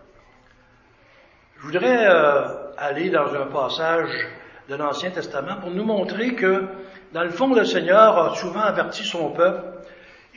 Je 1.58 1.66
voudrais 1.66 2.06
euh, 2.08 2.72
aller 2.78 3.10
dans 3.10 3.34
un 3.34 3.48
passage 3.48 4.26
de 4.70 4.74
l'Ancien 4.74 5.10
Testament 5.10 5.56
pour 5.60 5.70
nous 5.70 5.84
montrer 5.84 6.34
que, 6.34 6.64
dans 7.12 7.24
le 7.24 7.30
fond, 7.30 7.52
le 7.52 7.66
Seigneur 7.66 8.16
a 8.16 8.34
souvent 8.36 8.62
averti 8.62 9.04
son 9.04 9.32
peuple. 9.32 9.77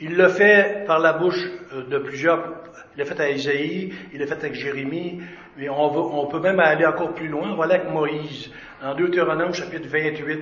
Il 0.02 0.16
le 0.16 0.26
fait 0.26 0.84
par 0.84 0.98
la 0.98 1.12
bouche 1.12 1.48
euh, 1.72 1.84
de 1.84 1.98
plusieurs. 1.98 2.54
Il 2.94 2.98
l'a 2.98 3.04
fait 3.04 3.20
à 3.20 3.30
Isaïe, 3.30 3.94
il 4.12 4.18
l'a 4.18 4.26
fait 4.26 4.34
avec 4.34 4.54
Jérémie, 4.54 5.20
mais 5.56 5.68
on, 5.68 6.20
on 6.20 6.26
peut 6.26 6.40
même 6.40 6.58
aller 6.58 6.84
encore 6.84 7.14
plus 7.14 7.28
loin. 7.28 7.54
Voilà 7.54 7.76
avec 7.76 7.88
Moïse 7.88 8.50
dans 8.82 8.96
Deutéronome 8.96 9.54
chapitre 9.54 9.88
28, 9.88 10.40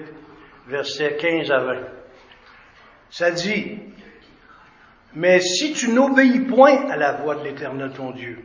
versets 0.67 1.17
15 1.17 1.51
à 1.51 1.59
20. 1.59 1.75
Ça 3.11 3.31
dit, 3.33 3.79
mais 5.15 5.41
si 5.41 5.75
tu 5.75 5.91
n'obéis 5.91 6.41
point 6.41 6.89
à 6.89 6.97
la 6.97 7.13
voix 7.13 7.35
de 7.35 7.45
l'Éternel 7.45 7.93
ton 7.95 8.13
Dieu, 8.13 8.39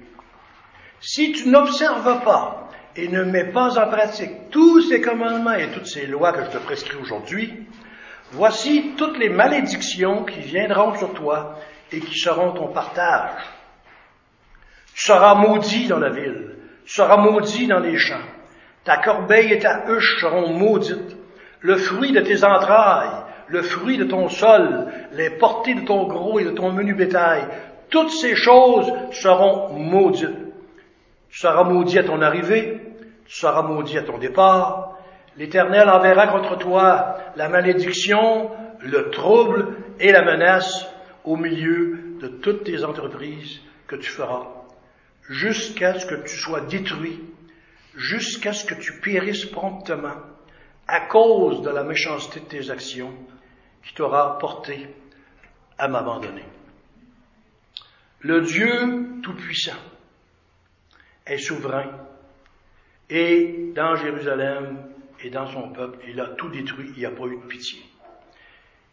si 1.00 1.32
tu 1.32 1.48
n'observes 1.48 2.24
pas 2.26 2.70
et 2.98 3.08
ne 3.08 3.24
mets 3.24 3.52
pas 3.52 3.80
en 3.80 3.88
pratique 3.88 4.50
tous 4.52 4.82
ces 4.82 5.00
commandements 5.00 5.54
et 5.54 5.72
toutes 5.72 5.88
ces 5.88 6.08
lois 6.08 6.34
que 6.34 6.44
je 6.44 6.50
te 6.50 6.58
prescris 6.58 6.98
aujourd'hui, 6.98 7.68
voici 8.32 8.94
toutes 8.98 9.18
les 9.18 9.30
malédictions 9.30 10.24
qui 10.24 10.40
viendront 10.40 10.96
sur 10.96 11.14
toi 11.14 11.56
et 11.92 12.00
qui 12.00 12.18
seront 12.18 12.52
ton 12.52 12.68
partage. 12.68 13.42
Tu 14.94 15.04
seras 15.04 15.36
maudit 15.36 15.88
dans 15.88 16.00
la 16.00 16.10
ville, 16.10 16.56
tu 16.86 16.94
seras 16.94 17.18
maudit 17.18 17.68
dans 17.68 17.80
les 17.80 17.98
champs, 17.98 18.16
ta 18.84 18.98
corbeille 18.98 19.54
et 19.54 19.60
ta 19.60 19.84
huche 19.88 20.20
seront 20.22 20.54
maudites. 20.54 21.18
Le 21.60 21.78
fruit 21.78 22.12
de 22.12 22.22
tes 22.22 22.44
entrailles, 22.44 23.24
le 23.48 23.62
fruit 23.62 23.98
de 23.98 24.06
ton 24.06 24.30
sol, 24.30 24.88
les 25.12 25.32
portées 25.32 25.74
de 25.74 25.86
ton 25.86 26.08
gros 26.08 26.40
et 26.40 26.46
de 26.46 26.52
ton 26.52 26.72
menu 26.72 26.94
bétail, 26.94 27.44
toutes 27.90 28.12
ces 28.12 28.36
choses 28.36 28.92
seront 29.12 29.74
maudites. 29.74 30.30
Tu 31.30 31.40
seras 31.40 31.64
maudit 31.64 32.00
à 32.00 32.04
ton 32.04 32.22
arrivée, 32.22 32.82
tu 33.26 33.36
seras 33.36 33.64
maudit 33.64 33.98
à 33.98 34.04
ton 34.04 34.18
départ. 34.18 34.95
L'Éternel 35.38 35.90
enverra 35.90 36.28
contre 36.28 36.58
toi 36.58 37.18
la 37.36 37.50
malédiction, 37.50 38.52
le 38.80 39.10
trouble 39.10 39.76
et 40.00 40.12
la 40.12 40.24
menace 40.24 40.88
au 41.24 41.36
milieu 41.36 42.18
de 42.22 42.28
toutes 42.28 42.64
tes 42.64 42.84
entreprises 42.84 43.60
que 43.88 43.96
tu 43.96 44.10
feras, 44.10 44.48
jusqu'à 45.30 46.00
ce 46.00 46.06
que 46.06 46.16
tu 46.16 46.36
sois 46.36 46.62
détruit 46.62 47.22
jusqu'à 47.96 48.54
ce 48.54 48.66
que 48.66 48.76
tu 48.76 49.00
périsses 49.00 49.46
promptement 49.46 50.16
à 50.88 51.02
cause 51.02 51.62
de 51.62 51.70
la 51.70 51.84
méchanceté 51.84 52.40
de 52.42 52.46
tes 52.46 52.70
actions 52.70 53.14
qui 53.84 53.94
t'aura 53.94 54.38
porté 54.38 54.88
à 55.78 55.88
m'abandonner. 55.88 56.46
Le 58.20 58.42
Dieu 58.42 59.22
Tout-Puissant 59.24 59.80
est 61.26 61.38
souverain 61.38 61.92
et 63.10 63.72
dans 63.76 63.96
Jérusalem 63.96 64.85
et 65.26 65.32
dans 65.32 65.48
son 65.48 65.70
peuple, 65.70 65.98
il 66.08 66.20
a 66.20 66.28
tout 66.38 66.50
détruit, 66.50 66.92
il 66.96 67.00
n'y 67.00 67.06
a 67.06 67.10
pas 67.10 67.26
eu 67.26 67.38
de 67.38 67.48
pitié. 67.48 67.80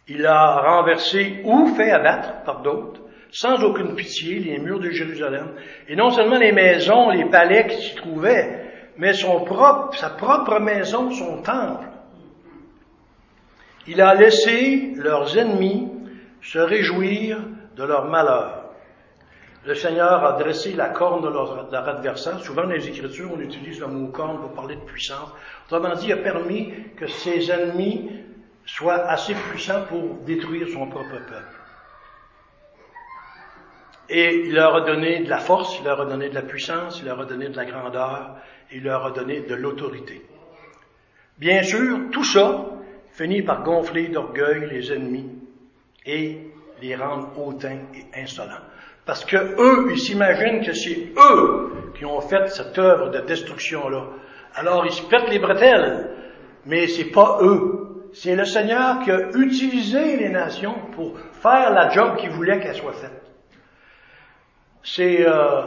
Il 0.08 0.24
a 0.24 0.62
renversé 0.62 1.42
ou 1.44 1.74
fait 1.74 1.90
abattre 1.90 2.42
par 2.44 2.62
d'autres, 2.62 3.02
sans 3.30 3.62
aucune 3.62 3.94
pitié, 3.94 4.38
les 4.38 4.58
murs 4.58 4.80
de 4.80 4.88
Jérusalem, 4.88 5.48
et 5.88 5.94
non 5.94 6.08
seulement 6.08 6.38
les 6.38 6.52
maisons, 6.52 7.10
les 7.10 7.26
palais 7.26 7.66
qui 7.66 7.76
s'y 7.82 7.94
trouvaient, 7.96 8.64
mais 8.96 9.12
son 9.12 9.44
propre, 9.44 9.94
sa 9.94 10.08
propre 10.08 10.58
maison, 10.58 11.10
son 11.10 11.42
temple. 11.42 11.88
Il 13.86 14.00
a 14.00 14.14
laissé 14.14 14.94
leurs 14.96 15.36
ennemis 15.36 15.86
se 16.40 16.60
réjouir 16.60 17.40
de 17.76 17.84
leur 17.84 18.06
malheur. 18.06 18.61
Le 19.64 19.74
Seigneur 19.74 20.24
a 20.24 20.32
dressé 20.32 20.72
la 20.72 20.88
corne 20.88 21.22
de 21.22 21.28
leur, 21.28 21.72
adversaire. 21.72 22.40
Souvent 22.40 22.62
dans 22.62 22.70
les 22.70 22.88
Écritures, 22.88 23.30
on 23.32 23.40
utilise 23.40 23.78
le 23.78 23.86
mot 23.86 24.08
corne 24.08 24.40
pour 24.40 24.52
parler 24.52 24.74
de 24.74 24.80
puissance. 24.80 25.30
Autrement 25.66 25.94
dit, 25.94 26.06
il 26.06 26.12
a 26.12 26.16
permis 26.16 26.72
que 26.96 27.06
ses 27.06 27.50
ennemis 27.50 28.10
soient 28.66 29.06
assez 29.06 29.34
puissants 29.34 29.84
pour 29.88 30.16
détruire 30.26 30.66
son 30.68 30.88
propre 30.88 31.18
peuple. 31.28 31.58
Et 34.08 34.46
il 34.46 34.54
leur 34.54 34.74
a 34.74 34.80
donné 34.80 35.20
de 35.20 35.30
la 35.30 35.38
force, 35.38 35.78
il 35.78 35.84
leur 35.84 36.00
a 36.00 36.06
donné 36.06 36.28
de 36.28 36.34
la 36.34 36.42
puissance, 36.42 36.98
il 37.00 37.06
leur 37.06 37.20
a 37.20 37.24
donné 37.24 37.48
de 37.48 37.56
la 37.56 37.64
grandeur, 37.64 38.36
il 38.72 38.82
leur 38.82 39.06
a 39.06 39.10
donné 39.12 39.40
de 39.40 39.54
l'autorité. 39.54 40.22
Bien 41.38 41.62
sûr, 41.62 42.10
tout 42.10 42.24
ça 42.24 42.66
finit 43.12 43.42
par 43.42 43.62
gonfler 43.62 44.08
d'orgueil 44.08 44.68
les 44.70 44.92
ennemis 44.92 45.30
et 46.04 46.52
les 46.80 46.96
rendre 46.96 47.30
hautains 47.38 47.78
et 47.94 48.20
insolents. 48.20 48.66
Parce 49.04 49.24
que 49.24 49.36
eux, 49.36 49.90
ils 49.90 49.98
s'imaginent 49.98 50.64
que 50.64 50.72
c'est 50.72 51.12
eux 51.16 51.72
qui 51.96 52.04
ont 52.04 52.20
fait 52.20 52.48
cette 52.48 52.78
œuvre 52.78 53.10
de 53.10 53.20
destruction-là. 53.20 54.06
Alors 54.54 54.86
ils 54.86 54.92
se 54.92 55.02
pètent 55.02 55.28
les 55.28 55.38
bretelles, 55.38 56.10
mais 56.66 56.86
c'est 56.86 57.10
pas 57.10 57.38
eux. 57.42 58.10
C'est 58.12 58.36
le 58.36 58.44
Seigneur 58.44 59.00
qui 59.00 59.10
a 59.10 59.30
utilisé 59.30 60.16
les 60.18 60.28
nations 60.28 60.76
pour 60.92 61.18
faire 61.32 61.72
la 61.72 61.88
job 61.90 62.16
qu'il 62.16 62.30
voulait 62.30 62.60
qu'elle 62.60 62.74
soit 62.74 62.92
faite. 62.92 63.22
C'est 64.84 65.26
euh, 65.26 65.62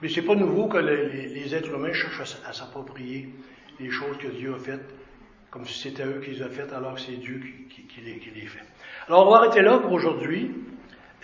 mais 0.00 0.08
c'est 0.08 0.22
pas 0.22 0.34
nouveau 0.34 0.68
que 0.68 0.78
les, 0.78 1.54
êtres 1.54 1.74
humains 1.74 1.92
cherchent 1.92 2.36
à, 2.46 2.52
s'approprier 2.52 3.30
les 3.80 3.90
choses 3.90 4.16
que 4.18 4.28
Dieu 4.28 4.54
a 4.54 4.58
faites, 4.58 4.94
comme 5.50 5.64
si 5.64 5.78
c'était 5.78 6.04
eux 6.04 6.20
qui 6.24 6.32
les 6.32 6.42
ont 6.42 6.50
faites, 6.50 6.72
alors 6.72 6.94
que 6.94 7.00
c'est 7.00 7.16
Dieu 7.16 7.40
qui, 7.68 8.00
les, 8.00 8.18
qui, 8.18 8.30
les, 8.30 8.46
fait. 8.46 8.64
Alors 9.08 9.26
on 9.26 9.30
va 9.30 9.38
arrêter 9.38 9.62
là 9.62 9.78
pour 9.78 9.92
aujourd'hui, 9.92 10.52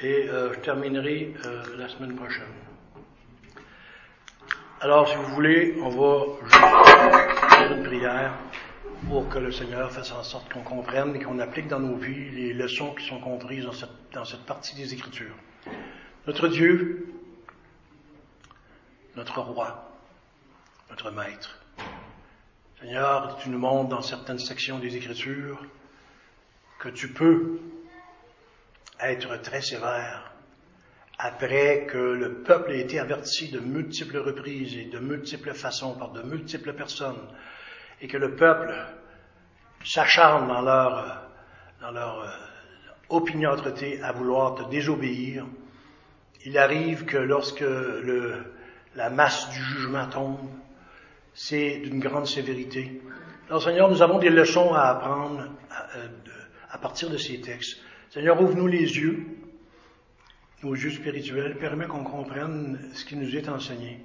et 0.01 0.29
euh, 0.29 0.53
je 0.55 0.59
terminerai 0.61 1.35
euh, 1.45 1.63
la 1.77 1.89
semaine 1.89 2.15
prochaine. 2.17 2.45
Alors, 4.81 5.09
si 5.09 5.17
vous 5.17 5.35
voulez, 5.35 5.77
on 5.81 5.89
va 5.89 6.49
faire 6.51 7.73
une 7.73 7.83
prière 7.85 8.35
pour 9.09 9.29
que 9.29 9.39
le 9.39 9.53
Seigneur 9.53 9.91
fasse 9.91 10.13
en 10.13 10.23
sorte 10.23 10.53
qu'on 10.53 10.63
comprenne 10.63 11.15
et 11.17 11.21
qu'on 11.21 11.39
applique 11.39 11.69
dans 11.69 11.81
nos 11.81 11.97
vies 11.97 12.31
les 12.31 12.53
leçons 12.53 12.95
qui 12.95 13.07
sont 13.07 13.21
comprises 13.21 13.65
dans 13.65 13.73
cette, 13.73 13.91
dans 14.13 14.25
cette 14.25 14.45
partie 14.45 14.75
des 14.75 14.93
Écritures. 14.93 15.35
Notre 16.27 16.49
Dieu, 16.49 17.07
notre 19.17 19.41
roi, 19.41 19.91
notre 20.91 21.11
maître. 21.11 21.59
Seigneur, 22.81 23.39
tu 23.43 23.51
nous 23.51 23.59
montres 23.59 23.89
dans 23.89 24.03
certaines 24.03 24.39
sections 24.39 24.79
des 24.79 24.97
Écritures 24.97 25.65
que 26.79 26.89
tu 26.89 27.09
peux 27.09 27.59
être 29.01 29.41
très 29.43 29.63
sévère 29.63 30.35
après 31.19 31.87
que 31.87 31.99
le 31.99 32.43
peuple 32.43 32.73
ait 32.73 32.81
été 32.81 32.99
averti 32.99 33.51
de 33.51 33.61
multiples 33.61 34.19
reprises 34.19 34.77
et 34.77 34.87
de 34.87 34.99
multiples 34.99 35.53
façons 35.53 35.95
par 35.95 36.11
de 36.11 36.23
multiples 36.23 36.73
personnes 36.73 37.29
et 38.01 38.09
que 38.09 38.17
le 38.17 38.35
peuple 38.35 38.75
s'acharne 39.85 40.49
dans 40.49 40.63
leur, 40.63 41.31
dans 41.81 41.91
leur 41.91 42.21
euh, 42.21 42.29
opiniâtreté 43.11 44.03
à 44.03 44.13
vouloir 44.13 44.55
te 44.55 44.69
désobéir, 44.71 45.47
il 46.45 46.59
arrive 46.59 47.05
que 47.05 47.17
lorsque 47.17 47.61
le, 47.61 48.55
la 48.97 49.11
masse 49.11 49.49
du 49.51 49.63
jugement 49.63 50.09
tombe, 50.09 50.51
c'est 51.33 51.79
d'une 51.79 52.01
grande 52.01 52.27
sévérité. 52.27 53.01
Alors 53.49 53.63
Seigneur, 53.63 53.91
nous 53.91 54.03
avons 54.03 54.19
des 54.19 54.31
leçons 54.31 54.73
à 54.75 54.83
apprendre 54.83 55.49
à, 55.71 55.97
euh, 55.97 56.09
à 56.71 56.79
partir 56.79 57.11
de 57.11 57.19
ces 57.19 57.41
textes. 57.41 57.79
Seigneur, 58.15 58.41
ouvre-nous 58.41 58.69
les 58.69 58.97
yeux, 58.97 59.27
nos 60.63 60.75
yeux 60.75 60.93
spirituels, 60.93 61.59
permet 61.59 61.89
qu'on 61.89 62.05
comprenne 62.05 62.79
ce 62.95 63.05
qui 63.05 63.17
nous 63.17 63.35
est 63.35 63.49
enseigné. 63.49 63.99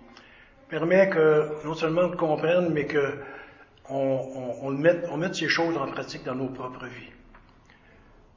Permet 0.68 1.12
que, 1.12 1.64
non 1.64 1.76
seulement 1.76 2.06
on 2.06 2.18
comprenne, 2.18 2.74
mais 2.74 2.88
que 2.88 3.20
on, 3.88 4.56
on, 4.64 4.72
mette, 4.72 5.06
on 5.12 5.18
mette 5.18 5.36
ces 5.36 5.48
choses 5.48 5.78
en 5.78 5.86
pratique 5.86 6.24
dans 6.24 6.34
nos 6.34 6.48
propres 6.48 6.88
vies. 6.88 7.12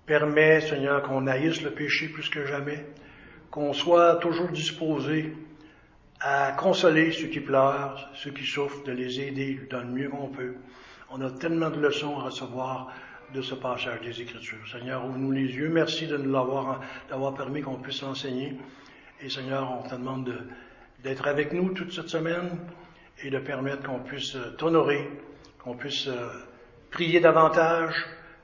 Permet, 0.04 0.60
Seigneur, 0.60 1.04
qu'on 1.04 1.26
haïsse 1.26 1.62
le 1.62 1.70
péché 1.70 2.08
plus 2.08 2.28
que 2.28 2.44
jamais, 2.44 2.84
qu'on 3.50 3.72
soit 3.72 4.16
toujours 4.16 4.48
disposé 4.48 5.34
à 6.20 6.52
consoler 6.52 7.12
ceux 7.12 7.28
qui 7.28 7.40
pleurent, 7.40 8.10
ceux 8.12 8.32
qui 8.32 8.44
souffrent, 8.44 8.84
de 8.84 8.92
les 8.92 9.22
aider 9.22 9.58
dans 9.70 9.80
le 9.80 9.88
mieux 9.88 10.10
qu'on 10.10 10.28
peut. 10.28 10.56
On 11.08 11.22
a 11.22 11.30
tellement 11.30 11.70
de 11.70 11.80
leçons 11.80 12.18
à 12.18 12.24
recevoir 12.24 12.92
de 13.32 13.42
ce 13.42 13.54
passage 13.54 14.00
des 14.02 14.20
Écritures. 14.20 14.66
Seigneur, 14.70 15.04
ouvre-nous 15.06 15.32
les 15.32 15.46
yeux. 15.46 15.68
Merci 15.68 16.06
de 16.06 16.16
nous 16.16 16.30
l'avoir, 16.30 16.80
d'avoir 17.08 17.34
permis 17.34 17.62
qu'on 17.62 17.76
puisse 17.76 18.02
l'enseigner. 18.02 18.56
Et 19.20 19.30
Seigneur, 19.30 19.70
on 19.72 19.88
te 19.88 19.94
demande 19.94 20.32
d'être 21.02 21.26
avec 21.26 21.52
nous 21.52 21.70
toute 21.70 21.92
cette 21.92 22.08
semaine 22.08 22.58
et 23.22 23.30
de 23.30 23.38
permettre 23.38 23.84
qu'on 23.84 24.00
puisse 24.00 24.36
t'honorer, 24.58 25.08
qu'on 25.58 25.74
puisse 25.74 26.08
euh, 26.08 26.28
prier 26.90 27.20
davantage, 27.20 27.94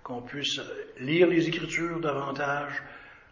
qu'on 0.03 0.23
puisse 0.23 0.61
lire 1.01 1.27
les 1.27 1.49
Écritures 1.49 2.01
davantage, 2.01 2.83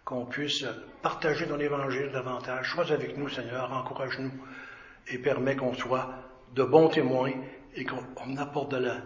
qu'on 0.05 0.27
puisse 0.27 0.65
partager 1.03 1.47
ton 1.47 1.59
Évangile 1.59 2.11
davantage. 2.13 2.71
Sois 2.71 2.93
avec 2.93 3.17
nous, 3.17 3.29
Seigneur, 3.29 3.73
encourage-nous 3.73 4.33
et 5.09 5.19
permets 5.19 5.57
qu'on 5.57 5.75
soit 5.75 6.11
de 6.55 6.65
bons 6.65 6.89
témoins 6.89 7.33
et 7.75 7.85
qu'on 7.85 8.37
apporte 8.37 8.73
de 8.73 8.79
la, 8.79 8.97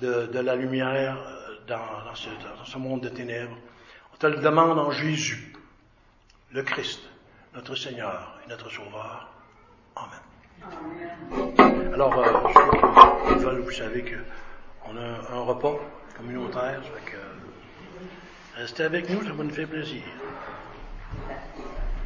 de, 0.00 0.38
la 0.38 0.56
lumière 0.56 1.18
euh, 1.18 1.41
dans, 1.66 2.04
dans, 2.04 2.14
ce, 2.14 2.28
dans, 2.28 2.64
ce, 2.64 2.78
monde 2.78 3.02
de 3.02 3.08
ténèbres. 3.08 3.56
On 4.12 4.16
te 4.16 4.26
le 4.26 4.36
demande 4.36 4.78
en 4.78 4.90
Jésus, 4.90 5.52
le 6.50 6.62
Christ, 6.62 7.00
notre 7.54 7.74
Seigneur 7.74 8.38
et 8.44 8.48
notre 8.48 8.70
Sauveur. 8.70 9.28
Amen. 9.96 10.20
Alors, 11.92 12.18
euh, 12.18 13.60
vous 13.60 13.70
savez 13.70 14.04
qu'on 14.04 14.96
a 14.96 15.34
un 15.34 15.40
repas 15.40 15.78
communautaire, 16.16 16.82
fait 16.82 17.10
que, 17.12 18.60
restez 18.60 18.84
avec 18.84 19.08
nous, 19.10 19.24
ça 19.24 19.32
va 19.32 19.44
nous 19.44 19.50
faire 19.50 19.68
plaisir. 19.68 20.02